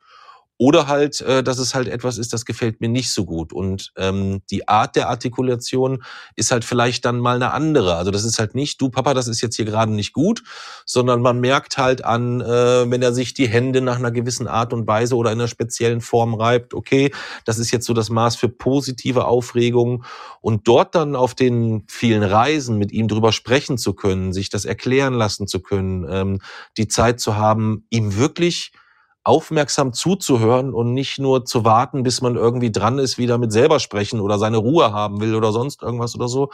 Oder 0.60 0.88
halt, 0.88 1.22
äh, 1.22 1.42
dass 1.42 1.58
es 1.58 1.74
halt 1.74 1.88
etwas 1.88 2.18
ist, 2.18 2.34
das 2.34 2.44
gefällt 2.44 2.82
mir 2.82 2.90
nicht 2.90 3.10
so 3.12 3.24
gut. 3.24 3.50
Und 3.50 3.92
ähm, 3.96 4.42
die 4.50 4.68
Art 4.68 4.94
der 4.94 5.08
Artikulation 5.08 6.02
ist 6.36 6.50
halt 6.50 6.66
vielleicht 6.66 7.06
dann 7.06 7.18
mal 7.18 7.36
eine 7.36 7.54
andere. 7.54 7.96
Also 7.96 8.10
das 8.10 8.24
ist 8.24 8.38
halt 8.38 8.54
nicht, 8.54 8.78
du 8.78 8.90
Papa, 8.90 9.14
das 9.14 9.26
ist 9.26 9.40
jetzt 9.40 9.56
hier 9.56 9.64
gerade 9.64 9.90
nicht 9.90 10.12
gut, 10.12 10.42
sondern 10.84 11.22
man 11.22 11.40
merkt 11.40 11.78
halt 11.78 12.04
an, 12.04 12.42
äh, 12.42 12.90
wenn 12.90 13.00
er 13.00 13.14
sich 13.14 13.32
die 13.32 13.48
Hände 13.48 13.80
nach 13.80 13.96
einer 13.96 14.10
gewissen 14.10 14.46
Art 14.46 14.74
und 14.74 14.86
Weise 14.86 15.16
oder 15.16 15.32
in 15.32 15.38
einer 15.38 15.48
speziellen 15.48 16.02
Form 16.02 16.34
reibt, 16.34 16.74
okay, 16.74 17.10
das 17.46 17.58
ist 17.58 17.70
jetzt 17.70 17.86
so 17.86 17.94
das 17.94 18.10
Maß 18.10 18.36
für 18.36 18.50
positive 18.50 19.24
Aufregung. 19.24 20.04
Und 20.42 20.68
dort 20.68 20.94
dann 20.94 21.16
auf 21.16 21.34
den 21.34 21.84
vielen 21.88 22.22
Reisen 22.22 22.76
mit 22.76 22.92
ihm 22.92 23.08
drüber 23.08 23.32
sprechen 23.32 23.78
zu 23.78 23.94
können, 23.94 24.34
sich 24.34 24.50
das 24.50 24.66
erklären 24.66 25.14
lassen 25.14 25.46
zu 25.46 25.60
können, 25.60 26.06
ähm, 26.06 26.40
die 26.76 26.86
Zeit 26.86 27.18
zu 27.18 27.36
haben, 27.36 27.86
ihm 27.88 28.18
wirklich 28.18 28.72
aufmerksam 29.22 29.92
zuzuhören 29.92 30.72
und 30.72 30.94
nicht 30.94 31.18
nur 31.18 31.44
zu 31.44 31.64
warten, 31.64 32.02
bis 32.02 32.22
man 32.22 32.36
irgendwie 32.36 32.72
dran 32.72 32.98
ist, 32.98 33.18
wieder 33.18 33.36
mit 33.36 33.52
selber 33.52 33.78
sprechen 33.78 34.20
oder 34.20 34.38
seine 34.38 34.56
Ruhe 34.56 34.92
haben 34.92 35.20
will 35.20 35.34
oder 35.34 35.52
sonst 35.52 35.82
irgendwas 35.82 36.14
oder 36.14 36.28
so. 36.28 36.50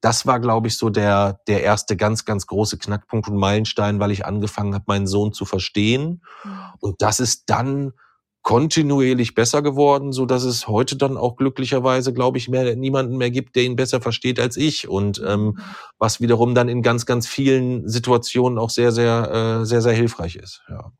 Das 0.00 0.26
war, 0.26 0.40
glaube 0.40 0.68
ich, 0.68 0.78
so 0.78 0.88
der, 0.88 1.40
der 1.46 1.62
erste 1.62 1.96
ganz, 1.96 2.24
ganz 2.24 2.46
große 2.46 2.78
Knackpunkt 2.78 3.28
und 3.28 3.36
Meilenstein, 3.36 4.00
weil 4.00 4.12
ich 4.12 4.24
angefangen 4.24 4.74
habe, 4.74 4.84
meinen 4.86 5.06
Sohn 5.06 5.34
zu 5.34 5.44
verstehen. 5.44 6.22
Mhm. 6.42 6.50
Und 6.80 7.02
das 7.02 7.20
ist 7.20 7.44
dann 7.50 7.92
kontinuierlich 8.40 9.34
besser 9.34 9.60
geworden, 9.60 10.12
so 10.12 10.24
dass 10.24 10.44
es 10.44 10.68
heute 10.68 10.96
dann 10.96 11.16
auch 11.16 11.36
glücklicherweise, 11.36 12.14
glaube 12.14 12.38
ich, 12.38 12.48
mehr 12.48 12.76
niemanden 12.76 13.16
mehr 13.18 13.32
gibt, 13.32 13.56
der 13.56 13.64
ihn 13.64 13.76
besser 13.76 14.00
versteht 14.00 14.38
als 14.40 14.56
ich 14.56 14.88
und 14.88 15.20
ähm, 15.26 15.44
mhm. 15.44 15.60
was 15.98 16.20
wiederum 16.20 16.54
dann 16.54 16.68
in 16.68 16.80
ganz, 16.80 17.04
ganz 17.04 17.26
vielen 17.26 17.88
Situationen 17.88 18.58
auch 18.58 18.70
sehr, 18.70 18.92
sehr, 18.92 19.60
äh, 19.60 19.66
sehr, 19.66 19.82
sehr 19.82 19.94
hilfreich 19.94 20.36
ist. 20.36 20.62
Ja 20.70 20.92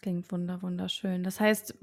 klingt 0.00 0.30
wunder 0.30 0.62
wunderschön. 0.62 1.24
Das 1.24 1.40
heißt, 1.40 1.76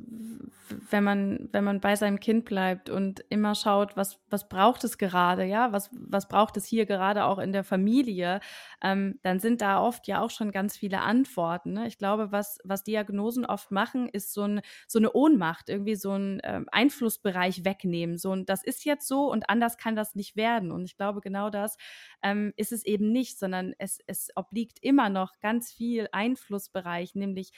wenn 0.90 1.04
man 1.04 1.50
wenn 1.52 1.64
man 1.66 1.82
bei 1.82 1.96
seinem 1.96 2.20
Kind 2.20 2.46
bleibt 2.46 2.90
und 2.90 3.20
immer 3.30 3.56
schaut, 3.56 3.98
was 3.98 4.20
was 4.30 4.48
braucht 4.48 4.86
es 4.86 4.98
gerade, 4.98 5.44
ja, 5.44 5.74
was 5.74 5.90
was 5.92 6.28
braucht 6.30 6.56
es 6.56 6.66
hier 6.66 6.86
gerade 6.86 7.26
auch 7.26 7.40
in 7.40 7.52
der 7.52 7.66
Familie, 7.66 8.40
ähm, 8.82 9.20
dann 9.22 9.40
sind 9.40 9.62
da 9.62 9.82
oft 9.82 10.08
ja 10.08 10.22
auch 10.22 10.30
schon 10.30 10.52
ganz 10.52 10.78
viele 10.78 11.02
Antworten. 11.02 11.74
Ne? 11.74 11.88
Ich 11.88 11.98
glaube, 11.98 12.32
was 12.32 12.60
was 12.64 12.84
Diagnosen 12.84 13.46
oft 13.46 13.72
machen, 13.72 14.08
ist 14.08 14.34
so 14.34 14.44
ein 14.44 14.62
so 14.88 14.98
eine 15.00 15.12
Ohnmacht, 15.12 15.68
irgendwie 15.70 15.96
so 15.96 16.12
ein 16.14 16.40
ähm, 16.44 16.68
Einflussbereich 16.72 17.66
wegnehmen. 17.66 18.18
So 18.18 18.32
ein, 18.34 18.46
das 18.46 18.64
ist 18.64 18.86
jetzt 18.86 19.08
so 19.10 19.30
und 19.30 19.50
anders 19.50 19.78
kann 19.78 19.96
das 19.98 20.16
nicht 20.16 20.38
werden. 20.38 20.72
Und 20.72 20.86
ich 20.86 20.96
glaube, 20.96 21.20
genau 21.20 21.50
das 21.50 21.76
ähm, 22.24 22.54
ist 22.56 22.72
es 22.72 22.86
eben 22.86 23.12
nicht, 23.12 23.38
sondern 23.38 23.74
es 23.78 24.00
es 24.08 24.30
obliegt 24.36 24.80
immer 24.82 25.10
noch 25.10 25.40
ganz 25.42 25.72
viel 25.74 26.08
Einflussbereich, 26.14 27.14
nämlich 27.16 27.52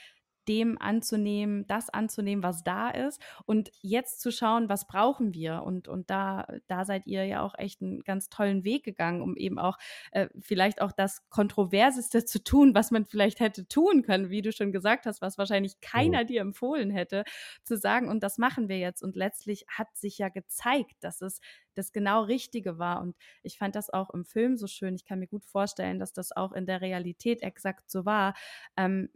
dem 0.48 0.78
anzunehmen, 0.80 1.66
das 1.66 1.90
anzunehmen, 1.90 2.42
was 2.42 2.64
da 2.64 2.90
ist. 2.90 3.20
Und 3.44 3.70
jetzt 3.82 4.20
zu 4.20 4.32
schauen, 4.32 4.68
was 4.68 4.86
brauchen 4.86 5.34
wir? 5.34 5.62
Und, 5.62 5.88
und 5.88 6.10
da, 6.10 6.46
da 6.66 6.84
seid 6.84 7.06
ihr 7.06 7.24
ja 7.26 7.42
auch 7.42 7.54
echt 7.58 7.82
einen 7.82 8.00
ganz 8.00 8.28
tollen 8.28 8.64
Weg 8.64 8.84
gegangen, 8.84 9.20
um 9.20 9.36
eben 9.36 9.58
auch 9.58 9.78
äh, 10.12 10.28
vielleicht 10.40 10.80
auch 10.80 10.92
das 10.92 11.28
Kontroverseste 11.28 12.24
zu 12.24 12.42
tun, 12.42 12.74
was 12.74 12.90
man 12.90 13.04
vielleicht 13.04 13.40
hätte 13.40 13.68
tun 13.68 14.02
können, 14.02 14.30
wie 14.30 14.42
du 14.42 14.52
schon 14.52 14.72
gesagt 14.72 15.06
hast, 15.06 15.20
was 15.20 15.38
wahrscheinlich 15.38 15.80
keiner 15.80 16.24
dir 16.24 16.40
empfohlen 16.40 16.90
hätte, 16.90 17.24
zu 17.62 17.76
sagen 17.76 18.08
und 18.08 18.22
das 18.22 18.38
machen 18.38 18.68
wir 18.68 18.78
jetzt. 18.78 19.02
Und 19.02 19.16
letztlich 19.16 19.66
hat 19.68 19.94
sich 19.96 20.18
ja 20.18 20.28
gezeigt, 20.28 20.96
dass 21.00 21.20
es 21.20 21.40
das 21.78 21.92
genau 21.92 22.22
Richtige 22.24 22.78
war. 22.78 23.00
Und 23.00 23.16
ich 23.42 23.58
fand 23.58 23.74
das 23.74 23.90
auch 23.90 24.10
im 24.10 24.24
Film 24.24 24.56
so 24.56 24.66
schön. 24.66 24.94
Ich 24.94 25.04
kann 25.04 25.18
mir 25.20 25.28
gut 25.28 25.44
vorstellen, 25.44 25.98
dass 25.98 26.12
das 26.12 26.32
auch 26.36 26.52
in 26.52 26.66
der 26.66 26.80
Realität 26.80 27.42
exakt 27.42 27.90
so 27.90 28.04
war. 28.04 28.34
Ähm, 28.76 29.10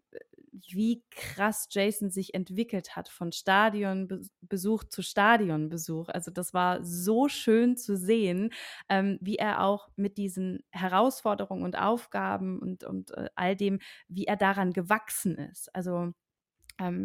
wie 0.71 1.03
krass 1.11 1.69
Jason 1.71 2.11
sich 2.11 2.35
entwickelt 2.35 2.95
hat 2.95 3.09
von 3.09 3.33
Stadionbesuch 3.33 4.85
zu 4.85 5.03
Stadionbesuch. 5.03 6.09
Also 6.11 6.31
das 6.31 6.53
war 6.53 6.85
so 6.85 7.29
schön 7.29 7.77
zu 7.77 7.97
sehen, 7.97 8.51
ähm, 8.89 9.19
wie 9.23 9.37
er 9.37 9.65
auch 9.65 9.89
mit 9.97 10.19
diesen 10.19 10.63
Herausforderungen 10.71 11.65
und 11.65 11.79
Aufgaben 11.79 12.59
und, 12.59 12.85
und 12.85 13.13
äh, 13.13 13.31
all 13.35 13.57
dem, 13.57 13.81
wie 14.09 14.27
er 14.27 14.37
daran 14.37 14.73
gewachsen 14.73 15.37
ist. 15.37 15.75
Also 15.75 16.13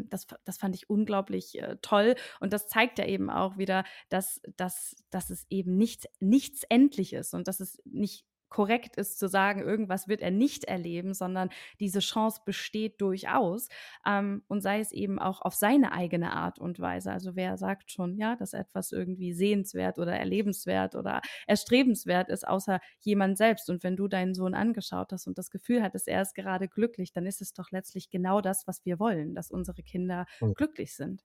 das, 0.10 0.28
das 0.46 0.58
fand 0.58 0.76
ich 0.76 0.90
unglaublich 0.90 1.60
äh, 1.60 1.78
toll. 1.82 2.16
Und 2.40 2.54
das 2.54 2.68
zeigt 2.68 3.00
ja 3.00 3.06
eben 3.06 3.30
auch 3.30 3.58
wieder, 3.58 3.84
dass, 4.10 4.42
dass, 4.56 4.96
dass 5.10 5.30
es 5.30 5.46
eben 5.50 5.78
nichts, 5.78 6.08
nichts 6.20 6.64
endlich 6.70 7.14
ist 7.14 7.34
und 7.34 7.48
dass 7.48 7.60
es 7.60 7.82
nicht 7.86 8.26
korrekt 8.50 8.96
ist 8.96 9.20
zu 9.20 9.28
sagen, 9.28 9.62
irgendwas 9.62 10.08
wird 10.08 10.22
er 10.22 10.32
nicht 10.32 10.64
erleben, 10.64 11.14
sondern 11.14 11.50
diese 11.80 12.00
Chance 12.00 12.42
besteht 12.46 13.02
durchaus 13.02 13.68
ähm, 14.06 14.44
und 14.48 14.62
sei 14.62 14.80
es 14.80 14.92
eben 14.92 15.20
auch 15.20 15.42
auf 15.42 15.54
seine 15.54 15.92
eigene 15.92 16.34
Art 16.34 16.60
und 16.60 16.80
Weise. 16.80 17.12
Also 17.12 17.36
wer 17.36 17.58
sagt 17.58 17.92
schon, 17.92 18.18
ja, 18.18 18.36
dass 18.36 18.54
etwas 18.54 18.92
irgendwie 18.92 19.34
sehenswert 19.34 20.00
oder 20.00 20.18
erlebenswert 20.18 20.96
oder 20.96 21.22
erstrebenswert 21.46 22.30
ist, 22.30 22.48
außer 22.48 22.80
jemand 23.00 23.38
selbst. 23.38 23.70
Und 23.70 23.84
wenn 23.84 23.96
du 23.96 24.08
deinen 24.08 24.34
Sohn 24.34 24.54
angeschaut 24.54 25.12
hast 25.12 25.28
und 25.28 25.38
das 25.38 25.50
Gefühl 25.50 25.84
hattest, 25.84 26.08
er 26.08 26.22
ist 26.22 26.36
gerade 26.36 26.68
glücklich, 26.68 27.12
dann 27.12 27.26
ist 27.26 27.42
es 27.42 27.54
doch 27.54 27.72
letztlich 27.72 28.10
genau 28.10 28.42
das, 28.42 28.68
was 28.68 28.86
wir 28.86 29.00
wollen, 29.00 29.36
dass 29.36 29.52
unsere 29.52 29.84
Kinder 29.84 30.26
mhm. 30.40 30.54
glücklich 30.54 30.96
sind. 30.96 31.24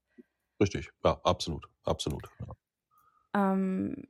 Richtig, 0.60 0.90
ja, 1.04 1.20
absolut, 1.24 1.66
absolut. 1.84 2.28
Ja. 2.40 3.52
Ähm, 3.52 4.06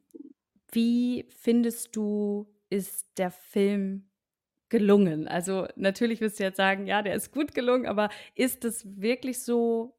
wie 0.73 1.29
findest 1.31 1.95
du 1.97 2.47
ist 2.73 3.07
der 3.19 3.31
Film 3.31 4.11
gelungen? 4.71 5.29
Also 5.29 5.69
natürlich 5.77 6.23
wirst 6.23 6.41
du 6.41 6.45
jetzt 6.45 6.57
sagen, 6.57 6.87
ja, 6.87 7.03
der 7.03 7.15
ist 7.15 7.31
gut 7.31 7.55
gelungen, 7.55 7.87
aber 7.87 8.09
ist 8.35 8.65
es 8.65 8.87
wirklich 8.99 9.43
so, 9.43 9.95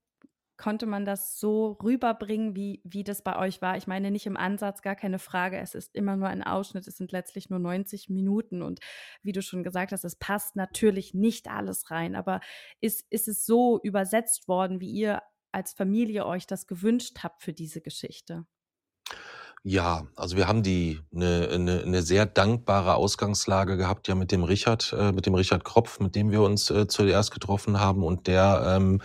konnte 0.58 0.88
man 0.88 1.06
das 1.06 1.40
so 1.40 1.78
rüberbringen, 1.84 2.56
wie, 2.56 2.82
wie 2.84 3.04
das 3.04 3.22
bei 3.22 3.38
euch 3.38 3.62
war? 3.62 3.78
Ich 3.78 3.86
meine, 3.86 4.10
nicht 4.10 4.26
im 4.26 4.38
Ansatz, 4.38 4.82
gar 4.82 4.96
keine 4.96 5.20
Frage. 5.20 5.60
Es 5.60 5.76
ist 5.76 5.94
immer 5.94 6.16
nur 6.16 6.30
ein 6.30 6.42
Ausschnitt. 6.42 6.88
Es 6.88 6.98
sind 6.98 7.12
letztlich 7.12 7.52
nur 7.52 7.60
90 7.60 8.10
Minuten. 8.10 8.64
Und 8.64 8.80
wie 9.22 9.34
du 9.34 9.44
schon 9.44 9.64
gesagt 9.64 9.92
hast, 9.92 10.04
es 10.04 10.16
passt 10.16 10.56
natürlich 10.56 11.14
nicht 11.14 11.50
alles 11.50 11.92
rein. 11.92 12.16
Aber 12.16 12.42
ist, 12.82 13.06
ist 13.12 13.28
es 13.28 13.46
so 13.46 13.80
übersetzt 13.84 14.48
worden, 14.48 14.82
wie 14.82 14.92
ihr 14.92 15.22
als 15.52 15.74
Familie 15.74 16.26
euch 16.26 16.48
das 16.48 16.66
gewünscht 16.66 17.20
habt 17.22 17.44
für 17.44 17.54
diese 17.54 17.82
Geschichte? 17.82 18.48
Ja, 19.66 20.08
also 20.18 20.36
wir 20.36 20.50
haben 20.50 20.62
die 20.62 21.00
eine 21.16 21.58
'ne 21.58 21.84
'ne 21.86 22.02
sehr 22.02 22.26
dankbare 22.26 22.96
Ausgangslage 22.96 23.78
gehabt, 23.78 24.10
ja, 24.10 24.16
mit 24.16 24.34
dem 24.34 24.44
Richard 24.44 24.92
äh, 24.92 25.14
mit 25.14 25.26
dem 25.26 25.36
Richard 25.36 25.64
Kropf, 25.64 26.02
mit 26.02 26.16
dem 26.16 26.32
wir 26.32 26.42
uns, 26.42 26.70
äh, 26.70 26.86
zuerst 26.90 27.32
getroffen 27.32 27.80
haben 27.80 28.04
und 28.04 28.28
der, 28.28 28.62
ähm, 28.76 29.02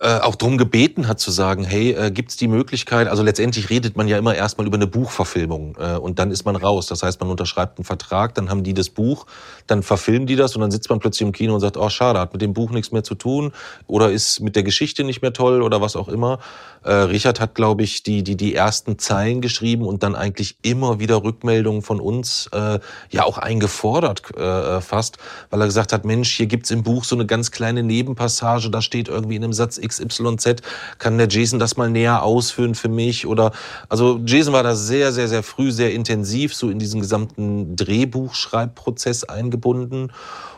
äh, 0.00 0.18
auch 0.18 0.34
drum 0.34 0.58
gebeten 0.58 1.08
hat 1.08 1.20
zu 1.20 1.30
sagen, 1.30 1.64
hey, 1.64 1.92
äh, 1.92 2.10
gibt's 2.10 2.36
die 2.36 2.48
Möglichkeit, 2.48 3.08
also 3.08 3.22
letztendlich 3.22 3.70
redet 3.70 3.96
man 3.96 4.08
ja 4.08 4.18
immer 4.18 4.34
erstmal 4.34 4.66
über 4.66 4.76
eine 4.76 4.86
Buchverfilmung 4.86 5.76
äh, 5.78 5.96
und 5.96 6.18
dann 6.18 6.30
ist 6.30 6.44
man 6.44 6.56
raus. 6.56 6.86
Das 6.86 7.02
heißt, 7.02 7.20
man 7.20 7.30
unterschreibt 7.30 7.78
einen 7.78 7.84
Vertrag, 7.84 8.34
dann 8.34 8.50
haben 8.50 8.62
die 8.62 8.74
das 8.74 8.90
Buch, 8.90 9.26
dann 9.66 9.82
verfilmen 9.82 10.26
die 10.26 10.36
das 10.36 10.54
und 10.54 10.60
dann 10.60 10.70
sitzt 10.70 10.90
man 10.90 10.98
plötzlich 10.98 11.26
im 11.26 11.32
Kino 11.32 11.54
und 11.54 11.60
sagt, 11.60 11.76
oh 11.76 11.88
schade, 11.88 12.20
hat 12.20 12.32
mit 12.32 12.42
dem 12.42 12.52
Buch 12.52 12.70
nichts 12.70 12.92
mehr 12.92 13.04
zu 13.04 13.14
tun 13.14 13.52
oder 13.86 14.10
ist 14.10 14.40
mit 14.40 14.56
der 14.56 14.62
Geschichte 14.62 15.04
nicht 15.04 15.22
mehr 15.22 15.32
toll 15.32 15.62
oder 15.62 15.80
was 15.80 15.96
auch 15.96 16.08
immer. 16.08 16.38
Äh, 16.86 16.92
Richard 16.92 17.40
hat, 17.40 17.54
glaube 17.54 17.82
ich, 17.82 18.02
die, 18.02 18.22
die, 18.22 18.36
die 18.36 18.54
ersten 18.54 18.98
Zeilen 18.98 19.40
geschrieben 19.40 19.86
und 19.86 20.02
dann 20.02 20.14
eigentlich 20.14 20.56
immer 20.62 21.00
wieder 21.00 21.24
Rückmeldungen 21.24 21.82
von 21.82 22.00
uns 22.00 22.48
äh, 22.52 22.78
ja 23.10 23.24
auch 23.24 23.38
eingefordert 23.38 24.36
äh, 24.36 24.80
fast, 24.80 25.18
weil 25.50 25.60
er 25.60 25.66
gesagt 25.66 25.92
hat, 25.92 26.04
Mensch, 26.04 26.32
hier 26.32 26.46
gibt's 26.46 26.70
im 26.70 26.82
Buch 26.82 27.04
so 27.04 27.16
eine 27.16 27.26
ganz 27.26 27.50
kleine 27.50 27.82
Nebenpassage, 27.82 28.70
da 28.70 28.82
steht 28.82 29.08
irgendwie 29.08 29.36
in 29.36 29.42
einem 29.42 29.52
Satz 29.52 29.78
XYZ, 29.86 30.62
kann 30.98 31.18
der 31.18 31.28
Jason 31.28 31.58
das 31.58 31.76
mal 31.76 31.90
näher 31.90 32.22
ausführen 32.22 32.74
für 32.74 32.88
mich? 32.88 33.26
Oder 33.26 33.52
also 33.88 34.20
Jason 34.24 34.52
war 34.52 34.62
da 34.62 34.74
sehr, 34.74 35.12
sehr, 35.12 35.28
sehr 35.28 35.42
früh, 35.42 35.70
sehr 35.70 35.92
intensiv 35.92 36.54
so 36.54 36.70
in 36.70 36.78
diesen 36.78 37.00
gesamten 37.00 37.76
Drehbuchschreibprozess 37.76 39.24
eingebunden. 39.24 40.12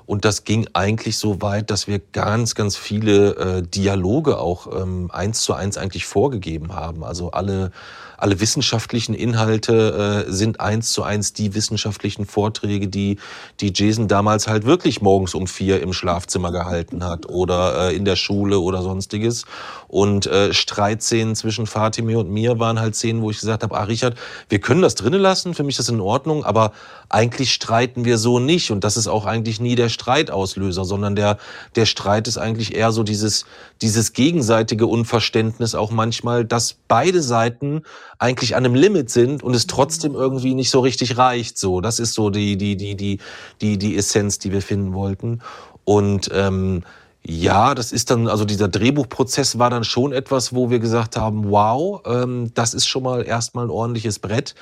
Und 0.06 0.24
das 0.24 0.44
ging 0.44 0.66
eigentlich 0.72 1.18
so 1.18 1.42
weit, 1.42 1.70
dass 1.70 1.86
wir 1.86 1.98
ganz, 1.98 2.54
ganz 2.54 2.76
viele 2.76 3.36
äh, 3.36 3.62
Dialoge 3.62 4.38
auch 4.38 4.66
ähm, 4.80 5.10
eins 5.12 5.42
zu 5.42 5.52
eins 5.52 5.76
eigentlich 5.76 6.06
vorgegeben 6.06 6.74
haben. 6.74 7.04
Also 7.04 7.32
alle 7.32 7.72
alle 8.18 8.40
wissenschaftlichen 8.40 9.14
Inhalte 9.14 10.26
äh, 10.26 10.32
sind 10.32 10.60
eins 10.60 10.92
zu 10.92 11.04
eins 11.04 11.32
die 11.32 11.54
wissenschaftlichen 11.54 12.26
Vorträge, 12.26 12.88
die, 12.88 13.18
die 13.60 13.72
Jason 13.74 14.08
damals 14.08 14.48
halt 14.48 14.66
wirklich 14.66 15.00
morgens 15.00 15.34
um 15.34 15.46
vier 15.46 15.80
im 15.80 15.92
Schlafzimmer 15.92 16.50
gehalten 16.50 17.04
hat 17.04 17.28
oder 17.28 17.90
äh, 17.90 17.96
in 17.96 18.04
der 18.04 18.16
Schule 18.16 18.58
oder 18.58 18.82
sonstiges. 18.82 19.44
Und 19.86 20.26
äh, 20.26 20.52
Streitszenen 20.52 21.36
zwischen 21.36 21.66
Fatime 21.66 22.18
und 22.18 22.30
mir 22.30 22.58
waren 22.58 22.80
halt 22.80 22.94
Szenen, 22.94 23.22
wo 23.22 23.30
ich 23.30 23.38
gesagt 23.38 23.62
habe, 23.62 23.76
ah 23.76 23.84
Richard, 23.84 24.18
wir 24.48 24.60
können 24.60 24.82
das 24.82 24.96
drinnen 24.96 25.20
lassen, 25.20 25.54
für 25.54 25.62
mich 25.62 25.78
ist 25.78 25.88
das 25.88 25.94
in 25.94 26.00
Ordnung, 26.00 26.44
aber 26.44 26.72
eigentlich 27.08 27.54
streiten 27.54 28.04
wir 28.04 28.18
so 28.18 28.38
nicht. 28.38 28.70
Und 28.70 28.84
das 28.84 28.96
ist 28.96 29.06
auch 29.06 29.24
eigentlich 29.24 29.60
nie 29.60 29.76
der 29.76 29.88
Streitauslöser, 29.88 30.84
sondern 30.84 31.16
der, 31.16 31.38
der 31.76 31.86
Streit 31.86 32.28
ist 32.28 32.36
eigentlich 32.36 32.74
eher 32.74 32.92
so 32.92 33.02
dieses, 33.02 33.46
dieses 33.82 34.12
gegenseitige 34.12 34.86
Unverständnis 34.86 35.74
auch 35.74 35.90
manchmal, 35.90 36.44
dass 36.44 36.74
beide 36.88 37.22
Seiten 37.22 37.82
eigentlich 38.18 38.56
an 38.56 38.64
einem 38.64 38.74
Limit 38.74 39.10
sind 39.10 39.42
und 39.42 39.54
es 39.54 39.66
trotzdem 39.66 40.14
irgendwie 40.14 40.54
nicht 40.54 40.70
so 40.70 40.80
richtig 40.80 41.16
reicht. 41.16 41.58
So, 41.58 41.80
das 41.80 41.98
ist 41.98 42.14
so 42.14 42.30
die 42.30 42.56
die 42.56 42.76
die 42.76 42.96
die 42.96 43.18
die 43.60 43.78
die 43.78 43.96
Essenz, 43.96 44.38
die 44.38 44.52
wir 44.52 44.62
finden 44.62 44.94
wollten. 44.94 45.40
Und 45.84 46.30
ähm, 46.32 46.82
ja, 47.24 47.74
das 47.74 47.92
ist 47.92 48.10
dann, 48.10 48.28
also 48.28 48.44
dieser 48.44 48.68
Drehbuchprozess 48.68 49.58
war 49.58 49.70
dann 49.70 49.84
schon 49.84 50.12
etwas, 50.12 50.54
wo 50.54 50.70
wir 50.70 50.78
gesagt 50.78 51.16
haben, 51.16 51.50
wow, 51.50 52.00
ähm, 52.06 52.52
das 52.54 52.74
ist 52.74 52.86
schon 52.86 53.02
mal 53.02 53.22
erstmal 53.22 53.66
ein 53.66 53.70
ordentliches 53.70 54.18
Brett. 54.18 54.54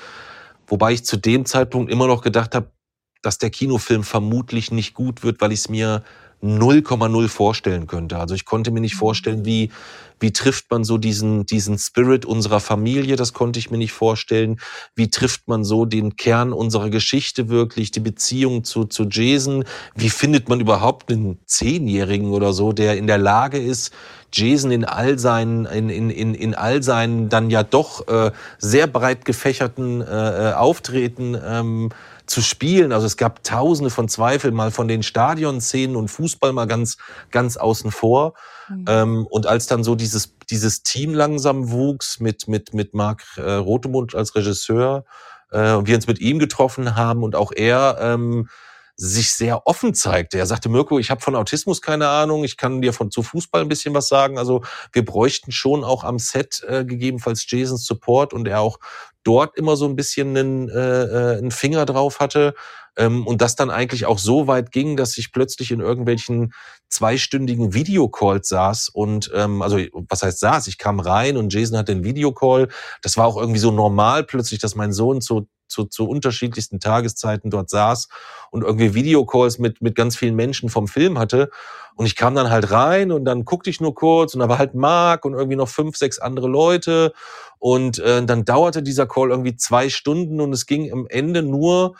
Wobei 0.67 0.93
ich 0.93 1.05
zu 1.05 1.17
dem 1.17 1.45
Zeitpunkt 1.45 1.91
immer 1.91 2.07
noch 2.07 2.21
gedacht 2.21 2.55
habe, 2.55 2.71
dass 3.21 3.37
der 3.37 3.49
Kinofilm 3.51 4.03
vermutlich 4.03 4.71
nicht 4.71 4.93
gut 4.93 5.23
wird, 5.23 5.39
weil 5.41 5.51
ich 5.51 5.59
es 5.59 5.69
mir 5.69 6.03
0,0 6.43 7.27
vorstellen 7.29 7.87
könnte. 7.87 8.19
Also 8.19 8.35
ich 8.35 8.45
konnte 8.45 8.71
mir 8.71 8.79
nicht 8.79 8.95
mhm. 8.95 8.99
vorstellen, 8.99 9.45
wie, 9.45 9.71
wie 10.19 10.31
trifft 10.31 10.69
man 10.69 10.83
so 10.83 10.97
diesen, 10.97 11.45
diesen 11.45 11.77
Spirit 11.77 12.25
unserer 12.25 12.59
Familie, 12.59 13.15
das 13.15 13.33
konnte 13.33 13.59
ich 13.59 13.71
mir 13.71 13.77
nicht 13.77 13.91
vorstellen. 13.91 14.59
Wie 14.95 15.09
trifft 15.09 15.47
man 15.47 15.63
so 15.63 15.85
den 15.85 16.15
Kern 16.15 16.53
unserer 16.53 16.89
Geschichte 16.89 17.49
wirklich, 17.49 17.91
die 17.91 17.99
Beziehung 17.99 18.63
zu, 18.63 18.85
zu 18.85 19.05
Jason? 19.09 19.65
Wie 19.95 20.09
findet 20.09 20.47
man 20.49 20.59
überhaupt 20.59 21.11
einen 21.11 21.39
Zehnjährigen 21.45 22.29
oder 22.29 22.53
so, 22.53 22.71
der 22.71 22.97
in 22.97 23.07
der 23.07 23.17
Lage 23.17 23.57
ist, 23.57 23.91
Jason 24.31 24.71
in 24.71 24.85
all 24.85 25.17
seinen, 25.17 25.65
in, 25.65 25.89
in, 25.89 26.09
in, 26.09 26.33
in 26.33 26.53
all 26.53 26.83
seinen 26.83 27.29
dann 27.29 27.49
ja 27.49 27.63
doch 27.63 28.07
äh, 28.07 28.31
sehr 28.57 28.87
breit 28.87 29.25
gefächerten 29.25 30.01
äh, 30.01 30.49
äh 30.49 30.53
Auftreten 30.53 31.37
ähm, 31.43 31.89
zu 32.27 32.41
spielen. 32.41 32.91
Also 32.91 33.07
es 33.07 33.17
gab 33.17 33.43
tausende 33.43 33.89
von 33.89 34.07
Zweifeln, 34.07 34.53
mal 34.53 34.71
von 34.71 34.87
den 34.87 35.01
Stadionszenen 35.01 35.95
und 35.95 36.09
Fußball 36.09 36.53
mal 36.53 36.67
ganz, 36.67 36.97
ganz 37.31 37.57
außen 37.57 37.91
vor. 37.91 38.33
Mhm. 38.69 38.85
Ähm, 38.87 39.27
und 39.27 39.47
als 39.47 39.67
dann 39.67 39.83
so 39.83 39.95
dieses, 39.95 40.35
dieses 40.49 40.83
Team 40.83 41.13
langsam 41.13 41.71
wuchs 41.71 42.19
mit, 42.19 42.47
mit, 42.47 42.73
mit 42.73 42.93
Marc 42.93 43.23
äh, 43.37 43.53
Rotemund 43.53 44.13
als 44.13 44.35
Regisseur, 44.35 45.05
äh, 45.51 45.73
und 45.73 45.87
wir 45.87 45.95
uns 45.95 46.07
mit 46.07 46.19
ihm 46.19 46.39
getroffen 46.39 46.95
haben 46.95 47.23
und 47.23 47.35
auch 47.35 47.51
er 47.55 47.97
ähm, 48.01 48.49
sich 48.99 49.31
sehr 49.31 49.67
offen 49.67 49.93
zeigte. 49.93 50.39
Er 50.39 50.47
sagte, 50.47 50.69
Mirko, 50.69 50.97
ich 50.97 51.11
habe 51.11 51.21
von 51.21 51.35
Autismus 51.35 51.83
keine 51.83 52.07
Ahnung, 52.07 52.43
ich 52.43 52.57
kann 52.57 52.81
dir 52.81 52.93
von 52.93 53.11
zu 53.11 53.21
Fußball 53.21 53.61
ein 53.61 53.67
bisschen 53.67 53.93
was 53.93 54.07
sagen. 54.07 54.39
Also 54.39 54.63
wir 54.91 55.05
bräuchten 55.05 55.51
schon 55.51 55.83
auch 55.83 56.03
am 56.03 56.17
Set 56.17 56.63
äh, 56.67 56.83
gegebenenfalls 56.83 57.45
Jasons 57.49 57.85
Support 57.85 58.33
und 58.33 58.47
er 58.47 58.59
auch 58.61 58.79
dort 59.23 59.57
immer 59.57 59.75
so 59.75 59.85
ein 59.85 59.95
bisschen 59.95 60.35
einen, 60.37 60.69
äh, 60.69 61.03
äh, 61.03 61.37
einen 61.37 61.51
Finger 61.51 61.85
drauf 61.85 62.19
hatte. 62.19 62.53
Ähm, 62.97 63.27
und 63.27 63.41
das 63.41 63.55
dann 63.55 63.69
eigentlich 63.69 64.05
auch 64.05 64.17
so 64.17 64.47
weit 64.47 64.71
ging, 64.71 64.97
dass 64.97 65.17
ich 65.17 65.31
plötzlich 65.31 65.71
in 65.71 65.79
irgendwelchen 65.79 66.53
zweistündigen 66.89 67.73
Videocalls 67.73 68.47
saß 68.47 68.89
und 68.89 69.29
ähm, 69.35 69.61
also 69.61 69.77
was 70.09 70.23
heißt 70.23 70.39
saß? 70.39 70.67
Ich 70.67 70.77
kam 70.77 70.99
rein 70.99 71.37
und 71.37 71.53
Jason 71.53 71.77
hatte 71.77 71.93
den 71.93 72.03
Videocall. 72.03 72.69
Das 73.01 73.17
war 73.17 73.27
auch 73.27 73.37
irgendwie 73.37 73.59
so 73.59 73.71
normal 73.71 74.23
plötzlich, 74.23 74.59
dass 74.59 74.75
mein 74.75 74.93
Sohn 74.93 75.21
zu 75.21 75.47
zu, 75.67 75.85
zu 75.85 76.07
unterschiedlichsten 76.07 76.79
Tageszeiten 76.79 77.49
dort 77.49 77.69
saß 77.69 78.07
und 78.51 78.63
irgendwie 78.63 78.93
Videocalls 78.93 79.59
mit, 79.59 79.81
mit 79.81 79.95
ganz 79.95 80.15
vielen 80.15 80.35
Menschen 80.35 80.69
vom 80.69 80.87
Film 80.87 81.19
hatte. 81.19 81.49
Und 81.97 82.05
ich 82.05 82.15
kam 82.15 82.35
dann 82.35 82.51
halt 82.51 82.71
rein 82.71 83.11
und 83.11 83.25
dann 83.25 83.43
guckte 83.43 83.71
ich 83.71 83.81
nur 83.81 83.95
kurz 83.95 84.35
und 84.35 84.39
da 84.39 84.47
war 84.47 84.59
halt 84.59 84.75
Marc 84.75 85.25
und 85.25 85.33
irgendwie 85.33 85.55
noch 85.55 85.67
fünf, 85.67 85.97
sechs 85.97 86.19
andere 86.19 86.47
Leute. 86.47 87.11
Und 87.57 87.97
äh, 87.97 88.23
dann 88.23 88.45
dauerte 88.45 88.83
dieser 88.83 89.07
Call 89.07 89.31
irgendwie 89.31 89.55
zwei 89.55 89.89
Stunden 89.89 90.39
und 90.39 90.53
es 90.53 90.67
ging 90.67 90.91
am 90.91 91.07
Ende 91.09 91.41
nur 91.41 91.95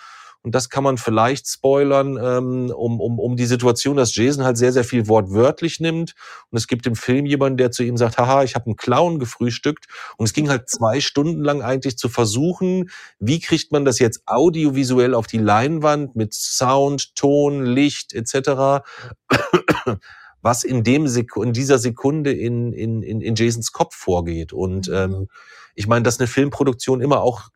und 0.48 0.56
das 0.56 0.70
kann 0.70 0.86
man 0.86 0.98
vielleicht 0.98 1.46
spoilern, 1.46 2.18
ähm, 2.24 2.72
um, 2.74 3.02
um, 3.02 3.20
um 3.20 3.36
die 3.36 3.46
Situation, 3.46 3.98
dass 3.98 4.16
Jason 4.16 4.46
halt 4.46 4.56
sehr, 4.56 4.72
sehr 4.72 4.86
viel 4.86 5.10
wortwörtlich 5.10 5.82
nimmt. 5.82 6.16
Und 6.50 6.58
es 6.58 6.68
gibt 6.68 6.88
im 6.88 6.96
Film 6.96 7.26
jemanden, 7.26 7.58
der 7.58 7.72
zu 7.72 7.84
ihm 7.84 7.98
sagt, 7.98 8.18
haha, 8.18 8.44
ich 8.44 8.56
habe 8.56 8.68
einen 8.68 8.78
Clown 8.78 9.20
gefrühstückt. 9.20 9.88
Und 10.16 10.26
es 10.26 10.32
ging 10.32 10.48
halt 10.48 10.70
zwei 10.70 11.02
Stunden 11.02 11.44
lang 11.44 11.62
eigentlich 11.62 11.98
zu 11.98 12.08
versuchen, 12.08 12.90
wie 13.20 13.42
kriegt 13.42 13.74
man 13.74 13.84
das 13.84 14.00
jetzt 14.00 14.22
audiovisuell 14.26 15.16
auf 15.16 15.28
die 15.28 15.38
Leinwand 15.38 16.16
mit 16.16 16.34
Sound, 16.34 17.14
Ton, 17.18 17.66
Licht 17.66 18.14
etc., 18.14 18.88
was 20.42 20.64
in, 20.64 20.86
dem 20.86 21.10
Sek 21.10 21.32
in 21.36 21.52
dieser 21.52 21.78
Sekunde 21.78 22.32
in, 22.32 22.72
in, 22.72 23.04
in, 23.04 23.20
in 23.20 23.36
Jasons 23.36 23.74
Kopf 23.74 23.98
vorgeht. 23.98 24.54
Und 24.54 24.88
mhm. 24.88 24.96
ähm, 24.96 25.28
ich 25.76 25.88
meine, 25.88 26.04
dass 26.04 26.22
eine 26.22 26.28
Filmproduktion 26.28 27.02
immer 27.02 27.22
auch 27.22 27.50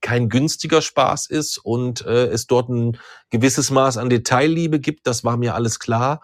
kein 0.00 0.28
günstiger 0.28 0.82
Spaß 0.82 1.26
ist 1.26 1.58
und 1.58 2.04
äh, 2.06 2.26
es 2.26 2.46
dort 2.46 2.68
ein 2.68 2.98
gewisses 3.30 3.70
Maß 3.70 3.96
an 3.96 4.10
Detailliebe 4.10 4.80
gibt, 4.80 5.06
das 5.06 5.24
war 5.24 5.36
mir 5.36 5.54
alles 5.54 5.78
klar. 5.78 6.20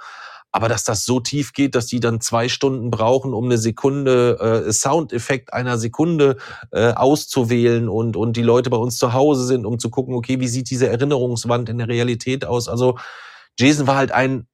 Aber 0.53 0.69
dass 0.71 0.85
das 0.85 1.05
so 1.05 1.21
tief 1.21 1.53
geht, 1.53 1.75
dass 1.75 1.87
die 1.87 2.01
dann 2.01 2.21
zwei 2.23 2.49
Stunden 2.49 2.91
brauchen, 2.91 3.35
um 3.35 3.45
eine 3.45 3.59
Sekunde 3.59 4.65
äh, 4.67 4.73
Soundeffekt 4.73 5.53
einer 5.53 5.77
Sekunde 5.77 6.39
äh, 6.73 6.93
auszuwählen 6.95 7.91
und 7.91 8.17
und 8.17 8.39
die 8.39 8.43
Leute 8.43 8.71
bei 8.71 8.79
uns 8.79 8.97
zu 8.97 9.13
Hause 9.13 9.45
sind, 9.45 9.67
um 9.67 9.79
zu 9.79 9.91
gucken, 9.91 10.15
okay, 10.15 10.41
wie 10.41 10.49
sieht 10.49 10.71
diese 10.71 10.89
Erinnerungswand 10.89 11.69
in 11.69 11.77
der 11.77 11.89
Realität 11.89 12.47
aus? 12.47 12.69
Also 12.69 12.97
Jason 13.59 13.87
war 13.87 13.97
halt 13.97 14.13
ein 14.13 14.47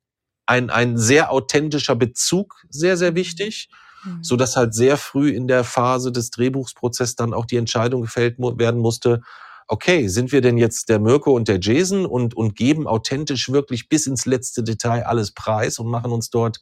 ein 0.47 0.71
ein 0.71 0.99
sehr 0.99 1.31
authentischer 1.31 1.95
Bezug, 1.95 2.65
sehr 2.69 2.97
sehr 2.97 3.15
wichtig 3.15 3.69
mhm. 4.05 4.23
so 4.23 4.37
dass 4.37 4.57
halt 4.57 4.75
sehr 4.75 4.97
früh 4.97 5.31
in 5.31 5.49
der 5.49 5.65
Phase 5.65 6.13
des 6.13 6.31
Drehbuchsprozesses 6.31 7.17
dann 7.17 7.35
auch 7.35 7.47
die 7.47 7.57
Entscheidung 7.57 8.03
gefällt 8.03 8.37
werden 8.39 8.81
musste, 8.81 9.23
okay, 9.69 10.09
sind 10.09 10.33
wir 10.33 10.41
denn 10.41 10.59
jetzt 10.59 10.89
der 10.89 10.99
Mirko 10.99 11.35
und 11.35 11.49
der 11.49 11.59
Jason 11.61 12.05
und, 12.05 12.35
und 12.37 12.57
geben 12.57 12.87
authentisch 12.87 13.51
wirklich 13.51 13.89
bis 13.89 14.07
ins 14.07 14.27
letzte 14.27 14.63
Detail 14.63 15.07
alles 15.07 15.33
preis 15.33 15.79
und 15.79 15.89
machen 15.89 16.13
uns 16.13 16.31
dort 16.31 16.61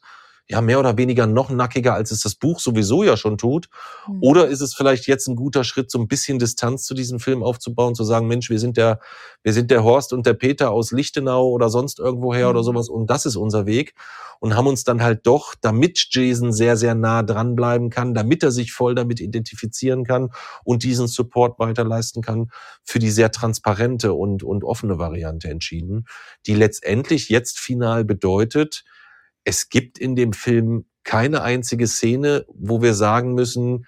ja 0.51 0.61
mehr 0.61 0.79
oder 0.79 0.97
weniger 0.97 1.27
noch 1.27 1.49
nackiger, 1.49 1.93
als 1.93 2.11
es 2.11 2.21
das 2.21 2.35
Buch 2.35 2.59
sowieso 2.59 3.03
ja 3.03 3.15
schon 3.15 3.37
tut? 3.37 3.69
Mhm. 4.07 4.17
Oder 4.21 4.47
ist 4.47 4.61
es 4.61 4.73
vielleicht 4.73 5.07
jetzt 5.07 5.27
ein 5.27 5.37
guter 5.37 5.63
Schritt, 5.63 5.89
so 5.89 5.97
ein 5.97 6.07
bisschen 6.07 6.39
Distanz 6.39 6.83
zu 6.83 6.93
diesem 6.93 7.19
Film 7.19 7.41
aufzubauen, 7.41 7.95
zu 7.95 8.03
sagen, 8.03 8.27
Mensch, 8.27 8.49
wir 8.49 8.59
sind 8.59 8.75
der, 8.75 8.99
wir 9.43 9.53
sind 9.53 9.71
der 9.71 9.83
Horst 9.83 10.11
und 10.11 10.25
der 10.25 10.33
Peter 10.33 10.71
aus 10.71 10.91
Lichtenau 10.91 11.47
oder 11.47 11.69
sonst 11.69 11.99
irgendwoher 11.99 12.47
mhm. 12.47 12.51
oder 12.51 12.63
sowas 12.63 12.89
und 12.89 13.09
das 13.09 13.25
ist 13.25 13.37
unser 13.37 13.65
Weg 13.65 13.93
und 14.41 14.55
haben 14.55 14.67
uns 14.67 14.83
dann 14.83 15.01
halt 15.01 15.25
doch, 15.25 15.55
damit 15.59 16.07
Jason 16.09 16.51
sehr, 16.51 16.75
sehr 16.75 16.95
nah 16.95 17.23
dranbleiben 17.23 17.89
kann, 17.89 18.13
damit 18.13 18.43
er 18.43 18.51
sich 18.51 18.73
voll 18.73 18.93
damit 18.93 19.21
identifizieren 19.21 20.03
kann 20.03 20.31
und 20.65 20.83
diesen 20.83 21.07
Support 21.07 21.59
weiterleisten 21.59 22.21
kann, 22.21 22.51
für 22.83 22.99
die 22.99 23.11
sehr 23.11 23.31
transparente 23.31 24.13
und, 24.13 24.43
und 24.43 24.63
offene 24.63 24.97
Variante 24.99 25.47
entschieden, 25.47 26.07
die 26.45 26.55
letztendlich 26.55 27.29
jetzt 27.29 27.59
final 27.59 28.03
bedeutet, 28.03 28.83
es 29.45 29.69
gibt 29.69 29.99
in 29.99 30.15
dem 30.15 30.33
Film 30.33 30.85
keine 31.03 31.41
einzige 31.43 31.87
Szene, 31.87 32.45
wo 32.49 32.81
wir 32.81 32.93
sagen 32.93 33.33
müssen, 33.33 33.85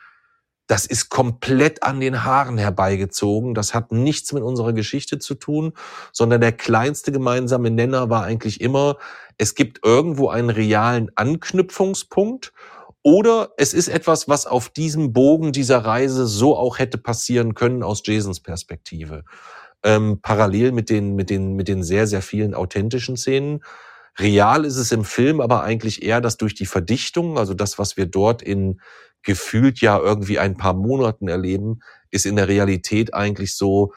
das 0.67 0.85
ist 0.85 1.09
komplett 1.09 1.83
an 1.83 1.99
den 1.99 2.23
Haaren 2.23 2.57
herbeigezogen. 2.57 3.53
Das 3.53 3.73
hat 3.73 3.91
nichts 3.91 4.33
mit 4.33 4.43
unserer 4.43 4.73
Geschichte 4.73 5.19
zu 5.19 5.35
tun, 5.35 5.73
sondern 6.13 6.41
der 6.41 6.53
kleinste 6.53 7.11
gemeinsame 7.11 7.71
Nenner 7.71 8.09
war 8.09 8.23
eigentlich 8.23 8.61
immer, 8.61 8.97
es 9.37 9.55
gibt 9.55 9.85
irgendwo 9.85 10.29
einen 10.29 10.49
realen 10.49 11.11
Anknüpfungspunkt 11.15 12.53
Oder 13.03 13.51
es 13.57 13.73
ist 13.73 13.89
etwas, 13.89 14.29
was 14.29 14.45
auf 14.45 14.69
diesem 14.69 15.13
Bogen 15.13 15.51
dieser 15.51 15.79
Reise 15.85 16.27
so 16.27 16.57
auch 16.57 16.79
hätte 16.79 16.97
passieren 16.97 17.53
können 17.55 17.83
aus 17.83 18.03
Jasons 18.05 18.41
Perspektive. 18.41 19.25
Ähm, 19.83 20.19
parallel 20.21 20.71
mit 20.71 20.89
den, 20.89 21.15
mit 21.15 21.29
den, 21.29 21.55
mit 21.55 21.67
den 21.67 21.83
sehr, 21.83 22.07
sehr 22.07 22.21
vielen 22.21 22.53
authentischen 22.53 23.17
Szenen. 23.17 23.63
Real 24.19 24.65
ist 24.65 24.77
es 24.77 24.91
im 24.91 25.03
Film 25.03 25.41
aber 25.41 25.63
eigentlich 25.63 26.03
eher, 26.03 26.21
dass 26.21 26.37
durch 26.37 26.53
die 26.53 26.65
Verdichtung, 26.65 27.37
also 27.37 27.53
das, 27.53 27.79
was 27.79 27.97
wir 27.97 28.05
dort 28.05 28.41
in 28.41 28.79
gefühlt 29.23 29.79
ja 29.79 29.97
irgendwie 29.97 30.37
ein 30.37 30.57
paar 30.57 30.73
Monaten 30.73 31.27
erleben, 31.27 31.79
ist 32.11 32.25
in 32.25 32.35
der 32.35 32.49
Realität 32.49 33.13
eigentlich 33.13 33.55
so, 33.55 33.93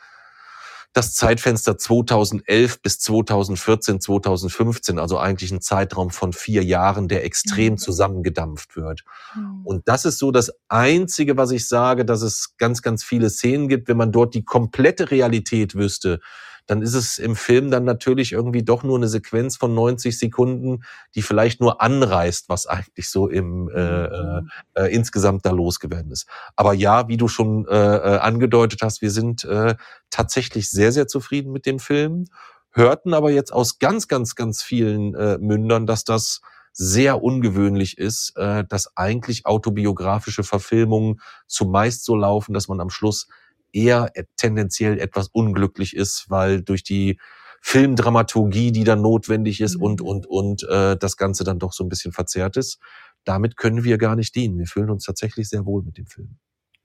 das 0.96 1.12
Zeitfenster 1.12 1.76
2011 1.76 2.80
bis 2.80 2.98
2014, 3.00 4.00
2015, 4.00 4.98
also 4.98 5.18
eigentlich 5.18 5.52
ein 5.52 5.60
Zeitraum 5.60 6.08
von 6.08 6.32
vier 6.32 6.64
Jahren, 6.64 7.06
der 7.06 7.22
extrem 7.22 7.74
mhm. 7.74 7.78
zusammengedampft 7.78 8.76
wird. 8.76 9.04
Mhm. 9.34 9.60
Und 9.64 9.88
das 9.88 10.06
ist 10.06 10.16
so 10.18 10.30
das 10.30 10.50
Einzige, 10.68 11.36
was 11.36 11.50
ich 11.50 11.68
sage, 11.68 12.06
dass 12.06 12.22
es 12.22 12.56
ganz, 12.56 12.80
ganz 12.80 13.04
viele 13.04 13.28
Szenen 13.28 13.68
gibt, 13.68 13.88
wenn 13.88 13.98
man 13.98 14.10
dort 14.10 14.32
die 14.32 14.44
komplette 14.46 15.10
Realität 15.10 15.74
wüsste, 15.74 16.20
dann 16.66 16.82
ist 16.82 16.94
es 16.94 17.18
im 17.18 17.36
Film 17.36 17.70
dann 17.70 17.84
natürlich 17.84 18.32
irgendwie 18.32 18.62
doch 18.62 18.82
nur 18.82 18.96
eine 18.96 19.08
Sequenz 19.08 19.56
von 19.56 19.74
90 19.74 20.18
Sekunden, 20.18 20.84
die 21.14 21.22
vielleicht 21.22 21.60
nur 21.60 21.80
anreißt, 21.80 22.48
was 22.48 22.66
eigentlich 22.66 23.08
so 23.08 23.28
im 23.28 23.68
äh, 23.68 24.04
äh, 24.04 24.40
mhm. 24.40 24.50
äh, 24.74 24.94
insgesamt 24.94 25.46
da 25.46 25.50
losgeworden 25.50 26.10
ist. 26.10 26.26
Aber 26.56 26.72
ja, 26.72 27.08
wie 27.08 27.16
du 27.16 27.28
schon 27.28 27.66
äh, 27.68 27.74
äh, 27.74 28.18
angedeutet 28.18 28.80
hast, 28.82 29.02
wir 29.02 29.10
sind 29.10 29.44
äh, 29.44 29.76
tatsächlich 30.10 30.70
sehr, 30.70 30.92
sehr 30.92 31.06
zufrieden 31.06 31.52
mit 31.52 31.66
dem 31.66 31.78
Film, 31.78 32.26
hörten 32.70 33.14
aber 33.14 33.30
jetzt 33.30 33.52
aus 33.52 33.78
ganz, 33.78 34.08
ganz, 34.08 34.34
ganz 34.34 34.62
vielen 34.62 35.14
äh, 35.14 35.38
Mündern, 35.38 35.86
dass 35.86 36.04
das 36.04 36.40
sehr 36.72 37.22
ungewöhnlich 37.22 37.96
ist, 37.96 38.36
äh, 38.36 38.64
dass 38.68 38.96
eigentlich 38.96 39.46
autobiografische 39.46 40.44
Verfilmungen 40.44 41.20
zumeist 41.46 42.04
so 42.04 42.14
laufen, 42.16 42.52
dass 42.52 42.68
man 42.68 42.80
am 42.80 42.90
Schluss 42.90 43.28
eher 43.76 44.10
tendenziell 44.36 44.98
etwas 44.98 45.28
unglücklich 45.28 45.94
ist, 45.94 46.26
weil 46.28 46.62
durch 46.62 46.82
die 46.82 47.18
Filmdramaturgie, 47.60 48.72
die 48.72 48.84
dann 48.84 49.02
notwendig 49.02 49.60
ist 49.60 49.76
mhm. 49.76 49.82
und, 49.82 50.00
und, 50.00 50.26
und 50.26 50.62
äh, 50.68 50.96
das 50.96 51.16
Ganze 51.16 51.44
dann 51.44 51.58
doch 51.58 51.72
so 51.72 51.84
ein 51.84 51.88
bisschen 51.88 52.12
verzerrt 52.12 52.56
ist. 52.56 52.78
Damit 53.24 53.56
können 53.56 53.84
wir 53.84 53.98
gar 53.98 54.16
nicht 54.16 54.34
dienen. 54.34 54.58
Wir 54.58 54.66
fühlen 54.66 54.90
uns 54.90 55.04
tatsächlich 55.04 55.48
sehr 55.48 55.66
wohl 55.66 55.82
mit 55.82 55.98
dem 55.98 56.06
Film. 56.06 56.38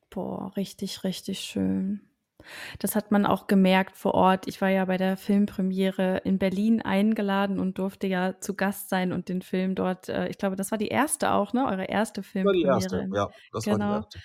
Boah, 0.10 0.52
richtig, 0.58 1.04
richtig 1.04 1.40
schön. 1.40 2.02
Das 2.80 2.96
hat 2.96 3.12
man 3.12 3.28
auch 3.28 3.46
gemerkt 3.46 3.96
vor 3.96 4.16
Ort. 4.16 4.48
Ich 4.48 4.60
war 4.60 4.70
ja 4.70 4.86
bei 4.86 4.98
der 4.98 5.18
Filmpremiere 5.18 6.18
in 6.26 6.40
Berlin 6.40 6.82
eingeladen 6.82 7.60
und 7.60 7.78
durfte 7.78 8.08
ja 8.08 8.40
zu 8.40 8.56
Gast 8.56 8.90
sein 8.90 9.14
und 9.14 9.30
den 9.30 9.44
Film 9.44 9.76
dort, 9.76 10.10
äh, 10.10 10.28
ich 10.28 10.40
glaube, 10.40 10.56
das 10.56 10.72
war 10.72 10.80
die 10.80 10.88
erste 10.88 11.32
auch, 11.34 11.54
ne? 11.54 11.66
Eure 11.68 11.86
erste 11.86 12.24
Filmpremiere. 12.24 12.70
War 12.70 12.80
die 12.80 12.84
erste, 12.84 13.10
ja, 13.14 13.30
das 13.54 13.64
genau. 13.66 13.78
war 13.78 13.78
die 13.78 13.80
genau. 13.80 13.96
erste. 13.98 14.20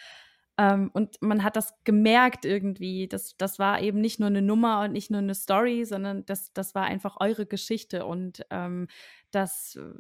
Ähm, 0.59 0.91
und 0.93 1.21
man 1.21 1.43
hat 1.43 1.57
das 1.57 1.75
gemerkt 1.85 2.45
irgendwie. 2.45 3.09
Das, 3.09 3.37
das 3.37 3.59
war 3.59 3.81
eben 3.81 4.01
nicht 4.01 4.21
nur 4.21 4.29
eine 4.29 4.43
Nummer 4.43 4.83
und 4.83 4.93
nicht 4.93 5.11
nur 5.11 5.21
eine 5.21 5.35
Story, 5.35 5.85
sondern 5.85 6.25
das, 6.27 6.53
das 6.55 6.75
war 6.75 6.85
einfach 6.85 7.19
eure 7.21 7.47
Geschichte. 7.47 8.07
Und 8.07 8.47
ähm, 8.51 8.89
das, 9.31 9.77
äh, 9.77 9.93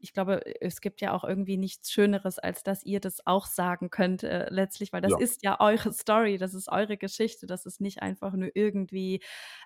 ich 0.00 0.12
glaube, 0.12 0.40
es 0.60 0.80
gibt 0.80 1.00
ja 1.00 1.12
auch 1.12 1.24
irgendwie 1.24 1.56
nichts 1.56 1.90
Schöneres, 1.90 2.38
als 2.38 2.62
dass 2.62 2.84
ihr 2.84 3.00
das 3.00 3.26
auch 3.26 3.46
sagen 3.46 3.90
könnt, 3.90 4.22
äh, 4.22 4.48
letztlich, 4.50 4.92
weil 4.92 5.00
das 5.00 5.12
ja. 5.12 5.18
ist 5.18 5.42
ja 5.42 5.60
eure 5.60 5.92
Story, 5.92 6.38
das 6.38 6.54
ist 6.54 6.68
eure 6.70 6.96
Geschichte, 6.96 7.46
das 7.46 7.66
ist 7.66 7.80
nicht 7.80 8.02
einfach 8.02 8.32
nur 8.34 8.50
irgendwie, 8.54 9.22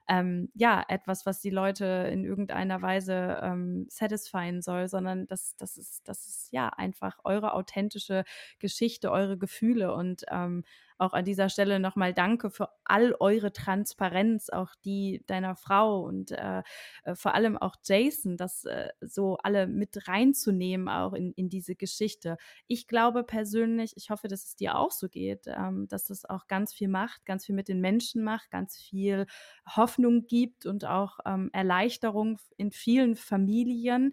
ähm, 0.08 0.50
ja, 0.54 0.84
etwas, 0.88 1.26
was 1.26 1.40
die 1.40 1.50
Leute 1.50 2.08
in 2.12 2.24
irgendeiner 2.24 2.80
Weise 2.82 3.40
ähm, 3.42 3.86
satisfyen 3.88 4.62
soll, 4.62 4.88
sondern 4.88 5.26
das, 5.26 5.56
das, 5.56 5.76
ist, 5.76 6.06
das 6.08 6.26
ist 6.26 6.52
ja 6.52 6.68
einfach 6.68 7.18
eure 7.24 7.52
authentische 7.54 8.24
Geschichte, 8.58 9.10
eure 9.10 9.38
Gefühle 9.38 9.92
und 9.94 10.24
ähm, 10.30 10.64
auch 10.98 11.12
an 11.12 11.24
dieser 11.24 11.48
Stelle 11.48 11.80
nochmal 11.80 12.12
danke 12.14 12.50
für 12.50 12.68
all 12.84 13.14
eure 13.20 13.52
Transparenz, 13.52 14.50
auch 14.50 14.74
die 14.84 15.22
deiner 15.26 15.56
Frau 15.56 16.02
und 16.02 16.32
äh, 16.32 16.62
äh, 17.04 17.14
vor 17.14 17.34
allem 17.34 17.56
auch 17.56 17.76
Jason, 17.84 18.36
das 18.36 18.64
äh, 18.64 18.88
so 19.00 19.36
alle 19.38 19.66
mit 19.66 20.08
reinzunehmen, 20.08 20.88
auch 20.88 21.12
in, 21.12 21.32
in 21.32 21.48
diese 21.48 21.74
Geschichte. 21.74 22.36
Ich 22.66 22.86
glaube 22.86 23.24
persönlich, 23.24 23.92
ich 23.96 24.10
hoffe, 24.10 24.28
dass 24.28 24.44
es 24.44 24.56
dir 24.56 24.76
auch 24.76 24.90
so 24.90 25.08
geht, 25.08 25.46
ähm, 25.46 25.86
dass 25.88 26.06
das 26.06 26.24
auch 26.24 26.46
ganz 26.46 26.72
viel 26.72 26.88
macht, 26.88 27.24
ganz 27.24 27.46
viel 27.46 27.54
mit 27.54 27.68
den 27.68 27.80
Menschen 27.80 28.22
macht, 28.22 28.50
ganz 28.50 28.76
viel 28.76 29.26
Hoffnung 29.66 30.26
gibt 30.26 30.66
und 30.66 30.84
auch 30.84 31.18
ähm, 31.26 31.50
Erleichterung 31.52 32.38
in 32.56 32.70
vielen 32.72 33.16
Familien 33.16 34.12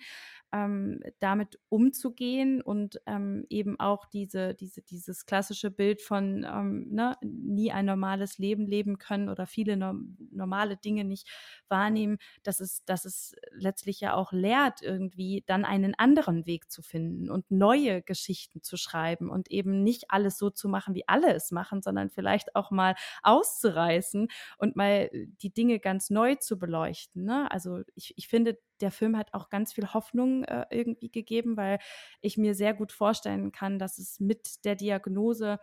ähm, 0.51 1.01
damit 1.19 1.59
umzugehen 1.69 2.61
und 2.61 3.01
ähm, 3.05 3.45
eben 3.49 3.79
auch 3.79 4.05
diese, 4.05 4.53
diese, 4.53 4.81
dieses 4.81 5.25
klassische 5.25 5.71
Bild 5.71 6.01
von 6.01 6.45
ähm, 6.49 6.74
ne, 6.75 7.17
nie 7.21 7.71
ein 7.71 7.85
normales 7.85 8.37
Leben 8.37 8.67
leben 8.67 8.97
können 8.97 9.29
oder 9.29 9.45
viele 9.45 9.77
no 9.77 9.93
normale 10.31 10.77
Dinge 10.77 11.05
nicht 11.05 11.27
wahrnehmen, 11.69 12.17
dass 12.43 12.59
es, 12.59 12.83
dass 12.85 13.05
es 13.05 13.35
letztlich 13.51 13.99
ja 14.01 14.13
auch 14.13 14.31
lehrt, 14.31 14.81
irgendwie 14.81 15.43
dann 15.47 15.65
einen 15.65 15.95
anderen 15.95 16.45
Weg 16.45 16.69
zu 16.69 16.81
finden 16.81 17.29
und 17.29 17.49
neue 17.49 18.01
Geschichten 18.01 18.61
zu 18.61 18.77
schreiben 18.77 19.29
und 19.29 19.49
eben 19.49 19.83
nicht 19.83 20.05
alles 20.09 20.37
so 20.37 20.49
zu 20.49 20.67
machen, 20.67 20.93
wie 20.93 21.07
alle 21.07 21.33
es 21.33 21.51
machen, 21.51 21.81
sondern 21.81 22.09
vielleicht 22.09 22.55
auch 22.55 22.71
mal 22.71 22.95
auszureißen 23.23 24.27
und 24.57 24.75
mal 24.75 25.09
die 25.13 25.53
Dinge 25.53 25.79
ganz 25.79 26.09
neu 26.09 26.35
zu 26.35 26.59
beleuchten. 26.59 27.23
Ne? 27.23 27.49
Also 27.51 27.81
ich, 27.95 28.13
ich 28.17 28.27
finde, 28.27 28.57
der 28.81 28.91
Film 28.91 29.17
hat 29.17 29.33
auch 29.33 29.49
ganz 29.49 29.73
viel 29.73 29.93
Hoffnung 29.93 30.43
äh, 30.43 30.65
irgendwie 30.69 31.09
gegeben, 31.09 31.57
weil 31.57 31.79
ich 32.21 32.37
mir 32.37 32.55
sehr 32.55 32.73
gut 32.73 32.91
vorstellen 32.91 33.51
kann, 33.51 33.79
dass 33.79 33.97
es 33.97 34.19
mit 34.19 34.65
der 34.65 34.75
Diagnose 34.75 35.59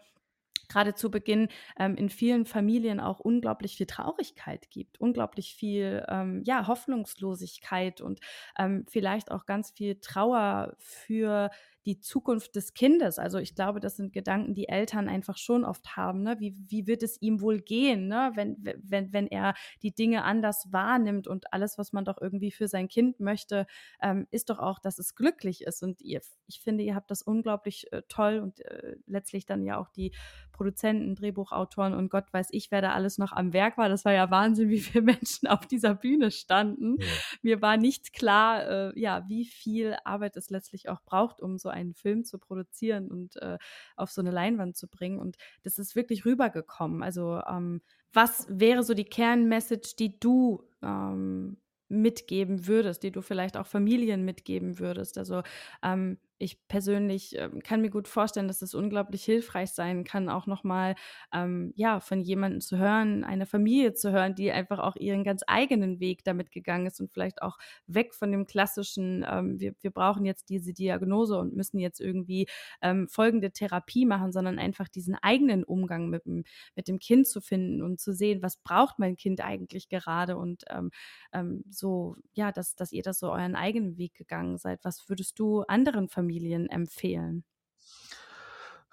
gerade 0.73 0.95
zu 0.95 1.11
Beginn 1.11 1.49
ähm, 1.79 1.97
in 1.97 2.09
vielen 2.09 2.47
Familien 2.47 3.01
auch 3.01 3.21
unglaublich 3.21 3.77
viel 3.77 3.87
Traurigkeit 3.87 4.71
gibt, 4.71 5.01
unglaublich 5.01 5.55
viel 5.55 6.05
ähm, 6.09 6.43
ja, 6.45 6.67
Hoffnungslosigkeit 6.67 8.01
und 8.01 8.21
ähm, 8.59 8.87
vielleicht 8.89 9.31
auch 9.31 9.47
ganz 9.47 9.71
viel 9.71 9.97
Trauer 10.01 10.75
für 10.79 11.51
die 11.87 11.99
Zukunft 11.99 12.55
des 12.55 12.75
Kindes. 12.75 13.19
Also 13.19 13.39
ich 13.39 13.55
glaube, 13.55 13.81
das 13.81 13.97
sind 13.97 14.13
Gedanken, 14.13 14.55
die 14.55 14.69
Eltern 14.69 15.09
einfach 15.09 15.37
schon 15.37 15.65
oft 15.65 15.97
haben. 15.97 16.23
Ne? 16.23 16.37
Wie, 16.39 16.57
wie 16.69 16.87
wird 16.87 17.03
es 17.03 17.21
ihm 17.21 17.41
wohl 17.41 17.61
gehen, 17.61 18.09
ne? 18.09 18.33
wenn, 18.35 18.57
wenn, 18.83 19.13
wenn 19.13 19.27
er 19.27 19.55
die 19.83 19.93
Dinge 19.93 20.25
anders 20.25 20.69
wahrnimmt 20.71 21.27
und 21.27 21.53
alles, 21.53 21.79
was 21.79 21.93
man 21.93 22.05
doch 22.05 22.21
irgendwie 22.21 22.51
für 22.51 22.69
sein 22.69 22.89
Kind 22.89 23.21
möchte, 23.21 23.67
ähm, 24.01 24.27
ist 24.31 24.51
doch 24.51 24.59
auch, 24.59 24.79
dass 24.79 24.99
es 24.99 25.15
glücklich 25.15 25.63
ist. 25.63 25.83
Und 25.83 26.01
ihr, 26.03 26.21
ich 26.47 26.61
finde, 26.61 26.85
ihr 26.85 26.95
habt 26.95 27.11
das 27.11 27.23
unglaublich 27.23 27.93
äh, 27.93 28.03
toll 28.09 28.39
und 28.39 28.61
äh, 28.61 28.97
letztlich 29.07 29.47
dann 29.47 29.65
ja 29.65 29.79
auch 29.79 29.89
die 29.89 30.13
Produzenten, 30.53 31.17
Drehbuchautoren 31.17 31.95
und 31.95 32.11
Gott 32.11 32.33
weiß 32.33 32.49
ich, 32.53 32.71
wer 32.71 32.83
da 32.83 32.93
alles 32.93 33.19
noch 33.19 33.33
am 33.33 33.53
Werk 33.53 33.79
war. 33.79 33.89
Das 33.89 34.05
war 34.05 34.13
ja 34.13 34.31
Wahnsinn, 34.31 34.69
wie 34.69 34.81
viele 34.81 35.03
Menschen 35.03 35.49
auf 35.49 35.67
dieser 35.67 35.95
Bühne 35.95 36.31
standen. 36.31 36.97
Ja. 37.01 37.07
Mir 37.43 37.63
war 37.63 37.77
nicht 37.77 38.13
klar, 38.13 38.93
äh, 38.95 39.01
ja, 39.01 39.25
wie 39.29 39.45
viel 39.45 39.97
Arbeit 40.05 40.37
es 40.37 40.51
letztlich 40.51 40.89
auch 40.89 41.03
braucht, 41.03 41.41
um 41.41 41.59
so 41.59 41.72
einen 41.73 41.95
Film 41.95 42.25
zu 42.25 42.39
produzieren 42.39 43.09
und 43.11 43.37
äh, 43.37 43.59
auf 43.97 44.11
so 44.11 44.21
eine 44.21 44.31
Leinwand 44.31 44.77
zu 44.77 44.89
bringen. 44.89 45.19
Und 45.19 45.37
das 45.63 45.79
ist 45.79 45.97
wirklich 45.97 46.25
rübergekommen. 46.25 47.03
Also 47.03 47.41
ähm, 47.49 47.81
was 48.13 48.47
wäre 48.49 48.83
so 48.83 48.95
die 48.95 49.05
Kernmessage, 49.05 49.95
die 49.99 50.19
du 50.19 50.63
ähm, 50.83 51.57
mitgeben 51.89 52.67
würdest, 52.67 53.03
die 53.03 53.11
du 53.11 53.23
vielleicht 53.23 53.57
auch 53.57 53.67
Familien 53.67 54.25
mitgeben 54.25 54.79
würdest? 54.79 55.19
Also 55.19 55.43
ähm, 55.83 56.19
ich 56.43 56.67
persönlich 56.69 57.37
ähm, 57.39 57.61
kann 57.63 57.81
mir 57.81 57.91
gut 57.91 58.09
vorstellen, 58.09 58.49
dass 58.49 58.63
es 58.63 58.75
unglaublich 58.75 59.25
hilfreich 59.25 59.71
sein 59.71 60.05
kann, 60.05 60.29
auch 60.29 60.47
nochmal 60.47 60.97
ähm, 61.33 61.73
ja, 61.77 62.01
von 62.01 62.21
jemandem 62.21 62.61
zu 62.61 62.79
hören, 62.79 63.25
eine 63.25 63.47
Familie 63.47 63.95
zu 63.95 64.11
hören, 64.13 64.35
die 64.35 64.51
einfach 64.51 64.81
auch 64.81 64.97
ihren 64.97 65.25
ganz 65.25 65.43
eigenen 65.47 66.01
Weg 66.01 66.25
damit 66.25 66.51
gegangen 66.51 66.87
ist 66.87 67.01
und 67.01 67.13
vielleicht 67.13 67.43
auch 67.43 67.59
weg 67.87 68.15
von 68.15 68.33
dem 68.33 68.47
klassischen, 68.47 69.25
ähm, 69.29 69.61
wir, 69.61 69.75
wir 69.81 69.91
brauchen 69.93 70.25
jetzt 70.25 70.49
diese 70.49 70.73
Diagnose 70.73 71.39
und 71.39 71.55
müssen 71.55 71.79
jetzt 71.79 72.01
irgendwie 72.01 72.47
ähm, 72.83 73.09
folgende 73.09 73.53
Therapie 73.53 74.05
machen, 74.05 74.33
sondern 74.33 74.59
einfach 74.59 74.89
diesen 74.89 75.15
eigenen 75.15 75.63
Umgang 75.65 76.09
mit 76.09 76.27
dem, 76.27 76.45
mit 76.75 76.89
dem 76.89 76.99
Kind 76.99 77.27
zu 77.29 77.41
finden 77.41 77.83
und 77.83 78.01
zu 78.01 78.13
sehen, 78.13 78.43
was 78.43 78.57
braucht 78.57 78.99
mein 78.99 79.17
Kind 79.17 79.41
eigentlich 79.41 79.89
gerade 79.89 80.37
und 80.37 80.65
ähm, 80.71 80.91
ähm, 81.33 81.65
so, 81.71 82.17
ja, 82.33 82.53
dass, 82.53 82.75
dass 82.75 82.93
ihr 82.93 83.03
das 83.03 83.19
so 83.19 83.31
euren 83.31 83.55
eigenen 83.57 83.97
Weg 83.97 84.15
gegangen 84.15 84.59
seid. 84.59 84.81
Was 84.85 85.09
würdest 85.09 85.39
du 85.39 85.63
anderen 85.63 86.09
Familien 86.09 86.32
Familien 86.33 86.69
empfehlen? 86.69 87.45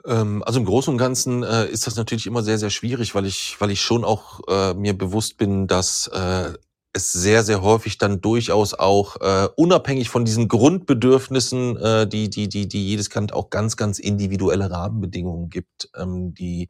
Ähm, 0.06 0.44
also 0.46 0.60
im 0.60 0.66
Großen 0.66 0.92
und 0.92 0.98
Ganzen 0.98 1.44
äh, 1.44 1.68
ist 1.68 1.88
das 1.88 1.96
natürlich 1.96 2.28
immer 2.28 2.44
sehr, 2.44 2.58
sehr 2.58 2.70
schwierig, 2.70 3.16
weil 3.16 3.26
ich, 3.26 3.56
weil 3.60 3.72
ich 3.72 3.82
schon 3.82 4.04
auch 4.04 4.42
äh, 4.48 4.74
mir 4.74 4.98
bewusst 4.98 5.38
bin, 5.38 5.68
dass 5.68 6.08
äh, 6.08 6.54
es 6.92 7.12
sehr, 7.14 7.44
sehr 7.44 7.62
häufig 7.62 7.98
dann 7.98 8.20
durchaus 8.20 8.74
auch 8.74 9.16
unabhängig 9.56 10.10
von 10.10 10.26
diesen 10.26 10.48
Grundbedürfnissen, 10.48 11.78
die, 12.10 12.32
die, 12.32 12.50
die, 12.50 12.68
die 12.68 12.88
jedes 12.88 13.12
Kind 13.12 13.32
auch 13.32 13.52
ganz, 13.52 13.78
ganz 13.78 14.00
individuelle 14.00 14.72
Rahmenbedingungen 14.72 15.52
gibt, 15.52 15.92
ähm, 15.96 16.34
die 16.34 16.70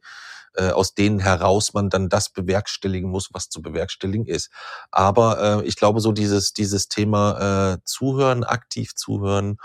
aus 0.58 0.94
denen 0.94 1.20
heraus 1.20 1.72
man 1.72 1.88
dann 1.88 2.10
das 2.10 2.28
bewerkstelligen 2.28 3.08
muss, 3.08 3.30
was 3.32 3.48
zu 3.48 3.62
bewerkstelligen 3.62 4.26
ist. 4.26 4.50
Aber 4.90 5.62
ich 5.64 5.76
glaube, 5.76 6.00
so 6.00 6.12
dieses, 6.12 6.52
dieses 6.52 6.88
Thema 6.88 7.78
Zuhören, 7.86 8.44
aktiv 8.44 8.94
zuhören 8.94 9.56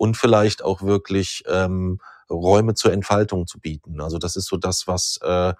und 0.00 0.16
vielleicht 0.16 0.64
auch 0.64 0.80
wirklich 0.80 1.44
ähm, 1.46 2.00
Räume 2.30 2.72
zur 2.72 2.90
Entfaltung 2.90 3.46
zu 3.46 3.60
bieten. 3.60 4.00
Also 4.00 4.16
das 4.16 4.34
ist 4.34 4.46
so 4.46 4.56
das, 4.56 4.86
was 4.86 5.18
äh, 5.22 5.52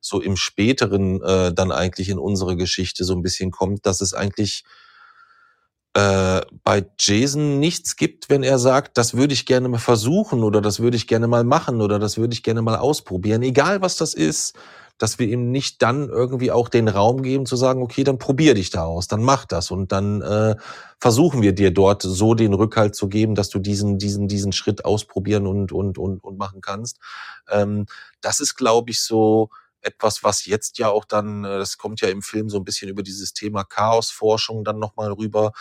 so 0.00 0.20
im 0.20 0.36
späteren 0.36 1.20
äh, 1.20 1.52
dann 1.52 1.72
eigentlich 1.72 2.08
in 2.08 2.20
unsere 2.20 2.56
Geschichte 2.56 3.02
so 3.02 3.12
ein 3.14 3.22
bisschen 3.22 3.50
kommt, 3.50 3.86
dass 3.86 4.00
es 4.00 4.14
eigentlich 4.14 4.62
äh, 5.94 6.42
bei 6.62 6.86
Jason 6.96 7.58
nichts 7.58 7.96
gibt, 7.96 8.30
wenn 8.30 8.44
er 8.44 8.60
sagt, 8.60 8.98
das 8.98 9.14
würde 9.14 9.34
ich 9.34 9.46
gerne 9.46 9.68
mal 9.68 9.78
versuchen 9.78 10.44
oder 10.44 10.60
das 10.60 10.78
würde 10.78 10.96
ich 10.96 11.08
gerne 11.08 11.26
mal 11.26 11.42
machen 11.42 11.80
oder 11.80 11.98
das 11.98 12.18
würde 12.18 12.34
ich 12.34 12.44
gerne 12.44 12.62
mal 12.62 12.76
ausprobieren, 12.76 13.42
egal 13.42 13.82
was 13.82 13.96
das 13.96 14.14
ist, 14.14 14.54
dass 14.98 15.18
wir 15.18 15.28
ihm 15.28 15.50
nicht 15.50 15.80
dann 15.82 16.08
irgendwie 16.08 16.50
auch 16.50 16.68
den 16.68 16.88
Raum 16.88 17.22
geben 17.22 17.46
zu 17.46 17.56
sagen, 17.56 17.82
okay, 17.82 18.04
dann 18.04 18.18
probier 18.18 18.54
dich 18.54 18.70
da 18.70 18.84
aus, 18.84 19.06
dann 19.08 19.22
mach 19.22 19.46
das 19.46 19.70
und 19.70 19.92
dann 19.92 20.20
äh, 20.22 20.56
versuchen 21.00 21.40
wir 21.40 21.54
dir 21.54 21.70
dort 21.70 22.02
so 22.02 22.34
den 22.34 22.52
Rückhalt 22.54 22.94
zu 22.94 23.08
geben, 23.08 23.34
dass 23.34 23.48
du 23.48 23.58
diesen 23.58 23.98
diesen 23.98 24.28
diesen 24.28 24.52
Schritt 24.52 24.84
ausprobieren 24.84 25.46
und 25.46 25.72
und 25.72 25.98
und 25.98 26.22
und 26.22 26.38
machen 26.38 26.60
kannst. 26.60 26.98
Ähm, 27.50 27.86
das 28.20 28.40
ist, 28.40 28.56
glaube 28.56 28.90
ich, 28.90 29.00
so 29.00 29.50
etwas, 29.82 30.24
was 30.24 30.46
jetzt 30.46 30.78
ja 30.78 30.88
auch 30.88 31.04
dann, 31.04 31.44
äh, 31.44 31.58
das 31.58 31.78
kommt 31.78 32.00
ja 32.00 32.08
im 32.08 32.22
Film 32.22 32.48
so 32.48 32.58
ein 32.58 32.64
bisschen 32.64 32.88
über 32.88 33.02
dieses 33.02 33.32
Thema 33.32 33.64
Chaosforschung 33.64 34.64
dann 34.64 34.78
nochmal 34.78 35.12
rüber, 35.12 35.52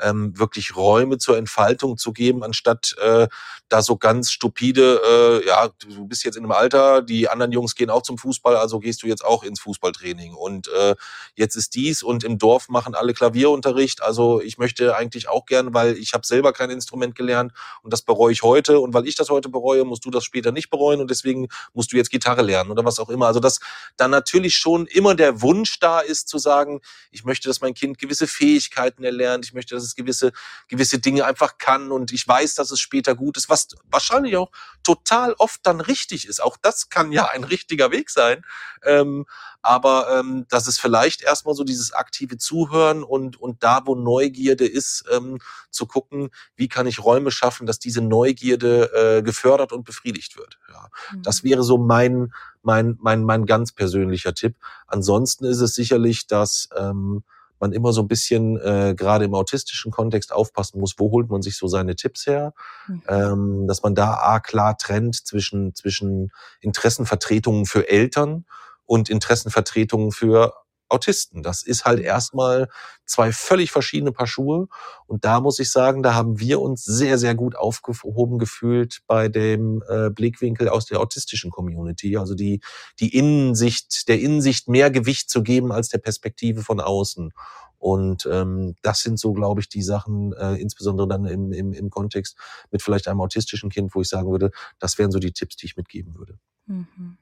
ähm, 0.00 0.38
wirklich 0.38 0.76
Räume 0.76 1.18
zur 1.18 1.38
Entfaltung 1.38 1.96
zu 1.96 2.12
geben, 2.12 2.42
anstatt 2.44 2.94
äh, 3.00 3.28
da 3.68 3.82
so 3.82 3.96
ganz 3.96 4.30
stupide, 4.30 5.00
äh, 5.04 5.46
ja, 5.46 5.68
du 5.78 6.06
bist 6.06 6.24
jetzt 6.24 6.36
in 6.36 6.44
einem 6.44 6.52
Alter, 6.52 7.02
die 7.02 7.28
anderen 7.28 7.52
Jungs 7.52 7.74
gehen 7.74 7.90
auch 7.90 8.02
zum 8.02 8.18
Fußball, 8.18 8.56
also 8.56 8.78
gehst 8.78 9.02
du 9.02 9.06
jetzt 9.06 9.24
auch 9.24 9.42
ins 9.42 9.60
Fußballtraining. 9.60 10.34
Und 10.34 10.68
äh, 10.68 10.94
jetzt 11.34 11.56
ist 11.56 11.74
dies 11.74 12.02
und 12.02 12.24
im 12.24 12.38
Dorf 12.38 12.68
machen 12.68 12.94
alle 12.94 13.14
Klavierunterricht. 13.14 14.02
Also 14.02 14.40
ich 14.40 14.58
möchte 14.58 14.94
eigentlich 14.96 15.28
auch 15.28 15.46
gern, 15.46 15.74
weil 15.74 15.96
ich 15.96 16.12
habe 16.14 16.26
selber 16.26 16.52
kein 16.52 16.70
Instrument 16.70 17.14
gelernt 17.14 17.52
und 17.82 17.92
das 17.92 18.02
bereue 18.02 18.32
ich 18.32 18.42
heute. 18.42 18.80
Und 18.80 18.94
weil 18.94 19.06
ich 19.06 19.16
das 19.16 19.30
heute 19.30 19.48
bereue, 19.48 19.84
musst 19.84 20.04
du 20.04 20.10
das 20.10 20.24
später 20.24 20.52
nicht 20.52 20.70
bereuen 20.70 21.00
und 21.00 21.10
deswegen 21.10 21.48
musst 21.74 21.92
du 21.92 21.96
jetzt 21.96 22.10
Gitarre 22.10 22.42
lernen 22.42 22.70
oder 22.70 22.84
was 22.84 22.98
auch 22.98 23.08
immer. 23.08 23.26
Also 23.26 23.40
dass 23.40 23.58
da 23.96 24.08
natürlich 24.08 24.56
schon 24.56 24.86
immer 24.86 25.14
der 25.14 25.40
Wunsch 25.42 25.78
da 25.78 26.00
ist 26.00 26.28
zu 26.28 26.38
sagen, 26.38 26.80
ich 27.10 27.24
möchte, 27.24 27.48
dass 27.48 27.60
mein 27.60 27.74
Kind 27.74 27.98
gewisse 27.98 28.26
Fähigkeiten 28.26 29.04
erlernt, 29.04 29.44
ich 29.44 29.54
möchte, 29.54 29.74
dass 29.74 29.84
es 29.84 29.94
gewisse, 29.94 30.32
gewisse 30.68 30.98
Dinge 30.98 31.24
einfach 31.24 31.58
kann 31.58 31.90
und 31.90 32.12
ich 32.12 32.26
weiß, 32.26 32.54
dass 32.54 32.70
es 32.70 32.80
später 32.80 33.14
gut 33.14 33.36
ist, 33.36 33.48
was 33.48 33.68
wahrscheinlich 33.84 34.36
auch 34.36 34.50
total 34.82 35.34
oft 35.38 35.60
dann 35.64 35.80
richtig 35.80 36.26
ist. 36.26 36.42
Auch 36.42 36.56
das 36.56 36.88
kann 36.88 37.12
ja 37.12 37.26
ein 37.28 37.44
richtiger 37.44 37.90
Weg 37.90 38.10
sein. 38.10 38.44
Ähm, 38.84 39.26
aber 39.66 40.18
ähm, 40.18 40.46
dass 40.48 40.68
es 40.68 40.78
vielleicht 40.78 41.22
erstmal 41.22 41.54
so 41.54 41.64
dieses 41.64 41.92
aktive 41.92 42.38
Zuhören 42.38 43.02
und, 43.02 43.40
und 43.40 43.64
da, 43.64 43.82
wo 43.84 43.96
Neugierde 43.96 44.66
ist, 44.66 45.04
ähm, 45.12 45.38
zu 45.70 45.86
gucken, 45.86 46.30
wie 46.54 46.68
kann 46.68 46.86
ich 46.86 47.04
Räume 47.04 47.30
schaffen, 47.30 47.66
dass 47.66 47.80
diese 47.80 48.00
Neugierde 48.00 48.92
äh, 48.94 49.22
gefördert 49.22 49.72
und 49.72 49.84
befriedigt 49.84 50.38
wird. 50.38 50.58
Ja. 50.72 50.88
Mhm. 51.12 51.22
Das 51.22 51.42
wäre 51.42 51.64
so 51.64 51.78
mein, 51.78 52.32
mein, 52.62 52.96
mein, 53.00 53.24
mein 53.24 53.44
ganz 53.44 53.72
persönlicher 53.72 54.34
Tipp. 54.34 54.56
Ansonsten 54.86 55.44
ist 55.44 55.60
es 55.60 55.74
sicherlich, 55.74 56.28
dass 56.28 56.68
ähm, 56.76 57.24
man 57.58 57.72
immer 57.72 57.92
so 57.92 58.02
ein 58.02 58.08
bisschen 58.08 58.60
äh, 58.60 58.94
gerade 58.96 59.24
im 59.24 59.34
autistischen 59.34 59.90
Kontext 59.90 60.32
aufpassen 60.32 60.78
muss, 60.78 60.94
wo 60.98 61.10
holt 61.10 61.28
man 61.28 61.42
sich 61.42 61.56
so 61.56 61.66
seine 61.66 61.96
Tipps 61.96 62.26
her, 62.26 62.54
mhm. 62.86 63.02
ähm, 63.08 63.66
dass 63.66 63.82
man 63.82 63.94
da 63.94 64.14
a 64.14 64.40
klar 64.40 64.76
trennt 64.76 65.26
zwischen 65.26 65.74
zwischen 65.74 66.30
Interessenvertretungen 66.60 67.66
für 67.66 67.88
Eltern 67.88 68.44
und 68.86 69.10
Interessenvertretungen 69.10 70.12
für 70.12 70.54
Autisten. 70.88 71.42
Das 71.42 71.62
ist 71.62 71.84
halt 71.84 72.00
erstmal 72.00 72.68
zwei 73.04 73.32
völlig 73.32 73.70
verschiedene 73.72 74.12
Paar 74.12 74.26
Schuhe. 74.26 74.68
Und 75.06 75.24
da 75.24 75.40
muss 75.40 75.58
ich 75.58 75.70
sagen, 75.70 76.02
da 76.02 76.14
haben 76.14 76.38
wir 76.38 76.60
uns 76.60 76.84
sehr, 76.84 77.18
sehr 77.18 77.34
gut 77.34 77.56
aufgehoben 77.56 78.38
gefühlt 78.38 79.00
bei 79.06 79.28
dem 79.28 79.82
äh, 79.88 80.10
Blickwinkel 80.10 80.68
aus 80.68 80.86
der 80.86 81.00
autistischen 81.00 81.50
Community. 81.50 82.16
Also 82.16 82.34
die, 82.34 82.60
die 83.00 83.16
Innensicht, 83.16 84.08
der 84.08 84.20
Innensicht 84.20 84.68
mehr 84.68 84.90
Gewicht 84.90 85.28
zu 85.28 85.42
geben 85.42 85.72
als 85.72 85.88
der 85.88 85.98
Perspektive 85.98 86.62
von 86.62 86.80
außen. 86.80 87.32
Und 87.78 88.26
ähm, 88.30 88.74
das 88.82 89.00
sind 89.00 89.18
so, 89.18 89.32
glaube 89.32 89.60
ich, 89.60 89.68
die 89.68 89.82
Sachen, 89.82 90.32
äh, 90.32 90.54
insbesondere 90.54 91.08
dann 91.08 91.26
im, 91.26 91.52
im, 91.52 91.72
im 91.72 91.90
Kontext 91.90 92.36
mit 92.70 92.80
vielleicht 92.82 93.06
einem 93.06 93.20
autistischen 93.20 93.70
Kind, 93.70 93.94
wo 93.94 94.00
ich 94.00 94.08
sagen 94.08 94.30
würde, 94.30 94.50
das 94.78 94.98
wären 94.98 95.10
so 95.10 95.18
die 95.18 95.32
Tipps, 95.32 95.56
die 95.56 95.66
ich 95.66 95.76
mitgeben 95.76 96.14
würde. 96.14 96.38
Mhm. 96.66 97.18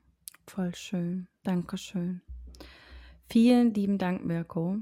Voll 0.46 0.74
schön. 0.74 1.26
Dankeschön. 1.42 2.20
Vielen 3.28 3.72
lieben 3.74 3.98
Dank, 3.98 4.24
Mirko. 4.24 4.78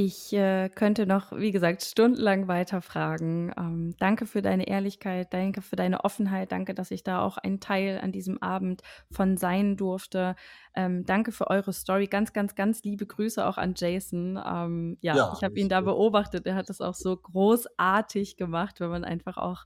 Ich 0.00 0.32
äh, 0.32 0.68
könnte 0.68 1.06
noch, 1.06 1.32
wie 1.32 1.50
gesagt, 1.50 1.82
stundenlang 1.82 2.46
weiterfragen. 2.46 3.52
Ähm, 3.58 3.96
danke 3.98 4.26
für 4.26 4.42
deine 4.42 4.68
Ehrlichkeit, 4.68 5.34
danke 5.34 5.60
für 5.60 5.74
deine 5.74 6.04
Offenheit, 6.04 6.52
danke, 6.52 6.72
dass 6.72 6.92
ich 6.92 7.02
da 7.02 7.20
auch 7.20 7.36
ein 7.36 7.58
Teil 7.58 7.98
an 8.00 8.12
diesem 8.12 8.40
Abend 8.40 8.82
von 9.10 9.36
sein 9.36 9.76
durfte. 9.76 10.36
Ähm, 10.76 11.04
danke 11.04 11.32
für 11.32 11.50
eure 11.50 11.72
Story. 11.72 12.06
Ganz, 12.06 12.32
ganz, 12.32 12.54
ganz 12.54 12.84
liebe 12.84 13.06
Grüße 13.06 13.44
auch 13.44 13.58
an 13.58 13.74
Jason. 13.76 14.40
Ähm, 14.46 14.98
ja, 15.00 15.16
ja, 15.16 15.32
ich 15.36 15.42
habe 15.42 15.58
ihn 15.58 15.68
da 15.68 15.80
beobachtet. 15.80 16.46
Er 16.46 16.54
hat 16.54 16.68
das 16.68 16.80
auch 16.80 16.94
so 16.94 17.16
großartig 17.16 18.36
gemacht, 18.36 18.78
wenn 18.78 18.90
man 18.90 19.04
einfach 19.04 19.36
auch 19.36 19.64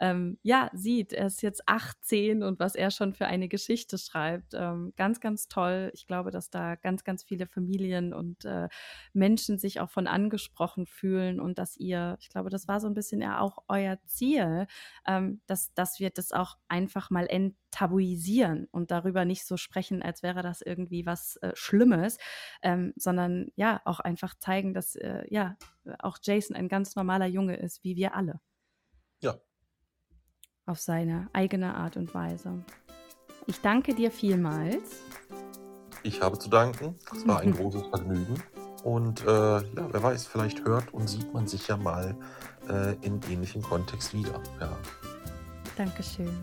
ähm, 0.00 0.38
ja, 0.42 0.70
sieht, 0.72 1.12
er 1.12 1.26
ist 1.26 1.42
jetzt 1.42 1.68
18 1.68 2.42
und 2.42 2.58
was 2.58 2.74
er 2.74 2.90
schon 2.90 3.14
für 3.14 3.26
eine 3.26 3.48
Geschichte 3.48 3.96
schreibt. 3.98 4.52
Ähm, 4.54 4.92
ganz, 4.96 5.20
ganz 5.20 5.48
toll. 5.48 5.90
Ich 5.94 6.06
glaube, 6.06 6.30
dass 6.30 6.50
da 6.50 6.74
ganz, 6.74 7.04
ganz 7.04 7.22
viele 7.22 7.46
Familien 7.46 8.12
und 8.12 8.44
äh, 8.44 8.68
Menschen 9.12 9.58
sich 9.58 9.80
auch 9.80 9.90
von 9.90 10.06
angesprochen 10.06 10.86
fühlen 10.86 11.40
und 11.40 11.58
dass 11.58 11.76
ihr, 11.76 12.16
ich 12.20 12.28
glaube, 12.28 12.50
das 12.50 12.66
war 12.66 12.80
so 12.80 12.88
ein 12.88 12.94
bisschen 12.94 13.20
ja 13.20 13.40
auch 13.40 13.58
euer 13.68 13.98
Ziel, 14.06 14.66
ähm, 15.06 15.40
dass, 15.46 15.72
dass 15.74 16.00
wir 16.00 16.10
das 16.10 16.32
auch 16.32 16.56
einfach 16.68 17.10
mal 17.10 17.26
enttabuisieren 17.26 18.66
und 18.72 18.90
darüber 18.90 19.24
nicht 19.24 19.46
so 19.46 19.56
sprechen, 19.56 20.02
als 20.02 20.22
wäre 20.22 20.42
das 20.42 20.60
irgendwie 20.60 21.06
was 21.06 21.36
äh, 21.36 21.52
Schlimmes, 21.54 22.18
ähm, 22.62 22.92
sondern 22.96 23.52
ja, 23.54 23.80
auch 23.84 24.00
einfach 24.00 24.34
zeigen, 24.38 24.74
dass 24.74 24.96
äh, 24.96 25.24
ja, 25.28 25.56
auch 26.00 26.18
Jason 26.22 26.56
ein 26.56 26.68
ganz 26.68 26.96
normaler 26.96 27.26
Junge 27.26 27.56
ist, 27.56 27.84
wie 27.84 27.96
wir 27.96 28.14
alle. 28.16 28.40
Ja, 29.20 29.38
auf 30.66 30.80
seine 30.80 31.28
eigene 31.32 31.74
Art 31.74 31.96
und 31.96 32.14
Weise. 32.14 32.64
Ich 33.46 33.60
danke 33.60 33.94
dir 33.94 34.10
vielmals. 34.10 35.02
Ich 36.02 36.22
habe 36.22 36.38
zu 36.38 36.48
danken. 36.48 36.96
Es 37.14 37.26
war 37.26 37.40
ein 37.40 37.52
großes 37.56 37.86
Vergnügen. 37.88 38.42
Und 38.82 39.22
äh, 39.22 39.26
ja, 39.26 39.62
wer 39.90 40.02
weiß, 40.02 40.26
vielleicht 40.26 40.64
hört 40.64 40.92
und 40.92 41.08
sieht 41.08 41.32
man 41.32 41.46
sich 41.46 41.68
ja 41.68 41.76
mal 41.76 42.14
äh, 42.68 42.94
in 43.00 43.20
ähnlichem 43.30 43.62
Kontext 43.62 44.12
wieder. 44.12 44.40
Ja. 44.60 44.76
Dankeschön. 45.76 46.42